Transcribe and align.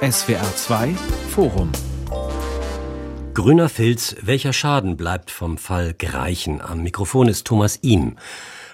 SWR 0.00 0.54
2 0.54 0.94
Forum 1.34 1.72
Grüner 3.34 3.68
Filz, 3.68 4.14
welcher 4.22 4.52
Schaden 4.52 4.96
bleibt 4.96 5.32
vom 5.32 5.58
Fall 5.58 5.92
Greichen? 5.92 6.60
Am 6.60 6.84
Mikrofon 6.84 7.26
ist 7.26 7.48
Thomas 7.48 7.80
Ihm. 7.82 8.14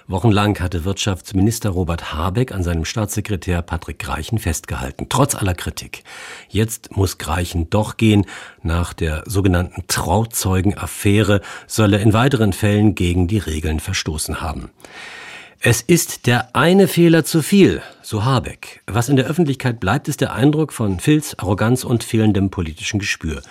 Wochenlang 0.05 0.59
hatte 0.59 0.85
Wirtschaftsminister 0.85 1.71
Robert 1.71 2.13
Habeck 2.13 2.51
an 2.51 2.61
seinem 2.61 2.85
Staatssekretär 2.85 3.63
Patrick 3.63 3.97
Greichen 3.97 4.37
festgehalten, 4.37 5.07
trotz 5.09 5.33
aller 5.33 5.55
Kritik. 5.55 6.03
Jetzt 6.47 6.95
muss 6.95 7.17
Greichen 7.17 7.71
doch 7.71 7.97
gehen. 7.97 8.27
Nach 8.61 8.93
der 8.93 9.23
sogenannten 9.25 9.85
Trauzeugenaffäre 9.87 11.41
soll 11.65 11.93
er 11.95 12.01
in 12.01 12.13
weiteren 12.13 12.53
Fällen 12.53 12.93
gegen 12.93 13.27
die 13.27 13.39
Regeln 13.39 13.79
verstoßen 13.79 14.41
haben. 14.41 14.69
Es 15.59 15.81
ist 15.81 16.27
der 16.27 16.55
eine 16.55 16.87
Fehler 16.87 17.23
zu 17.23 17.41
viel, 17.41 17.81
so 18.03 18.23
Habeck. 18.23 18.83
Was 18.85 19.09
in 19.09 19.15
der 19.15 19.25
Öffentlichkeit 19.25 19.79
bleibt, 19.79 20.07
ist 20.07 20.21
der 20.21 20.33
Eindruck 20.33 20.71
von 20.71 20.99
Filz, 20.99 21.33
Arroganz 21.39 21.83
und 21.83 22.03
fehlendem 22.03 22.51
politischen 22.51 22.99
Gespür. 22.99 23.41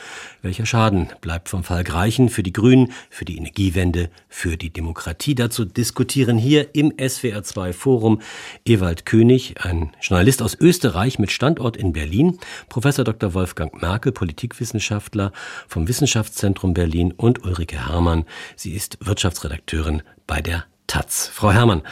Welcher 0.41 0.65
Schaden 0.65 1.09
bleibt 1.21 1.49
vom 1.49 1.65
Fall 1.65 1.83
Greichen 1.83 2.29
für 2.29 2.45
die 2.45 2.53
Grünen, 2.53 2.93
für 3.11 3.25
die 3.25 3.37
Energiewende, 3.37 4.11
für 4.29 4.57
die 4.57 4.71
Demokratie? 4.71 5.35
Dazu 5.35 5.65
diskutieren 5.65 6.39
hier 6.39 6.75
im 6.77 6.93
SWR2 6.93 7.73
Forum 7.73 8.21
Ewald 8.65 9.07
König, 9.07 9.55
ein 9.65 9.91
Journalist 10.01 10.41
aus 10.41 10.55
Österreich 10.55 11.19
mit 11.19 11.33
Standort 11.33 11.77
in 11.77 11.93
Berlin, 11.93 12.39
Professor 12.69 13.05
Dr. 13.05 13.35
Wolfgang 13.35 13.81
Merkel, 13.81 14.13
Politikwissenschaftler 14.13 15.33
vom 15.67 15.89
Wissenschaftszentrum 15.89 16.75
Berlin 16.75 17.13
und 17.13 17.43
Ulrike 17.45 17.89
Herrmann. 17.89 18.25
Sie 18.55 18.73
ist 18.73 18.99
Wirtschaftsredakteurin 19.01 20.03
bei 20.27 20.41
der 20.41 20.65
Taz. 20.87 21.31
Frau 21.33 21.53
Herrmann, 21.53 21.83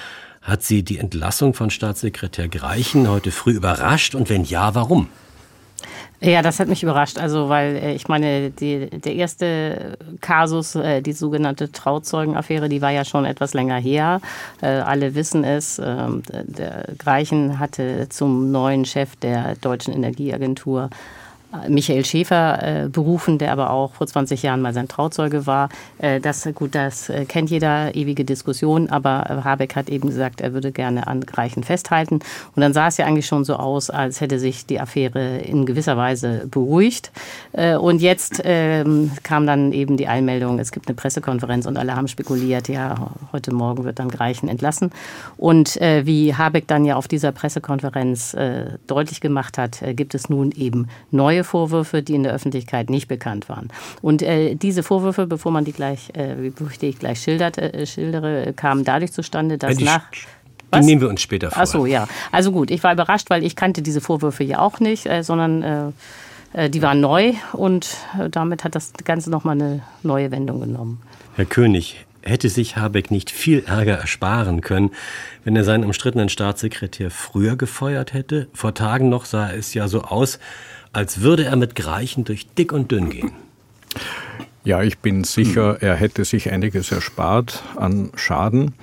hat 0.43 0.63
Sie 0.63 0.83
die 0.83 0.99
Entlassung 0.99 1.55
von 1.55 1.71
Staatssekretär 1.71 2.49
Greichen 2.49 3.09
heute 3.09 3.31
früh 3.31 3.53
überrascht 3.53 4.15
und 4.15 4.29
wenn 4.29 4.45
ja, 4.45 4.75
warum? 4.75 5.09
Ja, 6.25 6.41
das 6.41 6.61
hat 6.61 6.69
mich 6.69 6.85
überrascht. 6.85 7.19
Also, 7.19 7.49
weil 7.49 7.77
äh, 7.77 7.95
ich 7.95 8.07
meine, 8.07 8.51
die, 8.51 8.89
der 8.91 9.15
erste 9.15 9.99
Kasus, 10.21 10.77
äh, 10.77 11.03
die 11.03 11.13
sogenannte 11.13 11.73
Trauzeugenaffäre, 11.73 12.69
die 12.69 12.81
war 12.81 12.91
ja 12.91 13.05
schon 13.05 13.25
etwas 13.25 13.55
länger 13.55 13.79
her. 13.79 14.21
Äh, 14.61 14.67
alle 14.67 15.17
wissen 15.17 15.43
es. 15.43 15.81
Ähm, 15.85 16.23
der 16.29 16.85
Greichen 16.97 17.59
hatte 17.59 18.09
zum 18.09 18.53
neuen 18.53 18.85
Chef 18.85 19.17
der 19.17 19.57
Deutschen 19.57 19.93
Energieagentur 19.93 20.91
Michael 21.69 22.05
Schäfer 22.05 22.85
äh, 22.85 22.89
berufen, 22.89 23.39
der 23.39 23.53
aber 23.53 23.71
auch 23.71 23.93
vor 23.95 24.07
20 24.07 24.43
Jahren 24.43 24.63
mal 24.63 24.73
sein 24.73 24.89
Trauzeuge 24.89 25.47
war. 25.47 25.69
Äh, 25.99 26.21
das, 26.21 26.49
gut, 26.55 26.75
das 26.75 27.11
äh, 27.11 27.27
kennt 27.27 27.51
jeder, 27.51 27.95
ewige 27.95 28.25
Diskussion, 28.25 28.89
aber 28.89 29.27
äh, 29.29 29.45
Habeck 29.45 29.77
hat 29.77 29.91
eben 29.91 30.09
gesagt, 30.09 30.41
er 30.41 30.55
würde 30.55 30.73
gerne 30.73 31.07
an 31.07 31.23
Reichen 31.23 31.63
festhalten. 31.63 32.21
Und 32.57 32.63
dann 32.63 32.73
sah 32.73 32.89
es 32.89 32.97
ja 32.97 33.05
eigentlich 33.05 33.27
schon 33.27 33.45
so 33.45 33.57
aus, 33.57 33.91
als 33.91 34.21
hätte 34.21 34.39
sich 34.39 34.65
die 34.65 34.81
Affäre 34.81 35.39
in 35.39 35.67
gewisser 35.67 35.97
Weise 35.97 36.47
beruhigt. 36.51 37.13
Äh, 37.53 37.77
und 37.77 38.01
jetzt 38.01 38.41
ähm, 38.45 39.11
kam 39.23 39.47
dann 39.47 39.73
eben 39.73 39.99
die 39.99 40.09
Einmeldung, 40.09 40.59
es 40.59 40.73
gibt 40.73 40.89
eine 40.89 40.95
Pressekonferenz 40.95 41.67
und 41.67 41.77
alle 41.77 41.95
haben 41.97 42.09
spekuliert, 42.09 42.69
ja, 42.69 43.11
heute 43.33 43.53
Morgen 43.53 43.85
wird 43.85 43.99
dann 43.99 44.11
Reichen 44.11 44.49
entlassen. 44.49 44.91
Und 45.37 45.79
äh, 45.83 46.07
wie 46.07 46.35
Habeck 46.35 46.67
dann 46.67 46.87
ja 46.87 46.97
auf 46.97 47.09
dieser 47.09 47.33
Pressekonferenz 47.33 48.37
deutlich 48.87 49.21
gemacht 49.21 49.59
hat, 49.59 49.83
gibt 49.95 50.15
es 50.15 50.29
nun 50.29 50.53
eben 50.53 50.89
neue 51.11 51.42
Vorwürfe, 51.45 52.03
die 52.03 52.15
in 52.15 52.23
der 52.23 52.33
Öffentlichkeit 52.33 52.91
nicht 52.91 53.09
bekannt 53.09 53.49
waren. 53.49 53.69
Und 54.01 54.23
äh, 54.23 54.55
diese 54.55 54.83
Vorwürfe, 54.83 55.27
bevor 55.27 55.53
man 55.53 55.65
die 55.65 55.73
gleich, 55.73 56.11
äh, 56.15 56.51
bevor 56.51 56.69
ich 56.81 56.99
gleich 56.99 57.21
schildert, 57.21 57.59
äh, 57.59 57.87
schildere, 57.87 58.53
kamen 58.55 58.85
dadurch 58.85 59.13
zustande, 59.13 59.59
dass 59.59 59.77
die 59.77 59.85
nach 59.85 60.05
die 60.75 60.87
nehmen 60.87 61.03
wir 61.03 61.09
uns 61.09 61.21
später 61.21 61.51
vor. 61.51 61.63
Ach 61.63 61.67
so, 61.67 61.87
ja. 61.87 62.09
Also 62.31 62.53
gut, 62.53 62.71
ich 62.71 62.83
war 62.83 62.93
überrascht, 62.93 63.29
weil 63.31 63.45
ich 63.45 63.57
kannte 63.57 63.83
diese 63.83 64.01
Vorwürfe 64.01 64.45
ja 64.45 64.61
auch 64.61 64.81
nicht, 64.81 65.07
äh, 65.07 65.23
sondern 65.23 65.63
äh, 65.63 66.65
äh, 66.65 66.71
die 66.71 66.83
waren 66.83 67.01
neu 67.01 67.35
und 67.53 67.97
damit 68.31 68.65
hat 68.65 68.75
das 68.75 68.93
Ganze 69.05 69.31
nochmal 69.31 69.61
eine 69.61 69.83
neue 70.03 70.31
Wendung 70.31 70.61
genommen. 70.61 71.03
Herr 71.37 71.45
König, 71.45 72.07
hätte 72.23 72.49
sich 72.49 72.77
Habeck 72.77 73.11
nicht 73.11 73.31
viel 73.31 73.65
Ärger 73.67 73.99
ersparen 73.99 74.61
können, 74.61 74.91
wenn 75.45 75.57
er 75.57 75.65
seinen 75.65 75.85
umstrittenen 75.85 76.29
Staatssekretär 76.29 77.11
früher 77.11 77.57
gefeuert 77.57 78.13
hätte? 78.13 78.49
Vor 78.53 78.75
Tagen 78.75 79.09
noch 79.09 79.25
sah 79.25 79.51
es 79.51 79.75
ja 79.75 79.89
so 79.89 80.03
aus, 80.03 80.39
als 80.93 81.21
würde 81.21 81.45
er 81.45 81.57
mit 81.57 81.75
Greichen 81.75 82.25
durch 82.25 82.47
dick 82.55 82.73
und 82.73 82.91
dünn 82.91 83.11
gehen. 83.11 83.33
Ja, 84.65 84.83
ich 84.83 84.99
bin 84.99 85.25
sicher, 85.25 85.83
er 85.83 85.97
hätte 85.97 86.25
sich 86.25 86.53
einiges 86.53 86.93
erspart 86.93 87.65
an 87.77 88.11
Schaden. 88.15 88.75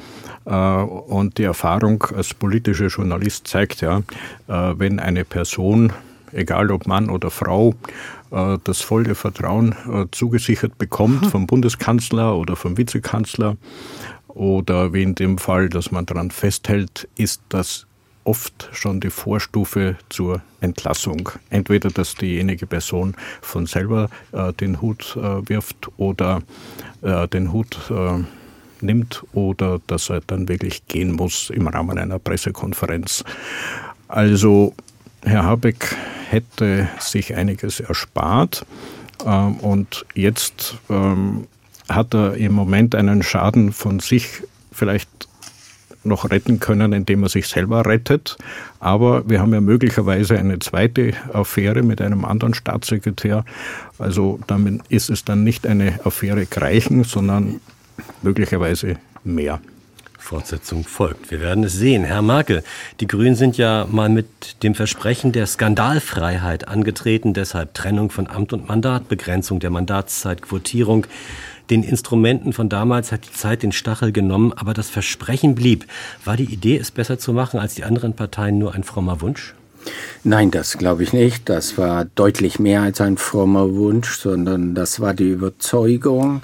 Äh, 0.46 0.52
und 0.52 1.38
die 1.38 1.44
Erfahrung 1.44 2.03
als 2.16 2.34
politischer 2.34 2.88
Journalist 2.88 3.47
zeigt 3.47 3.81
ja, 3.81 4.00
äh, 4.47 4.74
wenn 4.78 5.00
eine 5.00 5.24
Person, 5.24 5.94
egal 6.31 6.72
ob 6.72 6.88
Mann 6.88 7.09
oder 7.09 7.31
Frau, 7.31 7.75
äh, 8.31 8.58
das 8.64 8.81
volle 8.81 9.16
Vertrauen 9.16 9.76
zugesichert 10.12 10.78
bekommt 10.78 11.28
vom 11.28 11.47
Bundeskanzler 11.47 12.36
oder 12.36 12.56
vom 12.56 12.78
Vizekanzler 12.78 13.58
oder 14.28 14.94
wie 14.94 15.03
in 15.03 15.16
dem 15.16 15.38
Fall, 15.38 15.70
dass 15.70 15.91
man 15.91 16.06
daran 16.06 16.31
festhält, 16.31 17.08
ist 17.16 17.41
das 17.50 17.86
oft 18.24 18.69
schon 18.72 19.00
die 19.00 19.09
Vorstufe 19.09 19.96
zur 20.09 20.41
Entlassung. 20.62 21.30
Entweder, 21.50 21.90
dass 21.90 22.16
diejenige 22.16 22.68
Person 22.68 23.16
von 23.41 23.66
selber 23.66 24.09
äh, 24.31 24.53
den 24.53 24.81
Hut 24.81 25.16
äh, 25.16 25.47
wirft 25.50 25.90
oder 25.97 26.41
äh, 27.02 27.28
den 27.28 27.52
Hut 27.52 27.78
äh, 27.90 28.24
nimmt 28.81 29.24
oder 29.34 29.79
dass 29.88 30.09
er 30.09 30.22
dann 30.22 30.47
wirklich 30.47 30.88
gehen 30.88 31.12
muss 31.12 31.50
im 31.50 31.68
Rahmen 31.68 31.97
einer 31.97 32.19
Pressekonferenz. 32.19 33.24
Also 34.08 34.74
Herr 35.24 35.44
Habeck 35.44 35.96
hätte 36.29 36.88
sich 37.00 37.35
einiges 37.35 37.79
erspart 37.79 38.66
ähm, 39.25 39.58
und 39.58 40.06
jetzt 40.13 40.78
ähm, 40.90 41.47
hat 41.88 42.13
er 42.13 42.35
im 42.35 42.53
Moment 42.53 42.96
einen 42.96 43.24
Schaden 43.24 43.74
von 43.74 44.00
sich 44.00 44.44
vielleicht 44.72 45.28
noch 46.04 46.30
retten 46.30 46.60
können, 46.60 46.94
indem 46.94 47.24
er 47.24 47.30
sich 47.30 47.48
selber 47.48 47.86
rettet. 47.86 48.38
Aber 48.80 49.30
wir 49.30 49.42
haben 49.42 49.54
ja 49.54 49.62
möglicherweise 49.62 50.38
eine 50.38 50.60
zweite 50.60 51.14
Affäre 51.34 51.84
mit 51.84 52.02
einem 52.02 52.26
anderen 52.26 52.54
Staatssekretär. 52.54 53.46
Also 53.98 54.40
damit 54.48 54.82
ist 54.90 55.09
es 55.09 55.26
dann 55.26 55.44
nicht 55.44 55.68
eine 55.68 56.00
Affäre 56.06 56.46
Greichen, 56.46 57.04
sondern 57.04 57.59
möglicherweise 58.22 58.98
mehr. 59.24 59.59
Fortsetzung 60.30 60.84
folgt. 60.84 61.32
Wir 61.32 61.42
werden 61.42 61.64
es 61.64 61.74
sehen. 61.74 62.04
Herr 62.04 62.22
Merkel, 62.22 62.64
die 63.00 63.08
Grünen 63.08 63.36
sind 63.36 63.58
ja 63.58 63.88
mal 63.90 64.09
mit 64.09 64.62
dem 64.62 64.76
Versprechen 64.76 65.32
der 65.32 65.48
Skandalfreiheit 65.48 66.68
angetreten, 66.68 67.34
deshalb 67.34 67.74
Trennung 67.74 68.12
von 68.12 68.28
Amt 68.28 68.54
und 68.54 68.68
Mandat, 68.68 69.08
Begrenzung 69.08 69.59
der 69.59 69.72
Mandatszeit, 69.72 70.44
Quotierung 70.44 71.08
den 71.69 71.84
Instrumenten 71.84 72.53
von 72.53 72.69
damals 72.69 73.12
hat 73.12 73.25
die 73.28 73.31
Zeit 73.31 73.63
den 73.63 73.72
Stachel 73.72 74.12
genommen, 74.12 74.53
aber 74.53 74.74
das 74.74 74.90
Versprechen 74.90 75.56
blieb. 75.56 75.85
War 76.25 76.38
die 76.38 76.52
Idee, 76.52 76.78
es 76.78 76.91
besser 76.91 77.19
zu 77.19 77.34
machen 77.34 77.59
als 77.59 77.75
die 77.75 77.84
anderen 77.84 78.13
Parteien, 78.13 78.57
nur 78.57 78.74
ein 78.74 78.84
frommer 78.84 79.22
Wunsch? 79.22 79.53
Nein, 80.24 80.52
das 80.52 80.78
glaube 80.78 81.03
ich 81.03 81.13
nicht. 81.13 81.47
Das 81.47 81.78
war 81.78 82.06
deutlich 82.06 82.59
mehr 82.59 82.81
als 82.81 83.02
ein 83.02 83.18
frommer 83.18 83.74
Wunsch, 83.75 84.18
sondern 84.18 84.75
das 84.75 85.00
war 85.00 85.13
die 85.13 85.29
Überzeugung, 85.29 86.41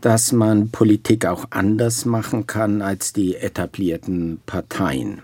dass 0.00 0.32
man 0.32 0.70
Politik 0.70 1.26
auch 1.26 1.46
anders 1.50 2.04
machen 2.04 2.46
kann 2.46 2.82
als 2.82 3.12
die 3.12 3.34
etablierten 3.36 4.40
Parteien. 4.46 5.22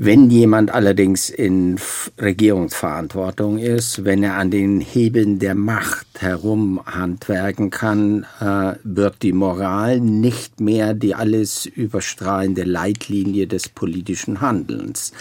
Wenn 0.00 0.30
jemand 0.30 0.72
allerdings 0.72 1.28
in 1.28 1.74
Regierungsverantwortung 2.20 3.58
ist, 3.58 4.04
wenn 4.04 4.22
er 4.22 4.34
an 4.34 4.48
den 4.52 4.80
Hebeln 4.80 5.40
der 5.40 5.56
Macht 5.56 6.06
herumhandwerken 6.20 7.70
kann, 7.70 8.24
äh, 8.40 8.74
wird 8.84 9.24
die 9.24 9.32
Moral 9.32 9.98
nicht 9.98 10.60
mehr 10.60 10.94
die 10.94 11.16
alles 11.16 11.66
überstrahlende 11.66 12.62
Leitlinie 12.62 13.48
des 13.48 13.68
politischen 13.68 14.40
Handelns. 14.40 15.12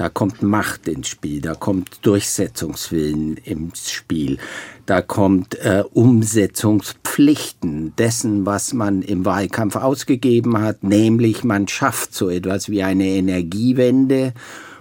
Da 0.00 0.08
kommt 0.08 0.42
Macht 0.42 0.88
ins 0.88 1.08
Spiel, 1.08 1.42
da 1.42 1.54
kommt 1.54 2.06
Durchsetzungswillen 2.06 3.36
ins 3.36 3.90
Spiel, 3.90 4.38
da 4.86 5.02
kommt 5.02 5.56
äh, 5.56 5.84
Umsetzungspflichten 5.92 7.94
dessen, 7.96 8.46
was 8.46 8.72
man 8.72 9.02
im 9.02 9.26
Wahlkampf 9.26 9.76
ausgegeben 9.76 10.58
hat, 10.58 10.82
nämlich 10.82 11.44
man 11.44 11.68
schafft 11.68 12.14
so 12.14 12.30
etwas 12.30 12.70
wie 12.70 12.82
eine 12.82 13.08
Energiewende 13.08 14.32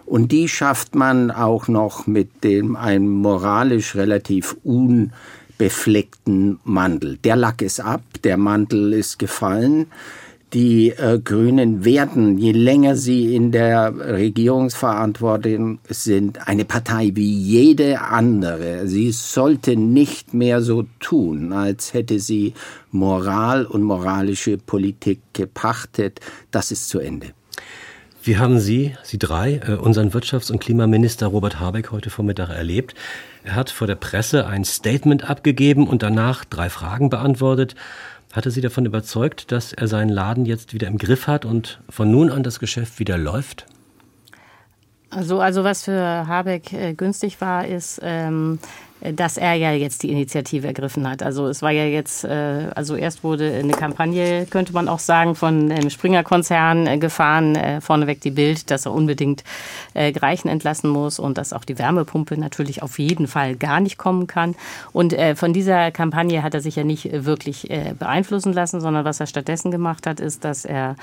und 0.05 0.31
die 0.31 0.47
schafft 0.47 0.95
man 0.95 1.31
auch 1.31 1.67
noch 1.67 2.07
mit 2.07 2.45
dem 2.45 2.77
einem 2.77 3.09
moralisch 3.09 3.95
relativ 3.95 4.55
unbefleckten 4.63 6.61
Mantel. 6.63 7.17
Der 7.25 7.35
Lack 7.35 7.61
ist 7.61 7.81
ab, 7.81 8.03
der 8.23 8.37
Mantel 8.37 8.93
ist 8.93 9.19
gefallen. 9.19 9.87
Die 10.53 10.89
äh, 10.89 11.19
Grünen 11.23 11.85
werden, 11.85 12.39
je 12.39 12.53
länger 12.53 12.95
sie 12.95 13.35
in 13.35 13.51
der 13.51 13.93
Regierungsverantwortung 13.95 15.77
sind, 15.87 16.47
eine 16.47 16.65
Partei 16.65 17.11
wie 17.13 17.31
jede 17.31 18.01
andere. 18.01 18.87
Sie 18.87 19.11
sollte 19.11 19.75
nicht 19.75 20.33
mehr 20.33 20.63
so 20.63 20.85
tun, 20.99 21.53
als 21.53 21.93
hätte 21.93 22.19
sie 22.19 22.55
Moral 22.89 23.67
und 23.67 23.83
moralische 23.83 24.57
Politik 24.57 25.19
gepachtet. 25.33 26.19
Das 26.49 26.71
ist 26.71 26.89
zu 26.89 26.97
Ende. 26.97 27.27
Wie 28.23 28.37
haben 28.37 28.59
Sie, 28.59 28.95
Sie 29.03 29.19
drei, 29.19 29.61
äh, 29.65 29.73
unseren 29.75 30.11
Wirtschafts- 30.11 30.51
und 30.51 30.59
Klimaminister 30.59 31.27
Robert 31.27 31.59
Habeck 31.59 31.91
heute 31.91 32.09
Vormittag 32.09 32.49
erlebt? 32.49 32.95
Er 33.43 33.55
hat 33.55 33.69
vor 33.69 33.87
der 33.87 33.95
Presse 33.95 34.47
ein 34.47 34.65
Statement 34.65 35.29
abgegeben 35.29 35.87
und 35.87 36.03
danach 36.03 36.43
drei 36.43 36.69
Fragen 36.69 37.09
beantwortet. 37.09 37.75
Hatte 38.31 38.51
Sie 38.51 38.61
davon 38.61 38.85
überzeugt, 38.85 39.51
dass 39.51 39.73
er 39.73 39.87
seinen 39.87 40.09
Laden 40.09 40.45
jetzt 40.45 40.73
wieder 40.73 40.87
im 40.87 40.97
Griff 40.97 41.25
hat 41.27 41.45
und 41.45 41.81
von 41.89 42.11
nun 42.11 42.31
an 42.31 42.43
das 42.43 42.59
Geschäft 42.59 42.99
wieder 42.99 43.17
läuft? 43.17 43.65
Also, 45.09 45.39
also 45.39 45.63
was 45.63 45.83
für 45.85 46.27
Habeck 46.27 46.71
äh, 46.71 46.93
günstig 46.93 47.41
war, 47.41 47.65
ist, 47.65 47.99
ähm, 48.03 48.59
dass 49.01 49.37
er 49.37 49.53
ja 49.53 49.71
jetzt 49.71 50.03
die 50.03 50.11
Initiative 50.11 50.67
ergriffen 50.67 51.09
hat. 51.09 51.23
Also 51.23 51.47
es 51.47 51.61
war 51.61 51.71
ja 51.71 51.85
jetzt, 51.85 52.25
äh, 52.25 52.67
also 52.75 52.95
erst 52.95 53.23
wurde 53.23 53.51
eine 53.51 53.71
Kampagne, 53.71 54.45
könnte 54.45 54.73
man 54.73 54.89
auch 54.89 54.99
sagen, 54.99 55.35
von 55.35 55.69
dem 55.69 55.89
Springer-Konzern 55.89 56.85
äh, 56.85 56.97
gefahren, 56.97 57.55
äh, 57.55 57.81
vorneweg 57.81 58.19
die 58.21 58.31
Bild, 58.31 58.69
dass 58.71 58.85
er 58.85 58.93
unbedingt 58.93 59.43
Greichen 59.93 60.49
entlassen 60.49 60.89
muss 60.89 61.19
und 61.19 61.37
dass 61.37 61.51
auch 61.51 61.65
die 61.65 61.77
Wärmepumpe 61.77 62.37
natürlich 62.37 62.83
auf 62.83 62.99
jeden 62.99 63.27
Fall 63.27 63.55
gar 63.55 63.79
nicht 63.79 63.97
kommen 63.97 64.27
kann. 64.27 64.55
Und 64.93 65.15
von 65.35 65.51
dieser 65.51 65.91
Kampagne 65.91 66.43
hat 66.43 66.53
er 66.53 66.61
sich 66.61 66.75
ja 66.75 66.83
nicht 66.83 67.09
wirklich 67.11 67.67
beeinflussen 67.97 68.53
lassen, 68.53 68.81
sondern 68.81 69.03
was 69.03 69.19
er 69.19 69.27
stattdessen 69.27 69.71
gemacht 69.71 70.05
hat, 70.05 70.19
ist, 70.19 70.45
dass 70.45 70.63
er 70.63 70.95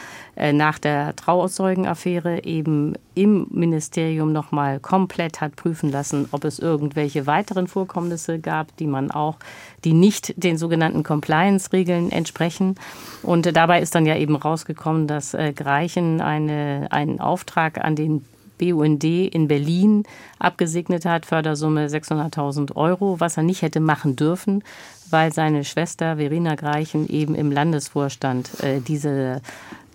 nach 0.52 0.78
der 0.78 1.16
Trauauszeugenaffäre 1.16 2.44
eben 2.44 2.94
im 3.14 3.46
Ministerium 3.50 4.32
nochmal 4.32 4.78
komplett 4.78 5.40
hat 5.40 5.56
prüfen 5.56 5.90
lassen, 5.90 6.28
ob 6.30 6.44
es 6.44 6.58
irgendwelche 6.58 7.26
weiteren 7.26 7.66
Vorkommnisse 7.66 7.85
Vorkommnisse 7.86 8.38
gab, 8.38 8.76
die 8.76 8.86
man 8.86 9.10
auch, 9.10 9.36
die 9.84 9.92
nicht 9.92 10.34
den 10.36 10.58
sogenannten 10.58 11.02
Compliance-Regeln 11.02 12.10
entsprechen. 12.10 12.74
Und 13.22 13.56
dabei 13.56 13.80
ist 13.80 13.94
dann 13.94 14.06
ja 14.06 14.16
eben 14.16 14.36
rausgekommen, 14.36 15.06
dass 15.06 15.34
äh, 15.34 15.52
Greichen 15.52 16.20
eine, 16.20 16.88
einen 16.90 17.20
Auftrag 17.20 17.78
an 17.78 17.96
den 17.96 18.24
BUND 18.58 19.04
in 19.04 19.48
Berlin 19.48 20.04
abgesegnet 20.38 21.04
hat, 21.04 21.26
Fördersumme 21.26 21.86
600.000 21.86 22.74
Euro, 22.74 23.20
was 23.20 23.36
er 23.36 23.42
nicht 23.42 23.62
hätte 23.62 23.80
machen 23.80 24.16
dürfen, 24.16 24.64
weil 25.10 25.32
seine 25.32 25.62
Schwester 25.62 26.16
Verena 26.16 26.54
Greichen 26.54 27.08
eben 27.08 27.34
im 27.34 27.52
Landesvorstand 27.52 28.62
äh, 28.64 28.80
diese 28.80 29.42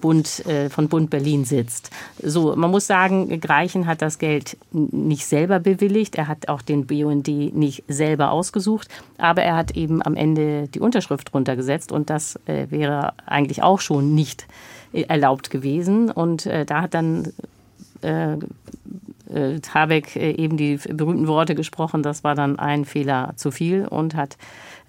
Bund, 0.02 0.46
äh, 0.46 0.70
von 0.70 0.90
Bund 0.90 1.10
Berlin 1.10 1.46
sitzt. 1.46 1.92
So, 2.22 2.56
man 2.56 2.72
muss 2.72 2.88
sagen, 2.88 3.40
Greichen 3.40 3.86
hat 3.86 4.02
das 4.02 4.20
Geld 4.20 4.58
nicht 4.72 5.26
selber 5.26 5.60
bewilligt. 5.60 6.16
Er 6.16 6.28
hat 6.28 6.50
auch 6.50 6.62
den 6.62 6.86
BUND 6.88 7.28
nicht 7.28 7.84
selber 7.88 8.32
ausgesucht. 8.32 8.90
Aber 9.18 9.44
er 9.44 9.56
hat 9.56 9.78
eben 9.78 10.02
am 10.06 10.16
Ende 10.16 10.68
die 10.68 10.80
Unterschrift 10.80 11.34
runtergesetzt 11.34 11.92
und 11.92 12.10
das 12.10 12.40
äh, 12.46 12.66
wäre 12.70 13.14
eigentlich 13.26 13.64
auch 13.64 13.80
schon 13.80 14.14
nicht 14.14 14.48
äh, 14.92 15.04
erlaubt 15.04 15.50
gewesen. 15.50 16.12
Und 16.12 16.46
äh, 16.46 16.66
da 16.66 16.82
hat 16.82 16.94
dann 16.94 17.32
äh, 18.02 18.34
äh, 19.34 19.60
Habeck 19.74 20.16
eben 20.16 20.58
die 20.58 20.78
berühmten 20.78 21.28
Worte 21.28 21.56
gesprochen, 21.56 22.04
das 22.04 22.24
war 22.24 22.36
dann 22.36 22.60
ein 22.60 22.86
Fehler 22.86 23.34
zu 23.36 23.52
viel 23.52 23.86
und 23.88 24.16
hat 24.16 24.38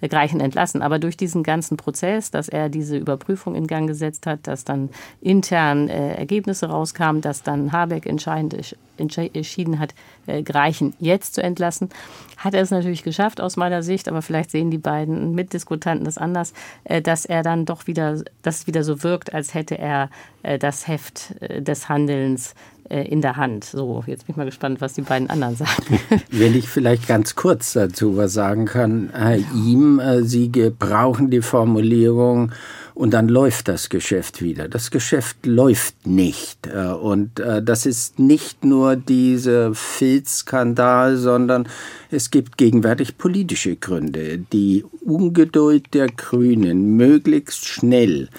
Greichen 0.07 0.39
entlassen. 0.39 0.81
Aber 0.81 0.99
durch 0.99 1.17
diesen 1.17 1.43
ganzen 1.43 1.77
Prozess, 1.77 2.31
dass 2.31 2.49
er 2.49 2.69
diese 2.69 2.97
Überprüfung 2.97 3.55
in 3.55 3.67
Gang 3.67 3.87
gesetzt 3.87 4.25
hat, 4.25 4.47
dass 4.47 4.65
dann 4.65 4.89
intern 5.21 5.89
äh, 5.89 6.15
Ergebnisse 6.15 6.67
rauskamen, 6.67 7.21
dass 7.21 7.43
dann 7.43 7.71
Habeck 7.71 8.05
entschieden 8.05 9.79
hat, 9.79 9.93
äh, 10.27 10.43
Greichen 10.43 10.93
jetzt 10.99 11.35
zu 11.35 11.43
entlassen, 11.43 11.89
hat 12.37 12.53
er 12.53 12.61
es 12.61 12.71
natürlich 12.71 13.03
geschafft 13.03 13.41
aus 13.41 13.57
meiner 13.57 13.83
Sicht, 13.83 14.07
aber 14.07 14.21
vielleicht 14.21 14.51
sehen 14.51 14.71
die 14.71 14.77
beiden 14.77 15.33
Mitdiskutanten 15.33 16.05
das 16.05 16.17
anders, 16.17 16.53
äh, 16.83 17.01
dass 17.01 17.25
er 17.25 17.43
dann 17.43 17.65
doch 17.65 17.87
wieder, 17.87 18.21
dass 18.41 18.67
wieder 18.67 18.83
so 18.83 19.03
wirkt, 19.03 19.33
als 19.33 19.53
hätte 19.53 19.77
er 19.77 20.09
äh, 20.43 20.59
das 20.59 20.87
Heft 20.87 21.35
äh, 21.41 21.61
des 21.61 21.89
Handelns 21.89 22.55
in 22.89 23.21
der 23.21 23.37
Hand. 23.37 23.63
So, 23.63 24.03
jetzt 24.07 24.25
bin 24.25 24.33
ich 24.33 24.37
mal 24.37 24.45
gespannt, 24.45 24.81
was 24.81 24.93
die 24.93 25.01
beiden 25.01 25.29
anderen 25.29 25.55
sagen. 25.55 25.99
Wenn 26.31 26.55
ich 26.55 26.67
vielleicht 26.67 27.07
ganz 27.07 27.35
kurz 27.35 27.73
dazu 27.73 28.17
was 28.17 28.33
sagen 28.33 28.65
kann, 28.65 29.09
Herr 29.13 29.37
Ihm, 29.55 29.99
äh, 29.99 30.23
Sie 30.23 30.49
brauchen 30.49 31.29
die 31.29 31.41
Formulierung 31.41 32.51
und 32.93 33.11
dann 33.11 33.27
läuft 33.27 33.67
das 33.69 33.89
Geschäft 33.89 34.41
wieder. 34.41 34.67
Das 34.67 34.91
Geschäft 34.91 35.45
läuft 35.45 36.05
nicht. 36.05 36.67
Äh, 36.67 36.87
und 36.87 37.39
das 37.39 37.85
ist 37.85 38.19
nicht 38.19 38.63
nur 38.63 38.95
dieser 38.95 39.73
Filzskandal, 39.73 41.17
sondern 41.17 41.67
es 42.11 42.31
gibt 42.31 42.57
gegenwärtig 42.57 43.17
politische 43.17 43.75
Gründe. 43.75 44.39
Die 44.51 44.85
Ungeduld 45.05 45.93
der 45.93 46.07
Grünen, 46.07 46.95
möglichst 46.95 47.65
schnell 47.65 48.29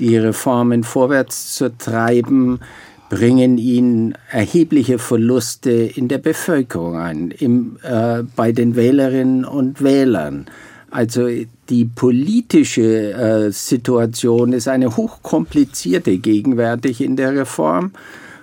die 0.00 0.16
Reformen 0.16 0.84
vorwärts 0.84 1.54
zu 1.54 1.76
treiben, 1.76 2.60
bringen 3.08 3.58
ihn 3.58 4.14
erhebliche 4.30 4.98
Verluste 4.98 5.70
in 5.70 6.08
der 6.08 6.18
Bevölkerung 6.18 6.96
ein, 6.96 7.30
im, 7.30 7.78
äh, 7.82 8.22
bei 8.34 8.52
den 8.52 8.76
Wählerinnen 8.76 9.44
und 9.44 9.82
Wählern. 9.82 10.46
Also 10.90 11.28
die 11.68 11.84
politische 11.84 13.12
äh, 13.12 13.50
Situation 13.50 14.52
ist 14.52 14.68
eine 14.68 14.96
hochkomplizierte 14.96 16.18
gegenwärtig 16.18 17.00
in 17.00 17.16
der 17.16 17.34
Reform, 17.34 17.92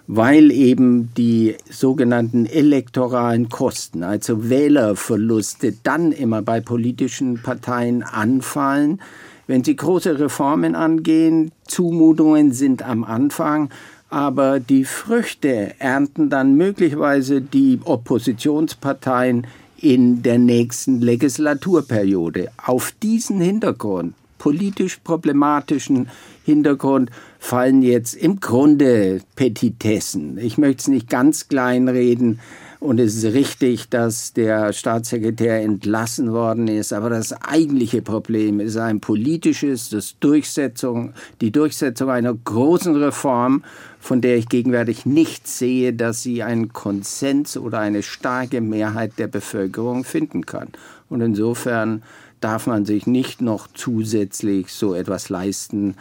weil 0.07 0.51
eben 0.51 1.13
die 1.15 1.55
sogenannten 1.69 2.45
elektoralen 2.45 3.49
Kosten, 3.49 4.03
also 4.03 4.49
Wählerverluste, 4.49 5.73
dann 5.83 6.11
immer 6.11 6.41
bei 6.41 6.59
politischen 6.59 7.41
Parteien 7.41 8.03
anfallen. 8.03 9.01
Wenn 9.47 9.63
sie 9.63 9.75
große 9.75 10.19
Reformen 10.19 10.75
angehen, 10.75 11.51
Zumutungen 11.65 12.51
sind 12.51 12.87
am 12.87 13.03
Anfang 13.03 13.69
aber 14.13 14.59
die 14.59 14.85
Früchte 14.85 15.73
ernten 15.79 16.29
dann 16.29 16.55
möglicherweise 16.55 17.41
die 17.41 17.79
Oppositionsparteien 17.83 19.47
in 19.77 20.21
der 20.21 20.37
nächsten 20.37 21.01
Legislaturperiode. 21.01 22.51
Auf 22.63 22.93
diesen 23.01 23.41
Hintergrund, 23.41 24.13
politisch 24.37 24.97
problematischen 25.03 26.09
Hintergrund, 26.45 27.09
fallen 27.39 27.81
jetzt 27.81 28.13
im 28.13 28.39
Grunde 28.39 29.21
Petitessen. 29.35 30.37
Ich 30.37 30.59
möchte 30.59 30.81
es 30.81 30.87
nicht 30.89 31.09
ganz 31.09 31.47
kleinreden, 31.47 32.39
und 32.83 32.99
es 32.99 33.15
ist 33.15 33.33
richtig, 33.33 33.87
dass 33.87 34.33
der 34.33 34.73
Staatssekretär 34.73 35.61
entlassen 35.61 36.33
worden 36.33 36.67
ist. 36.67 36.91
Aber 36.91 37.09
das 37.09 37.31
eigentliche 37.31 38.01
Problem 38.01 38.59
ist 38.59 38.75
ein 38.75 38.99
politisches, 38.99 39.89
das 39.89 40.19
Durchsetzung, 40.19 41.13
die 41.39 41.51
Durchsetzung 41.51 42.09
einer 42.09 42.33
großen 42.33 42.93
Reform, 42.97 43.63
von 43.99 44.19
der 44.19 44.35
ich 44.35 44.49
gegenwärtig 44.49 45.05
nicht 45.05 45.47
sehe, 45.47 45.93
dass 45.93 46.23
sie 46.23 46.43
einen 46.43 46.73
Konsens 46.73 47.55
oder 47.55 47.79
eine 47.79 48.03
starke 48.03 48.59
Mehrheit 48.59 49.13
der 49.17 49.27
Bevölkerung 49.27 50.03
finden 50.03 50.45
kann. 50.45 50.67
Und 51.07 51.21
insofern 51.21 52.03
darf 52.43 52.67
man 52.67 52.85
sich 52.85 53.07
nicht 53.07 53.41
noch 53.41 53.67
zusätzlich 53.73 54.71
so 54.71 54.93
etwas 54.93 55.29
leisten, 55.29 55.95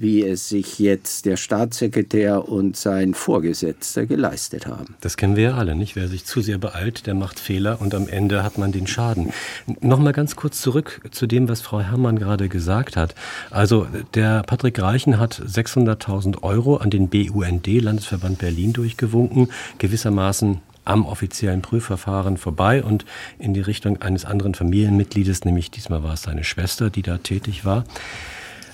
wie 0.00 0.24
es 0.24 0.48
sich 0.48 0.78
jetzt 0.78 1.24
der 1.24 1.36
Staatssekretär 1.36 2.48
und 2.48 2.76
sein 2.76 3.14
Vorgesetzter 3.14 4.06
geleistet 4.06 4.66
haben. 4.66 4.94
Das 5.00 5.16
kennen 5.16 5.34
wir 5.34 5.42
ja 5.42 5.54
alle, 5.56 5.74
nicht? 5.74 5.96
Wer 5.96 6.08
sich 6.08 6.24
zu 6.24 6.40
sehr 6.40 6.58
beeilt, 6.58 7.06
der 7.06 7.14
macht 7.14 7.40
Fehler 7.40 7.80
und 7.80 7.94
am 7.94 8.06
Ende 8.06 8.44
hat 8.44 8.58
man 8.58 8.70
den 8.70 8.86
Schaden. 8.86 9.32
Nochmal 9.80 10.12
ganz 10.12 10.36
kurz 10.36 10.60
zurück 10.60 11.00
zu 11.10 11.26
dem, 11.26 11.48
was 11.48 11.62
Frau 11.62 11.80
Herrmann 11.80 12.18
gerade 12.18 12.48
gesagt 12.48 12.96
hat. 12.96 13.14
Also 13.50 13.86
der 14.14 14.42
Patrick 14.44 14.80
Reichen 14.80 15.18
hat 15.18 15.34
600.000 15.34 16.42
Euro 16.42 16.76
an 16.76 16.90
den 16.90 17.08
BUND, 17.08 17.66
Landesverband 17.66 18.38
Berlin, 18.38 18.72
durchgewunken, 18.72 19.48
gewissermaßen 19.78 20.60
am 20.88 21.06
offiziellen 21.06 21.62
Prüfverfahren 21.62 22.36
vorbei 22.36 22.82
und 22.82 23.04
in 23.38 23.54
die 23.54 23.60
Richtung 23.60 24.00
eines 24.02 24.24
anderen 24.24 24.54
Familienmitgliedes, 24.54 25.44
nämlich 25.44 25.70
diesmal 25.70 26.02
war 26.02 26.14
es 26.14 26.22
seine 26.22 26.44
Schwester, 26.44 26.90
die 26.90 27.02
da 27.02 27.18
tätig 27.18 27.64
war. 27.64 27.84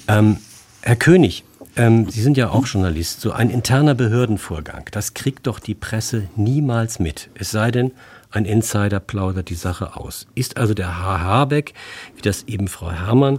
Ähm, 0.08 0.38
Herr 0.82 0.96
König, 0.96 1.44
ähm, 1.76 2.08
Sie 2.08 2.22
sind 2.22 2.36
ja 2.36 2.50
auch 2.50 2.66
Journalist. 2.66 3.20
So 3.20 3.32
ein 3.32 3.50
interner 3.50 3.94
Behördenvorgang, 3.94 4.84
das 4.92 5.14
kriegt 5.14 5.46
doch 5.46 5.58
die 5.58 5.74
Presse 5.74 6.28
niemals 6.36 6.98
mit. 6.98 7.30
Es 7.34 7.50
sei 7.50 7.70
denn, 7.70 7.90
ein 8.34 8.46
Insider 8.46 8.98
plaudert 8.98 9.48
die 9.48 9.54
Sache 9.54 9.96
aus. 9.96 10.26
Ist 10.34 10.56
also 10.56 10.74
der 10.74 10.98
Herr 10.98 11.20
Habeck, 11.20 11.72
wie 12.16 12.22
das 12.22 12.42
eben 12.48 12.66
Frau 12.66 12.90
Herrmann 12.90 13.38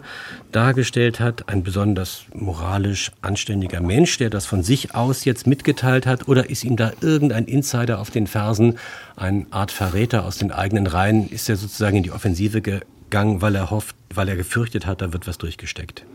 dargestellt 0.53 1.19
hat, 1.19 1.49
ein 1.49 1.63
besonders 1.63 2.23
moralisch 2.33 3.11
anständiger 3.21 3.81
Mensch, 3.81 4.17
der 4.17 4.29
das 4.29 4.45
von 4.45 4.63
sich 4.63 4.95
aus 4.95 5.25
jetzt 5.25 5.47
mitgeteilt 5.47 6.05
hat? 6.05 6.29
Oder 6.29 6.49
ist 6.49 6.63
ihm 6.63 6.77
da 6.77 6.93
irgendein 7.01 7.45
Insider 7.45 7.99
auf 7.99 8.09
den 8.09 8.25
Fersen, 8.25 8.77
eine 9.17 9.45
Art 9.51 9.71
Verräter 9.71 10.25
aus 10.25 10.37
den 10.37 10.51
eigenen 10.51 10.87
Reihen? 10.87 11.29
Ist 11.29 11.49
er 11.49 11.57
sozusagen 11.57 11.97
in 11.97 12.03
die 12.03 12.11
Offensive 12.11 12.61
gegangen, 12.61 13.41
weil 13.41 13.55
er 13.55 13.71
hofft, 13.71 13.97
weil 14.13 14.29
er 14.29 14.37
gefürchtet 14.37 14.85
hat, 14.85 15.01
da 15.01 15.11
wird 15.11 15.27
was 15.27 15.37
durchgesteckt? 15.37 16.05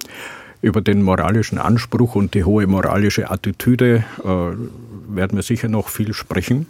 Über 0.62 0.80
den 0.80 1.02
moralischen 1.02 1.58
Anspruch 1.58 2.14
und 2.14 2.32
die 2.34 2.44
hohe 2.44 2.66
moralische 2.66 3.30
Attitüde 3.30 4.04
äh, 4.22 4.25
werden 4.25 5.37
wir 5.37 5.42
sicher 5.42 5.68
noch 5.68 5.88
viel 5.88 6.14
sprechen. 6.14 6.66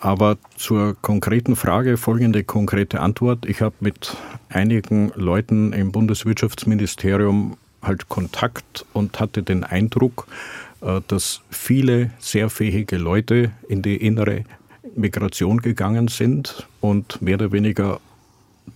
Aber 0.00 0.38
zur 0.56 0.96
konkreten 1.00 1.56
Frage 1.56 1.96
folgende 1.96 2.44
konkrete 2.44 3.00
Antwort. 3.00 3.46
Ich 3.46 3.60
habe 3.60 3.74
mit 3.80 4.16
einigen 4.48 5.12
Leuten 5.14 5.72
im 5.72 5.90
Bundeswirtschaftsministerium 5.92 7.56
halt 7.82 8.08
Kontakt 8.08 8.86
und 8.92 9.20
hatte 9.20 9.42
den 9.42 9.64
Eindruck, 9.64 10.26
äh, 10.80 11.00
dass 11.08 11.40
viele 11.50 12.10
sehr 12.18 12.50
fähige 12.50 12.96
Leute 12.96 13.52
in 13.68 13.82
die 13.82 13.96
innere 13.96 14.44
Migration 14.94 15.60
gegangen 15.60 16.08
sind 16.08 16.66
und 16.80 17.20
mehr 17.22 17.36
oder 17.36 17.52
weniger 17.52 18.00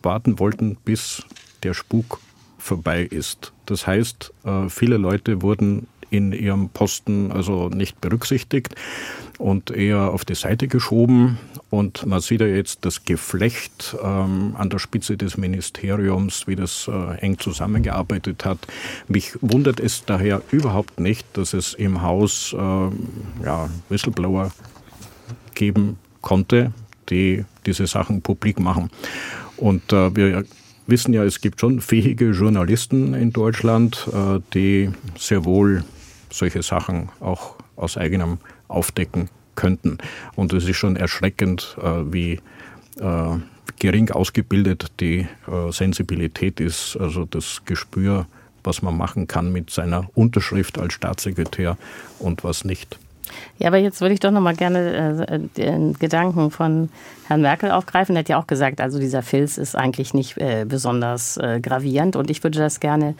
warten 0.02 0.38
wollten, 0.38 0.76
bis 0.84 1.22
der 1.62 1.74
Spuk 1.74 2.20
vorbei 2.58 3.02
ist. 3.02 3.52
Das 3.66 3.86
heißt, 3.86 4.32
äh, 4.44 4.68
viele 4.68 4.96
Leute 4.96 5.42
wurden 5.42 5.86
in 6.12 6.32
ihrem 6.32 6.68
Posten 6.68 7.32
also 7.32 7.68
nicht 7.68 8.00
berücksichtigt 8.00 8.74
und 9.38 9.70
eher 9.70 10.12
auf 10.12 10.24
die 10.24 10.34
Seite 10.34 10.68
geschoben. 10.68 11.38
Und 11.70 12.04
man 12.04 12.20
sieht 12.20 12.42
ja 12.42 12.46
jetzt 12.46 12.84
das 12.84 13.04
Geflecht 13.04 13.96
ähm, 14.02 14.54
an 14.58 14.68
der 14.68 14.78
Spitze 14.78 15.16
des 15.16 15.38
Ministeriums, 15.38 16.46
wie 16.46 16.54
das 16.54 16.86
äh, 16.86 17.18
eng 17.20 17.38
zusammengearbeitet 17.38 18.44
hat. 18.44 18.58
Mich 19.08 19.32
wundert 19.40 19.80
es 19.80 20.04
daher 20.04 20.42
überhaupt 20.50 21.00
nicht, 21.00 21.26
dass 21.32 21.54
es 21.54 21.72
im 21.72 22.02
Haus 22.02 22.52
äh, 22.52 22.56
ja, 22.56 23.70
Whistleblower 23.88 24.52
geben 25.54 25.96
konnte, 26.20 26.72
die 27.08 27.44
diese 27.64 27.86
Sachen 27.86 28.20
publik 28.20 28.60
machen. 28.60 28.90
Und 29.56 29.92
äh, 29.92 30.14
wir 30.14 30.44
wissen 30.86 31.14
ja, 31.14 31.24
es 31.24 31.40
gibt 31.40 31.60
schon 31.60 31.80
fähige 31.80 32.32
Journalisten 32.32 33.14
in 33.14 33.32
Deutschland, 33.32 34.08
äh, 34.12 34.40
die 34.52 34.90
sehr 35.16 35.44
wohl 35.44 35.84
solche 36.32 36.62
Sachen 36.62 37.10
auch 37.20 37.56
aus 37.76 37.96
eigenem 37.96 38.38
aufdecken 38.68 39.28
könnten. 39.54 39.98
Und 40.34 40.52
es 40.52 40.68
ist 40.68 40.76
schon 40.76 40.96
erschreckend, 40.96 41.76
äh, 41.80 42.12
wie 42.12 42.40
äh, 43.00 43.38
gering 43.78 44.10
ausgebildet 44.10 44.92
die 45.00 45.26
äh, 45.46 45.72
Sensibilität 45.72 46.60
ist, 46.60 46.96
also 46.98 47.24
das 47.24 47.62
Gespür, 47.64 48.26
was 48.64 48.82
man 48.82 48.96
machen 48.96 49.26
kann 49.26 49.52
mit 49.52 49.70
seiner 49.70 50.08
Unterschrift 50.14 50.78
als 50.78 50.94
Staatssekretär 50.94 51.76
und 52.18 52.44
was 52.44 52.64
nicht. 52.64 52.98
Ja, 53.58 53.68
aber 53.68 53.78
jetzt 53.78 54.00
würde 54.00 54.14
ich 54.14 54.20
doch 54.20 54.30
noch 54.30 54.40
mal 54.40 54.54
gerne 54.54 55.26
äh, 55.26 55.38
den 55.56 55.94
Gedanken 55.94 56.50
von 56.50 56.90
Herrn 57.32 57.40
Merkel 57.40 57.70
aufgreifen. 57.70 58.14
Er 58.14 58.20
hat 58.20 58.28
ja 58.28 58.38
auch 58.38 58.46
gesagt, 58.46 58.80
also 58.80 58.98
dieser 58.98 59.22
Filz 59.22 59.56
ist 59.56 59.74
eigentlich 59.74 60.12
nicht 60.12 60.36
äh, 60.36 60.66
besonders 60.68 61.38
äh, 61.38 61.60
gravierend 61.60 62.14
und 62.14 62.30
ich 62.30 62.44
würde 62.44 62.58
das 62.58 62.78
gerne 62.78 63.14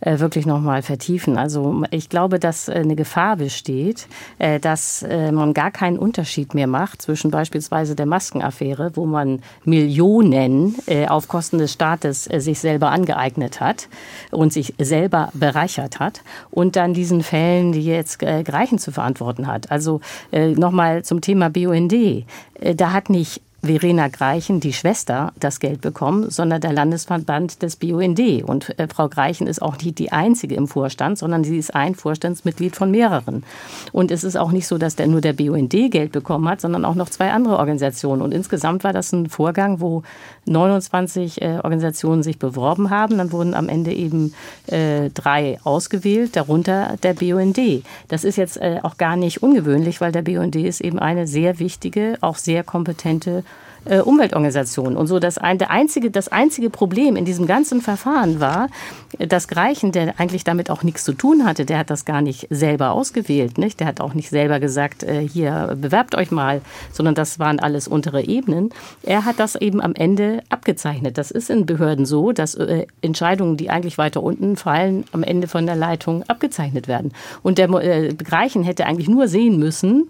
äh, 0.00 0.18
wirklich 0.18 0.44
nochmal 0.44 0.82
vertiefen. 0.82 1.38
Also 1.38 1.82
ich 1.90 2.10
glaube, 2.10 2.38
dass 2.38 2.68
äh, 2.68 2.72
eine 2.72 2.96
Gefahr 2.96 3.36
besteht, 3.36 4.08
äh, 4.38 4.60
dass 4.60 5.06
man 5.06 5.54
gar 5.54 5.70
keinen 5.70 5.98
Unterschied 5.98 6.52
mehr 6.52 6.66
macht 6.66 7.00
zwischen 7.00 7.30
beispielsweise 7.30 7.94
der 7.94 8.06
Maskenaffäre, 8.06 8.92
wo 8.94 9.06
man 9.06 9.40
Millionen 9.64 10.74
auf 11.08 11.28
Kosten 11.28 11.58
des 11.58 11.72
Staates 11.72 12.24
sich 12.24 12.58
selber 12.58 12.90
angeeignet 12.90 13.60
hat 13.60 13.88
und 14.30 14.52
sich 14.52 14.74
selber 14.78 15.30
bereichert 15.32 16.00
hat 16.00 16.22
und 16.50 16.76
dann 16.76 16.94
diesen 16.94 17.22
Fällen, 17.22 17.72
die 17.72 17.84
jetzt 17.84 18.18
Greichen 18.18 18.78
zu 18.78 18.92
verantworten 18.92 19.46
hat. 19.46 19.70
Also 19.70 20.00
nochmal 20.32 21.04
zum 21.04 21.20
Thema 21.20 21.50
BUND. 21.50 21.94
Da 22.74 22.92
hat 22.92 23.10
nicht 23.10 23.42
Verena 23.66 24.08
Greichen, 24.08 24.60
die 24.60 24.72
Schwester, 24.72 25.32
das 25.38 25.60
Geld 25.60 25.80
bekommen, 25.80 26.30
sondern 26.30 26.60
der 26.60 26.72
Landesverband 26.72 27.62
des 27.62 27.76
BUND. 27.76 28.20
Und 28.44 28.78
äh, 28.78 28.88
Frau 28.88 29.08
Greichen 29.08 29.46
ist 29.46 29.60
auch 29.60 29.76
nicht 29.78 29.98
die 29.98 30.12
einzige 30.12 30.54
im 30.54 30.68
Vorstand, 30.68 31.18
sondern 31.18 31.44
sie 31.44 31.58
ist 31.58 31.74
ein 31.74 31.94
Vorstandsmitglied 31.94 32.74
von 32.76 32.90
mehreren. 32.90 33.44
Und 33.92 34.10
es 34.10 34.24
ist 34.24 34.36
auch 34.36 34.52
nicht 34.52 34.66
so, 34.66 34.78
dass 34.78 34.96
der, 34.96 35.06
nur 35.06 35.20
der 35.20 35.32
BUND 35.32 35.70
Geld 35.90 36.12
bekommen 36.12 36.48
hat, 36.48 36.60
sondern 36.60 36.84
auch 36.84 36.94
noch 36.94 37.10
zwei 37.10 37.30
andere 37.32 37.58
Organisationen. 37.58 38.22
Und 38.22 38.32
insgesamt 38.32 38.84
war 38.84 38.92
das 38.92 39.12
ein 39.12 39.28
Vorgang, 39.28 39.80
wo 39.80 40.02
29 40.46 41.42
äh, 41.42 41.58
Organisationen 41.62 42.22
sich 42.22 42.38
beworben 42.38 42.90
haben. 42.90 43.18
Dann 43.18 43.32
wurden 43.32 43.54
am 43.54 43.68
Ende 43.68 43.92
eben 43.92 44.34
äh, 44.66 45.10
drei 45.10 45.58
ausgewählt, 45.64 46.36
darunter 46.36 46.96
der 47.02 47.14
BUND. 47.14 47.58
Das 48.08 48.24
ist 48.24 48.36
jetzt 48.36 48.56
äh, 48.58 48.80
auch 48.82 48.96
gar 48.96 49.16
nicht 49.16 49.42
ungewöhnlich, 49.42 50.00
weil 50.00 50.12
der 50.12 50.22
BUND 50.22 50.56
ist 50.56 50.80
eben 50.80 50.98
eine 50.98 51.26
sehr 51.26 51.58
wichtige, 51.58 52.18
auch 52.20 52.36
sehr 52.36 52.64
kompetente 52.64 53.44
äh, 53.88 54.00
Umweltorganisationen. 54.00 54.96
Und 54.96 55.06
so 55.06 55.18
das, 55.18 55.38
ein, 55.38 55.58
der 55.58 55.70
einzige, 55.70 56.10
das 56.10 56.28
einzige 56.28 56.70
Problem 56.70 57.16
in 57.16 57.24
diesem 57.24 57.46
ganzen 57.46 57.80
Verfahren 57.80 58.40
war, 58.40 58.68
dass 59.18 59.48
Greichen, 59.48 59.92
der 59.92 60.18
eigentlich 60.18 60.44
damit 60.44 60.70
auch 60.70 60.82
nichts 60.82 61.04
zu 61.04 61.12
tun 61.12 61.44
hatte, 61.44 61.64
der 61.64 61.78
hat 61.78 61.90
das 61.90 62.04
gar 62.04 62.20
nicht 62.20 62.46
selber 62.50 62.92
ausgewählt. 62.92 63.58
Nicht? 63.58 63.80
Der 63.80 63.86
hat 63.86 64.00
auch 64.00 64.14
nicht 64.14 64.28
selber 64.28 64.60
gesagt, 64.60 65.02
äh, 65.02 65.26
hier 65.26 65.76
bewerbt 65.80 66.14
euch 66.14 66.30
mal, 66.30 66.60
sondern 66.92 67.14
das 67.14 67.38
waren 67.38 67.60
alles 67.60 67.88
untere 67.88 68.24
Ebenen. 68.24 68.70
Er 69.02 69.24
hat 69.24 69.38
das 69.38 69.54
eben 69.56 69.80
am 69.80 69.94
Ende 69.94 70.42
abgezeichnet. 70.48 71.18
Das 71.18 71.30
ist 71.30 71.50
in 71.50 71.66
Behörden 71.66 72.06
so, 72.06 72.32
dass 72.32 72.54
äh, 72.54 72.86
Entscheidungen, 73.00 73.56
die 73.56 73.70
eigentlich 73.70 73.98
weiter 73.98 74.22
unten 74.22 74.56
fallen, 74.56 75.04
am 75.12 75.22
Ende 75.22 75.48
von 75.48 75.66
der 75.66 75.76
Leitung 75.76 76.22
abgezeichnet 76.24 76.88
werden. 76.88 77.12
Und 77.42 77.58
der 77.58 77.70
äh, 77.70 78.14
Greichen 78.14 78.62
hätte 78.62 78.86
eigentlich 78.86 79.08
nur 79.08 79.28
sehen 79.28 79.58
müssen, 79.58 80.08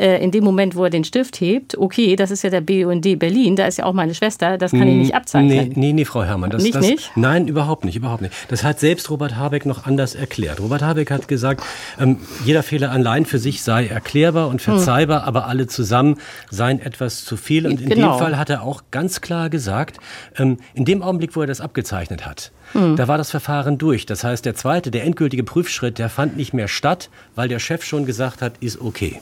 äh, 0.00 0.22
in 0.22 0.30
dem 0.30 0.44
Moment, 0.44 0.74
wo 0.74 0.84
er 0.84 0.90
den 0.90 1.04
Stift 1.04 1.40
hebt, 1.40 1.76
okay, 1.76 2.16
das 2.16 2.30
ist 2.30 2.42
ja 2.42 2.48
der 2.48 2.62
BUND 2.62 3.18
Berlin, 3.18 3.54
da 3.54 3.66
ist 3.66 3.78
ja 3.78 3.84
auch 3.84 3.92
meine 3.92 4.14
Schwester, 4.14 4.56
das 4.56 4.72
kann 4.72 4.88
ich 4.88 4.96
nicht 4.96 5.14
abzeichnen. 5.14 5.68
Nee, 5.68 5.72
nee, 5.74 5.92
nee 5.92 6.04
Frau 6.06 6.24
Herrmann. 6.24 6.50
Das, 6.50 6.62
nicht, 6.62 6.74
das, 6.74 6.86
nicht? 6.86 7.12
Nein, 7.16 7.46
überhaupt 7.46 7.84
nicht, 7.84 7.96
überhaupt 7.96 8.22
nicht. 8.22 8.32
Das 8.48 8.64
hat 8.64 8.80
selbst 8.80 9.10
Robert 9.10 9.36
Habeck 9.36 9.66
noch 9.66 9.84
anders 9.84 10.14
erklärt. 10.14 10.60
Robert 10.60 10.82
Habeck 10.82 11.10
hat 11.10 11.28
gesagt, 11.28 11.62
ähm, 12.00 12.16
jeder 12.44 12.62
Fehler 12.62 12.90
allein 12.90 13.26
für 13.26 13.38
sich 13.38 13.62
sei 13.62 13.86
erklärbar 13.86 14.48
und 14.48 14.62
verzeihbar, 14.62 15.22
hm. 15.22 15.28
aber 15.28 15.46
alle 15.46 15.66
zusammen 15.66 16.16
seien 16.50 16.80
etwas 16.80 17.24
zu 17.24 17.36
viel. 17.36 17.66
Und 17.66 17.82
in 17.82 17.90
genau. 17.90 18.16
dem 18.16 18.18
Fall 18.18 18.38
hat 18.38 18.48
er 18.48 18.62
auch 18.62 18.84
ganz 18.90 19.20
klar 19.20 19.50
gesagt, 19.50 19.98
ähm, 20.38 20.56
in 20.72 20.86
dem 20.86 21.02
Augenblick, 21.02 21.36
wo 21.36 21.42
er 21.42 21.46
das 21.46 21.60
abgezeichnet 21.60 22.24
hat, 22.24 22.52
hm. 22.72 22.96
da 22.96 23.06
war 23.06 23.18
das 23.18 23.30
Verfahren 23.30 23.76
durch. 23.76 24.06
Das 24.06 24.24
heißt, 24.24 24.46
der 24.46 24.54
zweite, 24.54 24.90
der 24.90 25.04
endgültige 25.04 25.44
Prüfschritt, 25.44 25.98
der 25.98 26.08
fand 26.08 26.38
nicht 26.38 26.54
mehr 26.54 26.68
statt, 26.68 27.10
weil 27.34 27.48
der 27.48 27.58
Chef 27.58 27.84
schon 27.84 28.06
gesagt 28.06 28.40
hat, 28.40 28.54
ist 28.60 28.80
okay. 28.80 29.20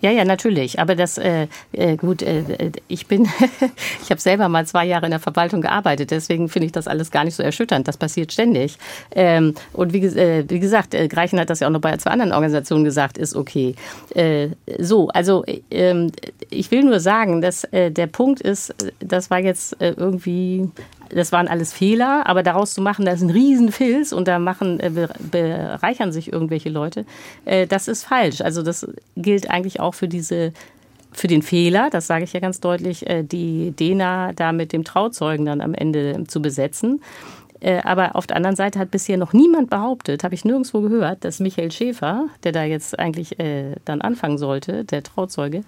Ja, 0.00 0.10
ja, 0.10 0.24
natürlich. 0.24 0.78
Aber 0.78 0.94
das, 0.94 1.16
äh, 1.16 1.48
äh, 1.72 1.96
gut, 1.96 2.22
äh, 2.22 2.70
ich 2.86 3.06
bin, 3.06 3.26
ich 4.02 4.10
habe 4.10 4.20
selber 4.20 4.48
mal 4.48 4.66
zwei 4.66 4.84
Jahre 4.84 5.06
in 5.06 5.10
der 5.10 5.20
Verwaltung 5.20 5.62
gearbeitet, 5.62 6.10
deswegen 6.10 6.48
finde 6.50 6.66
ich 6.66 6.72
das 6.72 6.86
alles 6.86 7.10
gar 7.10 7.24
nicht 7.24 7.34
so 7.34 7.42
erschütternd. 7.42 7.88
Das 7.88 7.96
passiert 7.96 8.30
ständig. 8.30 8.76
Ähm, 9.12 9.54
und 9.72 9.94
wie, 9.94 10.04
äh, 10.04 10.44
wie 10.48 10.60
gesagt, 10.60 10.94
äh, 10.94 11.08
Greichen 11.08 11.40
hat 11.40 11.48
das 11.48 11.60
ja 11.60 11.68
auch 11.68 11.72
noch 11.72 11.80
bei 11.80 11.96
zwei 11.96 12.10
anderen 12.10 12.32
Organisationen 12.32 12.84
gesagt, 12.84 13.16
ist 13.16 13.34
okay. 13.34 13.74
Äh, 14.14 14.48
so, 14.78 15.08
also 15.08 15.44
ähm, 15.70 16.12
ich 16.50 16.70
will 16.70 16.84
nur 16.84 17.00
sagen, 17.00 17.40
dass 17.40 17.64
äh, 17.64 17.90
der 17.90 18.06
Punkt 18.06 18.40
ist, 18.42 18.74
das 19.00 19.30
war 19.30 19.38
jetzt 19.38 19.80
äh, 19.80 19.94
irgendwie 19.96 20.70
das 21.10 21.32
waren 21.32 21.48
alles 21.48 21.72
Fehler, 21.72 22.26
aber 22.26 22.42
daraus 22.42 22.74
zu 22.74 22.80
machen, 22.80 23.04
da 23.04 23.12
ist 23.12 23.22
ein 23.22 23.30
Riesenfilz 23.30 24.12
und 24.12 24.28
da 24.28 24.38
machen, 24.38 24.80
äh, 24.80 25.08
bereichern 25.30 26.12
sich 26.12 26.32
irgendwelche 26.32 26.68
Leute, 26.68 27.04
äh, 27.44 27.66
das 27.66 27.88
ist 27.88 28.04
falsch. 28.04 28.40
Also 28.40 28.62
das 28.62 28.86
gilt 29.16 29.50
eigentlich 29.50 29.80
auch 29.80 29.94
für 29.94 30.08
diese 30.08 30.52
für 31.12 31.28
den 31.28 31.40
Fehler, 31.40 31.88
das 31.90 32.06
sage 32.06 32.24
ich 32.24 32.34
ja 32.34 32.40
ganz 32.40 32.60
deutlich, 32.60 33.08
äh, 33.08 33.22
die 33.22 33.70
DENA 33.70 34.34
da 34.34 34.52
mit 34.52 34.74
dem 34.74 34.84
Trauzeugen 34.84 35.46
dann 35.46 35.62
am 35.62 35.72
Ende 35.72 36.24
zu 36.26 36.42
besetzen. 36.42 37.00
Aber 37.84 38.16
auf 38.16 38.26
der 38.26 38.36
anderen 38.36 38.54
Seite 38.54 38.78
hat 38.78 38.90
bisher 38.90 39.16
noch 39.16 39.32
niemand 39.32 39.70
behauptet, 39.70 40.24
habe 40.24 40.34
ich 40.34 40.44
nirgendwo 40.44 40.82
gehört, 40.82 41.24
dass 41.24 41.40
Michael 41.40 41.72
Schäfer, 41.72 42.26
der 42.44 42.52
da 42.52 42.64
jetzt 42.64 42.98
eigentlich 42.98 43.34
dann 43.86 44.02
anfangen 44.02 44.36
sollte, 44.36 44.84
der 44.84 45.02
Trauzeuge, 45.02 45.64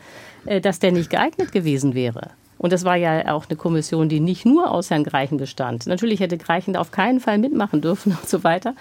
dass 0.61 0.81
der 0.81 0.93
nicht 0.93 1.09
geeignet 1.09 1.51
gewesen 1.51 1.95
wäre. 1.95 2.29
Und 2.59 2.73
das 2.73 2.85
war 2.85 2.97
ja 2.97 3.33
auch 3.33 3.47
eine 3.49 3.57
Kommission, 3.57 4.09
die 4.09 4.21
nicht 4.21 4.45
nur 4.45 4.71
aus 4.71 4.91
Herrn 4.91 5.05
Greichen 5.05 5.39
bestand. 5.39 5.87
Natürlich 5.87 6.21
hätte 6.21 6.37
Greichen 6.37 6.77
auf 6.77 6.91
keinen 6.91 7.21
Fall 7.21 7.39
mitmachen 7.39 7.81
dürfen 7.81 8.13
und 8.21 8.29
so 8.29 8.45
weiter. 8.45 8.75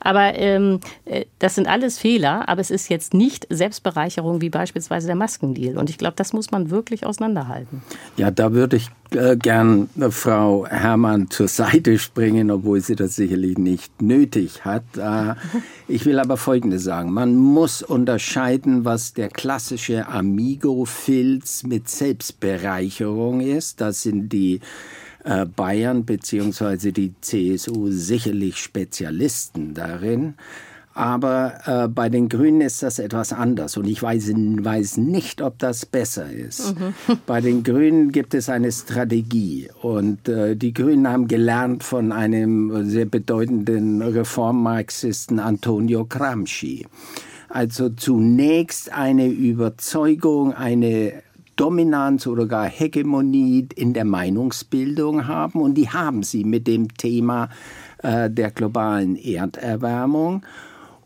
Aber 0.00 0.34
ähm, 0.34 0.80
äh, 1.04 1.24
das 1.38 1.54
sind 1.54 1.68
alles 1.68 1.98
Fehler. 1.98 2.48
Aber 2.48 2.60
es 2.60 2.70
ist 2.70 2.88
jetzt 2.88 3.14
nicht 3.14 3.46
Selbstbereicherung 3.50 4.40
wie 4.40 4.50
beispielsweise 4.50 5.06
der 5.06 5.16
Maskendeal. 5.16 5.78
Und 5.78 5.90
ich 5.90 5.98
glaube, 5.98 6.14
das 6.16 6.32
muss 6.32 6.50
man 6.50 6.70
wirklich 6.70 7.06
auseinanderhalten. 7.06 7.82
Ja, 8.16 8.30
da 8.30 8.52
würde 8.52 8.76
ich 8.76 8.90
äh, 9.14 9.36
gern 9.36 9.88
Frau 10.10 10.66
Herrmann 10.66 11.30
zur 11.30 11.48
Seite 11.48 11.98
springen, 11.98 12.50
obwohl 12.50 12.80
sie 12.80 12.96
das 12.96 13.16
sicherlich 13.16 13.58
nicht 13.58 14.02
nötig 14.02 14.64
hat. 14.64 14.84
Äh, 14.96 15.34
ich 15.88 16.06
will 16.06 16.18
aber 16.18 16.36
Folgendes 16.36 16.84
sagen. 16.84 17.12
Man 17.12 17.36
muss 17.36 17.82
unterscheiden, 17.82 18.84
was 18.84 19.12
der 19.14 19.28
klassische 19.28 20.08
Amigo-Filz 20.08 21.64
mit 21.64 21.88
Selbstbereicherung 21.88 23.40
ist. 23.40 23.80
Das 23.80 24.02
sind 24.02 24.30
die 24.30 24.60
äh, 25.24 25.46
Bayern 25.46 26.04
bzw. 26.04 26.92
die 26.92 27.14
CSU 27.20 27.90
sicherlich 27.90 28.56
Spezialisten 28.58 29.74
darin. 29.74 30.34
Aber 31.00 31.54
äh, 31.64 31.88
bei 31.88 32.10
den 32.10 32.28
Grünen 32.28 32.60
ist 32.60 32.82
das 32.82 32.98
etwas 32.98 33.32
anders 33.32 33.78
und 33.78 33.86
ich 33.86 34.02
weiß, 34.02 34.32
weiß 34.34 34.98
nicht, 34.98 35.40
ob 35.40 35.58
das 35.58 35.86
besser 35.86 36.30
ist. 36.30 36.78
Mhm. 36.78 37.18
Bei 37.26 37.40
den 37.40 37.62
Grünen 37.62 38.12
gibt 38.12 38.34
es 38.34 38.50
eine 38.50 38.70
Strategie 38.70 39.70
und 39.80 40.28
äh, 40.28 40.56
die 40.56 40.74
Grünen 40.74 41.08
haben 41.08 41.26
gelernt 41.26 41.84
von 41.84 42.12
einem 42.12 42.84
sehr 42.84 43.06
bedeutenden 43.06 44.02
Reformmarxisten 44.02 45.38
Antonio 45.38 46.04
Gramsci. 46.04 46.86
Also 47.48 47.88
zunächst 47.88 48.92
eine 48.92 49.26
Überzeugung, 49.26 50.52
eine 50.52 51.14
Dominanz 51.56 52.26
oder 52.26 52.44
gar 52.44 52.66
Hegemonie 52.66 53.68
in 53.74 53.94
der 53.94 54.04
Meinungsbildung 54.04 55.26
haben 55.26 55.62
und 55.62 55.74
die 55.74 55.88
haben 55.88 56.24
sie 56.24 56.44
mit 56.44 56.66
dem 56.66 56.94
Thema 56.94 57.48
äh, 58.02 58.28
der 58.28 58.50
globalen 58.50 59.16
Erderwärmung 59.16 60.42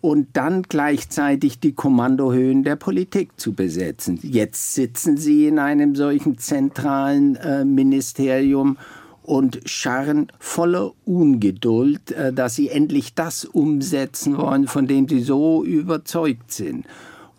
und 0.04 0.28
dann 0.34 0.64
gleichzeitig 0.64 1.60
die 1.60 1.72
Kommandohöhen 1.72 2.62
der 2.62 2.76
Politik 2.76 3.40
zu 3.40 3.54
besetzen. 3.54 4.18
Jetzt 4.20 4.74
sitzen 4.74 5.16
sie 5.16 5.46
in 5.46 5.58
einem 5.58 5.94
solchen 5.94 6.36
zentralen 6.36 7.36
äh, 7.36 7.64
Ministerium 7.64 8.76
und 9.22 9.62
scharren 9.64 10.30
voller 10.38 10.92
Ungeduld, 11.06 12.10
äh, 12.10 12.34
dass 12.34 12.54
sie 12.54 12.68
endlich 12.68 13.14
das 13.14 13.46
umsetzen 13.46 14.36
wollen, 14.36 14.66
von 14.66 14.86
dem 14.86 15.08
sie 15.08 15.22
so 15.22 15.64
überzeugt 15.64 16.52
sind. 16.52 16.84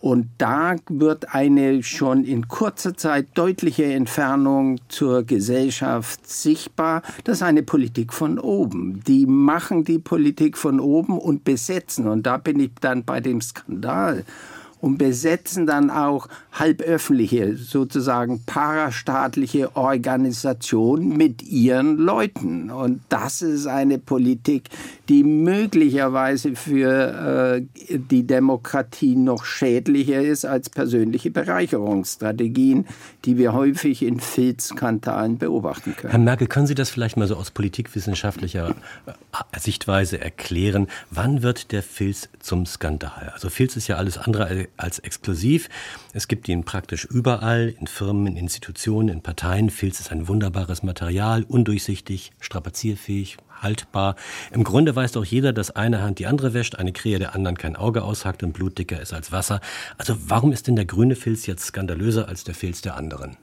Und 0.05 0.29
da 0.38 0.75
wird 0.88 1.33
eine 1.33 1.81
schon 1.81 2.25
in 2.25 2.47
kurzer 2.47 2.95
Zeit 2.95 3.29
deutliche 3.33 3.85
Entfernung 3.85 4.79
zur 4.88 5.24
Gesellschaft 5.24 6.29
sichtbar. 6.29 7.01
Das 7.24 7.38
ist 7.38 7.41
eine 7.41 7.63
Politik 7.63 8.13
von 8.13 8.38
oben. 8.38 9.01
Die 9.07 9.25
machen 9.25 9.83
die 9.83 9.97
Politik 9.97 10.59
von 10.59 10.79
oben 10.79 11.17
und 11.17 11.43
besetzen. 11.43 12.07
Und 12.07 12.27
da 12.27 12.38
bin 12.38 12.59
ich 12.59 12.69
dann 12.81 13.03
bei 13.03 13.19
dem 13.19 13.41
Skandal 13.41 14.25
und 14.86 15.00
besetzen 15.00 15.65
dann 15.65 15.89
auch 15.89 16.27
halböffentliche, 16.51 17.58
sozusagen 17.58 18.44
parastaatliche 18.46 19.75
Organisationen 19.75 21.18
mit 21.18 21.42
ihren 21.42 21.98
Leuten. 21.98 22.70
Und 22.70 23.01
das 23.10 23.42
ist 23.42 23.65
eine 23.65 23.98
Politik, 23.98 24.70
die 25.10 25.24
möglicherweise 25.24 26.56
für 26.56 27.58
äh, 27.58 27.98
die 27.98 28.27
Demokratie 28.27 29.15
noch 29.15 29.44
schädlicher 29.44 30.22
ist 30.22 30.46
als 30.46 30.70
persönliche 30.70 31.32
Bereicherungsstrategien, 31.32 32.86
die 33.25 33.39
wir 33.39 33.54
häufig 33.54 34.04
in 34.04 34.20
Filzskandalen 34.20 35.39
beobachten 35.39 35.96
können. 35.96 36.12
Herr 36.12 36.20
Merkel, 36.20 36.46
können 36.46 36.68
Sie 36.68 36.75
das 36.75 36.92
vielleicht 36.92 37.18
mal 37.18 37.25
so 37.27 37.38
aus 37.38 37.50
politikwissenschaftlicher 37.50 38.75
äh, 39.08 39.60
Sichtweise 39.60 40.22
erklären? 40.22 40.86
Wann 41.10 41.42
wird 41.42 41.72
der 41.72 41.82
Filz 41.82 42.30
zum 42.39 42.68
Skandal? 42.68 43.32
Also 43.34 43.50
Filz 43.50 43.75
ist 43.75 43.88
ja 43.88 43.96
alles 43.96 44.20
andere 44.20 44.68
als 44.77 45.00
exklusiv. 45.00 45.70
Es 46.13 46.27
gibt 46.27 46.48
ihn 46.48 46.63
praktisch 46.63 47.05
überall, 47.05 47.74
in 47.79 47.88
Firmen, 47.88 48.27
in 48.27 48.38
Institutionen, 48.38 49.10
in 49.10 49.22
Parteien. 49.22 49.70
Filz 49.70 50.00
ist 50.00 50.12
ein 50.12 50.27
wunderbares 50.27 50.84
Material, 50.84 51.44
undurchsichtig, 51.44 52.32
strapazierfähig, 52.39 53.38
haltbar. 53.62 54.15
Im 54.51 54.63
Grunde 54.63 54.96
weiß 54.96 55.13
doch 55.13 55.25
jeder, 55.25 55.53
dass 55.53 55.72
eine 55.72 56.01
Hand 56.01 56.20
die 56.20 56.27
andere 56.27 56.53
wäscht, 56.53 56.75
eine 56.75 56.94
Krähe 56.94 57.20
der 57.20 57.36
anderen 57.36 57.58
kein 57.58 57.75
Auge 57.75 58.03
aushackt 58.03 58.44
und 58.44 58.53
blutdicker 58.53 59.01
ist 59.01 59.13
als 59.13 59.32
Wasser. 59.32 59.62
Also 59.98 60.15
warum 60.27 60.51
ist 60.51 60.67
denn 60.67 60.75
der 60.75 60.86
grüne 60.86 61.15
Filz 61.15 61.46
jetzt 61.46 61.65
skandalöser 61.65 62.27
als 62.27 62.44
der 62.44 62.55
Filz 62.55 62.82
der 62.82 62.96
anderen? 62.96 63.38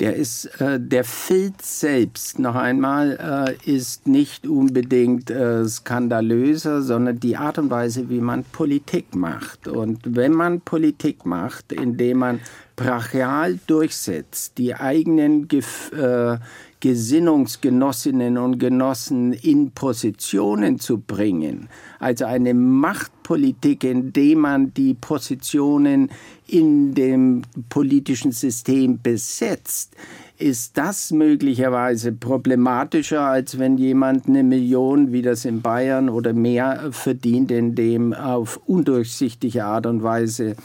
Der 0.00 0.16
ist 0.16 0.60
äh, 0.60 0.78
der 0.78 1.04
Filz 1.04 1.80
selbst 1.80 2.38
noch 2.38 2.54
einmal 2.54 3.56
äh, 3.64 3.70
ist 3.70 4.06
nicht 4.06 4.46
unbedingt 4.46 5.30
äh, 5.30 5.66
skandalöser, 5.66 6.82
sondern 6.82 7.18
die 7.18 7.36
Art 7.36 7.58
und 7.58 7.70
Weise, 7.70 8.08
wie 8.10 8.20
man 8.20 8.44
Politik 8.44 9.14
macht. 9.14 9.68
Und 9.68 10.00
wenn 10.04 10.32
man 10.32 10.60
Politik 10.60 11.24
macht, 11.24 11.72
indem 11.72 12.18
man 12.18 12.40
brachial 12.76 13.58
durchsetzt, 13.66 14.58
die 14.58 14.74
eigenen 14.74 15.48
Gef 15.48 15.90
äh, 15.92 16.38
Gesinnungsgenossinnen 16.80 18.36
und 18.38 18.58
Genossen 18.58 19.32
in 19.32 19.70
Positionen 19.70 20.78
zu 20.78 20.98
bringen, 20.98 21.68
also 21.98 22.26
eine 22.26 22.54
Machtpolitik, 22.54 23.84
indem 23.84 24.40
man 24.40 24.74
die 24.74 24.94
Positionen 24.94 26.10
in 26.46 26.94
dem 26.94 27.42
politischen 27.68 28.32
System 28.32 29.00
besetzt, 29.02 29.96
ist 30.38 30.76
das 30.76 31.12
möglicherweise 31.12 32.12
problematischer, 32.12 33.22
als 33.22 33.58
wenn 33.58 33.78
jemand 33.78 34.26
eine 34.26 34.42
Million, 34.42 35.12
wie 35.12 35.22
das 35.22 35.44
in 35.44 35.62
Bayern 35.62 36.08
oder 36.10 36.34
mehr, 36.34 36.88
verdient, 36.92 37.50
indem 37.50 38.12
auf 38.12 38.60
undurchsichtige 38.66 39.64
Art 39.64 39.86
und 39.86 40.02
Weise 40.02 40.56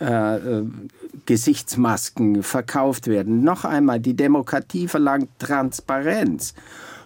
äh, 0.00 0.36
äh, 0.36 0.64
Gesichtsmasken 1.26 2.42
verkauft 2.42 3.06
werden. 3.06 3.44
Noch 3.44 3.64
einmal, 3.64 4.00
die 4.00 4.14
Demokratie 4.14 4.88
verlangt 4.88 5.28
Transparenz. 5.38 6.54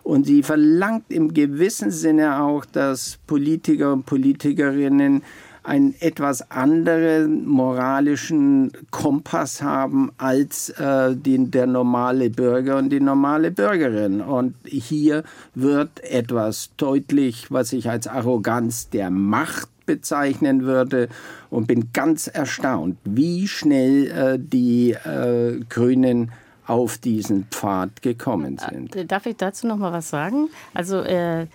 Und 0.03 0.25
sie 0.25 0.43
verlangt 0.43 1.05
im 1.11 1.35
gewissen 1.35 1.91
Sinne 1.91 2.41
auch, 2.41 2.65
dass 2.65 3.19
Politiker 3.27 3.93
und 3.93 4.07
Politikerinnen 4.07 5.23
einen 5.69 5.95
etwas 6.01 6.51
anderen 6.51 7.47
moralischen 7.47 8.73
Kompass 8.91 9.61
haben 9.61 10.11
als 10.17 10.71
äh, 10.71 11.15
den, 11.15 11.51
der 11.51 11.67
normale 11.67 12.31
Bürger 12.31 12.79
und 12.79 12.89
die 12.89 13.01
normale 13.01 13.51
Bürgerin. 13.51 14.23
Und 14.23 14.55
hier 14.65 15.25
wird 15.55 16.03
etwas 16.05 16.71
deutlich, 16.79 17.51
was 17.51 17.75
ich 17.75 17.91
als 17.91 18.07
Arroganz 18.07 18.89
der 18.89 19.11
Macht 19.11 19.69
bezeichnen 19.89 20.63
würde 20.63 21.09
und 21.51 21.67
bin 21.67 21.91
ganz 21.93 22.29
erstaunt, 22.29 22.99
wie 23.05 23.49
schnell 23.49 24.07
äh, 24.07 24.39
die 24.39 24.93
äh, 24.93 25.59
Grünen 25.69 26.31
auf 26.67 26.99
diesen 26.99 27.47
Pfad 27.47 28.03
gekommen 28.03 28.59
sind. 28.59 28.95
Äh, 28.95 29.07
darf 29.07 29.27
ich 29.27 29.37
dazu 29.37 29.67
noch 29.67 29.79
mal 29.79 29.91
was 29.91 30.11
sagen? 30.11 30.51
Also 30.75 31.01
äh, 31.01 31.43
äh 31.43 31.47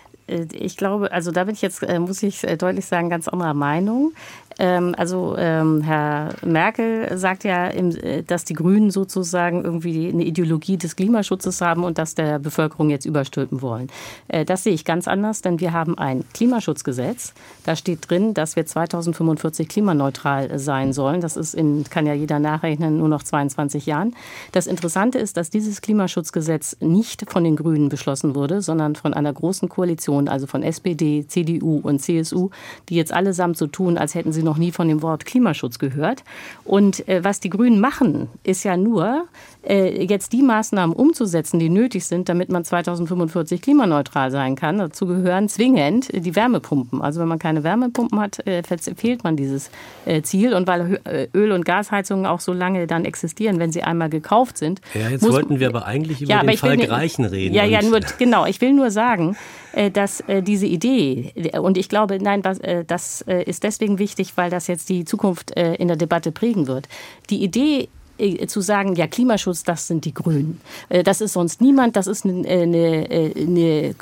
ich 0.54 0.76
glaube, 0.76 1.12
also 1.12 1.32
da 1.32 1.44
bin 1.44 1.54
ich 1.54 1.62
jetzt, 1.62 1.84
äh, 1.84 2.00
muss 2.00 2.24
ich 2.24 2.42
deutlich 2.42 2.86
sagen, 2.86 3.10
ganz 3.10 3.28
anderer 3.28 3.54
Meinung. 3.54 4.14
Ähm, 4.60 4.94
also 4.98 5.36
ähm, 5.38 5.82
Herr 5.82 6.30
Merkel 6.46 7.18
sagt 7.18 7.44
ja, 7.44 7.68
äh, 7.70 8.24
dass 8.24 8.46
die 8.46 8.54
Grünen 8.54 8.92
sozusagen 8.92 9.64
irgendwie 9.64 10.10
eine 10.10 10.24
Ideologie 10.24 10.78
des 10.78 10.96
Klimaschutzes 10.96 11.62
haben 11.62 11.84
und 11.84 11.98
das 11.98 12.16
der 12.16 12.40
Bevölkerung 12.40 12.90
jetzt 12.90 13.06
überstülpen 13.06 13.62
wollen. 13.62 13.88
Äh, 14.28 14.46
das 14.46 14.64
sehe 14.64 14.74
ich 14.74 14.86
ganz 14.86 15.08
anders, 15.08 15.42
denn 15.42 15.60
wir 15.60 15.74
haben 15.74 15.98
ein 15.98 16.24
Klimaschutzgesetz. 16.34 17.34
Da 17.66 17.76
steht 17.76 18.10
drin, 18.10 18.34
dass 18.34 18.56
wir 18.56 18.66
2045 18.66 19.68
klimaneutral 19.68 20.60
sein 20.60 20.94
sollen. 20.94 21.22
Das 21.22 21.38
ist 21.38 21.54
in, 21.54 21.84
kann 21.90 22.06
ja 22.06 22.14
jeder 22.14 22.40
nachrechnen, 22.40 22.98
nur 22.98 23.10
noch 23.10 23.24
22 23.24 23.86
Jahren. 23.86 24.16
Das 24.52 24.68
Interessante 24.68 25.18
ist, 25.18 25.38
dass 25.38 25.50
dieses 25.50 25.82
Klimaschutzgesetz 25.82 26.78
nicht 26.80 27.30
von 27.30 27.44
den 27.44 27.56
Grünen 27.56 27.90
beschlossen 27.90 28.36
wurde, 28.36 28.62
sondern 28.62 28.96
von 28.96 29.14
einer 29.14 29.34
großen 29.34 29.70
Koalition, 29.70 30.28
also 30.28 30.48
von 30.48 30.64
SPD, 30.64 31.26
CDU 31.28 31.80
und 31.82 32.00
CSU, 32.00 32.50
die 32.90 32.96
jetzt 32.96 33.14
allesamt 33.14 33.58
so 33.58 33.68
tun, 33.68 33.98
als 33.98 34.16
hätten 34.16 34.32
sie 34.32 34.43
noch 34.44 34.58
nie 34.58 34.72
von 34.72 34.88
dem 34.88 35.02
Wort 35.02 35.26
Klimaschutz 35.26 35.80
gehört. 35.80 36.24
Und 36.64 37.08
äh, 37.08 37.24
was 37.24 37.40
die 37.40 37.50
Grünen 37.50 37.80
machen, 37.80 38.30
ist 38.44 38.64
ja 38.64 38.78
nur, 38.78 39.26
äh, 39.68 40.04
jetzt 40.06 40.34
die 40.34 40.42
Maßnahmen 40.42 40.96
umzusetzen, 40.96 41.60
die 41.60 41.70
nötig 41.70 42.06
sind, 42.06 42.30
damit 42.30 42.50
man 42.50 42.66
2045 42.66 43.62
klimaneutral 43.62 44.32
sein 44.32 44.56
kann. 44.56 44.78
Dazu 44.78 45.06
gehören 45.06 45.50
zwingend 45.50 46.10
die 46.14 46.36
Wärmepumpen. 46.36 47.02
Also 47.02 47.22
wenn 47.22 47.28
man 47.28 47.40
keine 47.40 47.64
Wärmepumpen 47.64 48.20
hat, 48.20 48.46
äh, 48.46 48.62
fehlt 48.64 49.24
man 49.24 49.36
dieses 49.36 49.72
äh, 50.06 50.22
Ziel. 50.22 50.54
Und 50.54 50.68
weil 50.68 51.00
äh, 51.06 51.28
Öl- 51.34 51.52
und 51.52 51.66
Gasheizungen 51.66 52.26
auch 52.26 52.40
so 52.40 52.54
lange 52.54 52.88
dann 52.88 53.06
existieren, 53.06 53.60
wenn 53.60 53.72
sie 53.72 53.84
einmal 53.84 54.10
gekauft 54.10 54.58
sind. 54.58 54.82
Ja, 54.94 55.10
jetzt 55.10 55.30
wollten 55.30 55.60
wir 55.60 55.68
aber 55.68 55.86
eigentlich 55.86 56.22
über 56.22 56.32
ja, 56.32 56.44
den 56.44 56.58
Fall 56.58 56.78
Greichen 56.78 57.26
reden. 57.26 57.54
Ja, 57.56 57.64
ja, 57.64 57.82
nur, 57.82 58.00
genau. 58.18 58.46
Ich 58.46 58.60
will 58.62 58.74
nur 58.74 58.92
sagen, 58.92 59.38
dass 59.92 60.22
äh, 60.22 60.42
diese 60.44 60.68
Idee, 60.68 61.34
und 61.60 61.78
ich 61.78 61.90
glaube, 61.90 62.20
nein, 62.20 62.44
äh, 62.44 62.86
das 62.86 63.22
ist 63.22 63.64
deswegen 63.64 64.00
wichtig, 64.00 64.34
weil 64.36 64.50
das 64.50 64.68
jetzt 64.68 64.90
die 64.90 65.06
Zukunft 65.06 65.52
in 65.52 65.88
der 65.88 65.98
Debatte 65.98 66.32
prägen 66.32 66.68
wird. 66.68 66.88
Die 67.30 67.44
Idee 67.44 67.90
zu 68.48 68.62
sagen, 68.62 68.96
ja, 68.96 69.08
Klimaschutz, 69.08 69.64
das 69.64 69.88
sind 69.88 70.06
die 70.06 70.14
Grünen. 70.14 70.62
Das 71.04 71.20
ist 71.20 71.34
sonst 71.34 71.62
niemand, 71.62 71.96
das 71.96 72.06
ist 72.06 72.26
eine, 72.26 72.48
eine, 72.48 73.34
eine, 73.36 73.96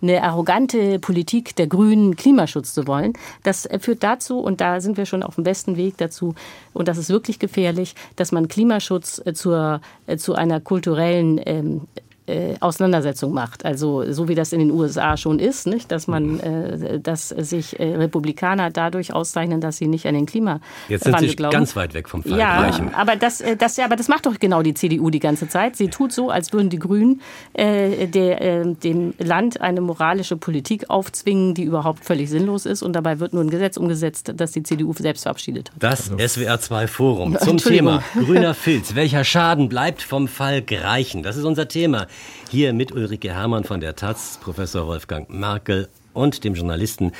eine, 0.00 0.22
arrogante 0.22 0.98
Politik 0.98 1.54
der 1.54 1.66
Grünen, 1.66 2.16
Klimaschutz 2.16 2.72
zu 2.72 2.86
wollen. 2.86 3.12
Das 3.42 3.68
führt 3.80 4.02
dazu, 4.02 4.38
und 4.40 4.62
da 4.62 4.80
sind 4.80 4.96
wir 4.96 5.04
schon 5.04 5.22
auf 5.22 5.34
dem 5.34 5.44
besten 5.44 5.76
Weg 5.76 5.98
dazu, 5.98 6.34
und 6.72 6.88
das 6.88 6.96
ist 6.96 7.10
wirklich 7.10 7.38
gefährlich, 7.38 7.94
dass 8.16 8.32
man 8.32 8.48
Klimaschutz 8.48 9.22
zur, 9.34 9.82
zu 10.16 10.34
einer 10.34 10.60
kulturellen 10.60 11.38
ähm, 11.44 11.82
äh, 12.26 12.54
Auseinandersetzung 12.60 13.32
macht. 13.32 13.64
Also 13.64 14.10
so 14.12 14.28
wie 14.28 14.34
das 14.34 14.52
in 14.52 14.60
den 14.60 14.70
USA 14.70 15.16
schon 15.16 15.38
ist, 15.38 15.66
nicht? 15.66 15.90
dass 15.90 16.06
man, 16.06 16.40
äh, 16.40 17.00
dass 17.00 17.28
sich 17.28 17.78
äh, 17.78 17.94
Republikaner 17.96 18.70
dadurch 18.70 19.12
auszeichnen, 19.12 19.60
dass 19.60 19.76
sie 19.76 19.86
nicht 19.86 20.06
an 20.06 20.14
den 20.14 20.26
Klimawandel 20.26 20.66
Jetzt 20.88 21.04
sind 21.04 21.18
sie 21.20 21.36
glauben. 21.36 21.52
ganz 21.52 21.76
weit 21.76 21.94
weg 21.94 22.08
vom 22.08 22.22
Fall. 22.22 22.38
Ja, 22.38 22.70
aber 22.94 23.16
das, 23.16 23.40
äh, 23.40 23.56
das, 23.56 23.78
aber 23.78 23.96
das 23.96 24.08
macht 24.08 24.26
doch 24.26 24.38
genau 24.38 24.62
die 24.62 24.74
CDU 24.74 25.10
die 25.10 25.20
ganze 25.20 25.48
Zeit. 25.48 25.76
Sie 25.76 25.88
tut 25.88 26.12
so, 26.12 26.30
als 26.30 26.52
würden 26.52 26.70
die 26.70 26.78
Grünen 26.78 27.20
äh, 27.52 28.06
der, 28.06 28.40
äh, 28.40 28.74
dem 28.74 29.14
Land 29.18 29.60
eine 29.60 29.80
moralische 29.80 30.36
Politik 30.36 30.90
aufzwingen, 30.90 31.54
die 31.54 31.64
überhaupt 31.64 32.04
völlig 32.04 32.30
sinnlos 32.30 32.66
ist. 32.66 32.82
Und 32.82 32.92
dabei 32.92 33.20
wird 33.20 33.32
nur 33.32 33.42
ein 33.42 33.50
Gesetz 33.50 33.76
umgesetzt, 33.76 34.32
das 34.34 34.52
die 34.52 34.62
CDU 34.62 34.92
selbst 34.92 35.22
verabschiedet 35.22 35.70
hat. 35.70 35.82
Das 35.82 36.06
SWR 36.06 36.60
2 36.60 36.86
Forum 36.86 37.38
zum 37.40 37.58
Thema 37.58 38.02
grüner 38.14 38.54
Filz. 38.54 38.94
Welcher 38.94 39.24
Schaden 39.24 39.68
bleibt 39.68 40.02
vom 40.02 40.28
Fall 40.28 40.62
Greichen? 40.62 41.22
Das 41.22 41.36
ist 41.36 41.44
unser 41.44 41.68
Thema. 41.68 42.06
Hier 42.50 42.72
mit 42.72 42.92
Ulrike 42.92 43.32
Hermann 43.32 43.64
von 43.64 43.80
der 43.80 43.96
Taz, 43.96 44.38
Professor 44.40 44.86
Wolfgang 44.86 45.28
Merkel 45.28 45.88
und 46.16 46.44
dem 46.44 46.54
Journalisten 46.54 47.12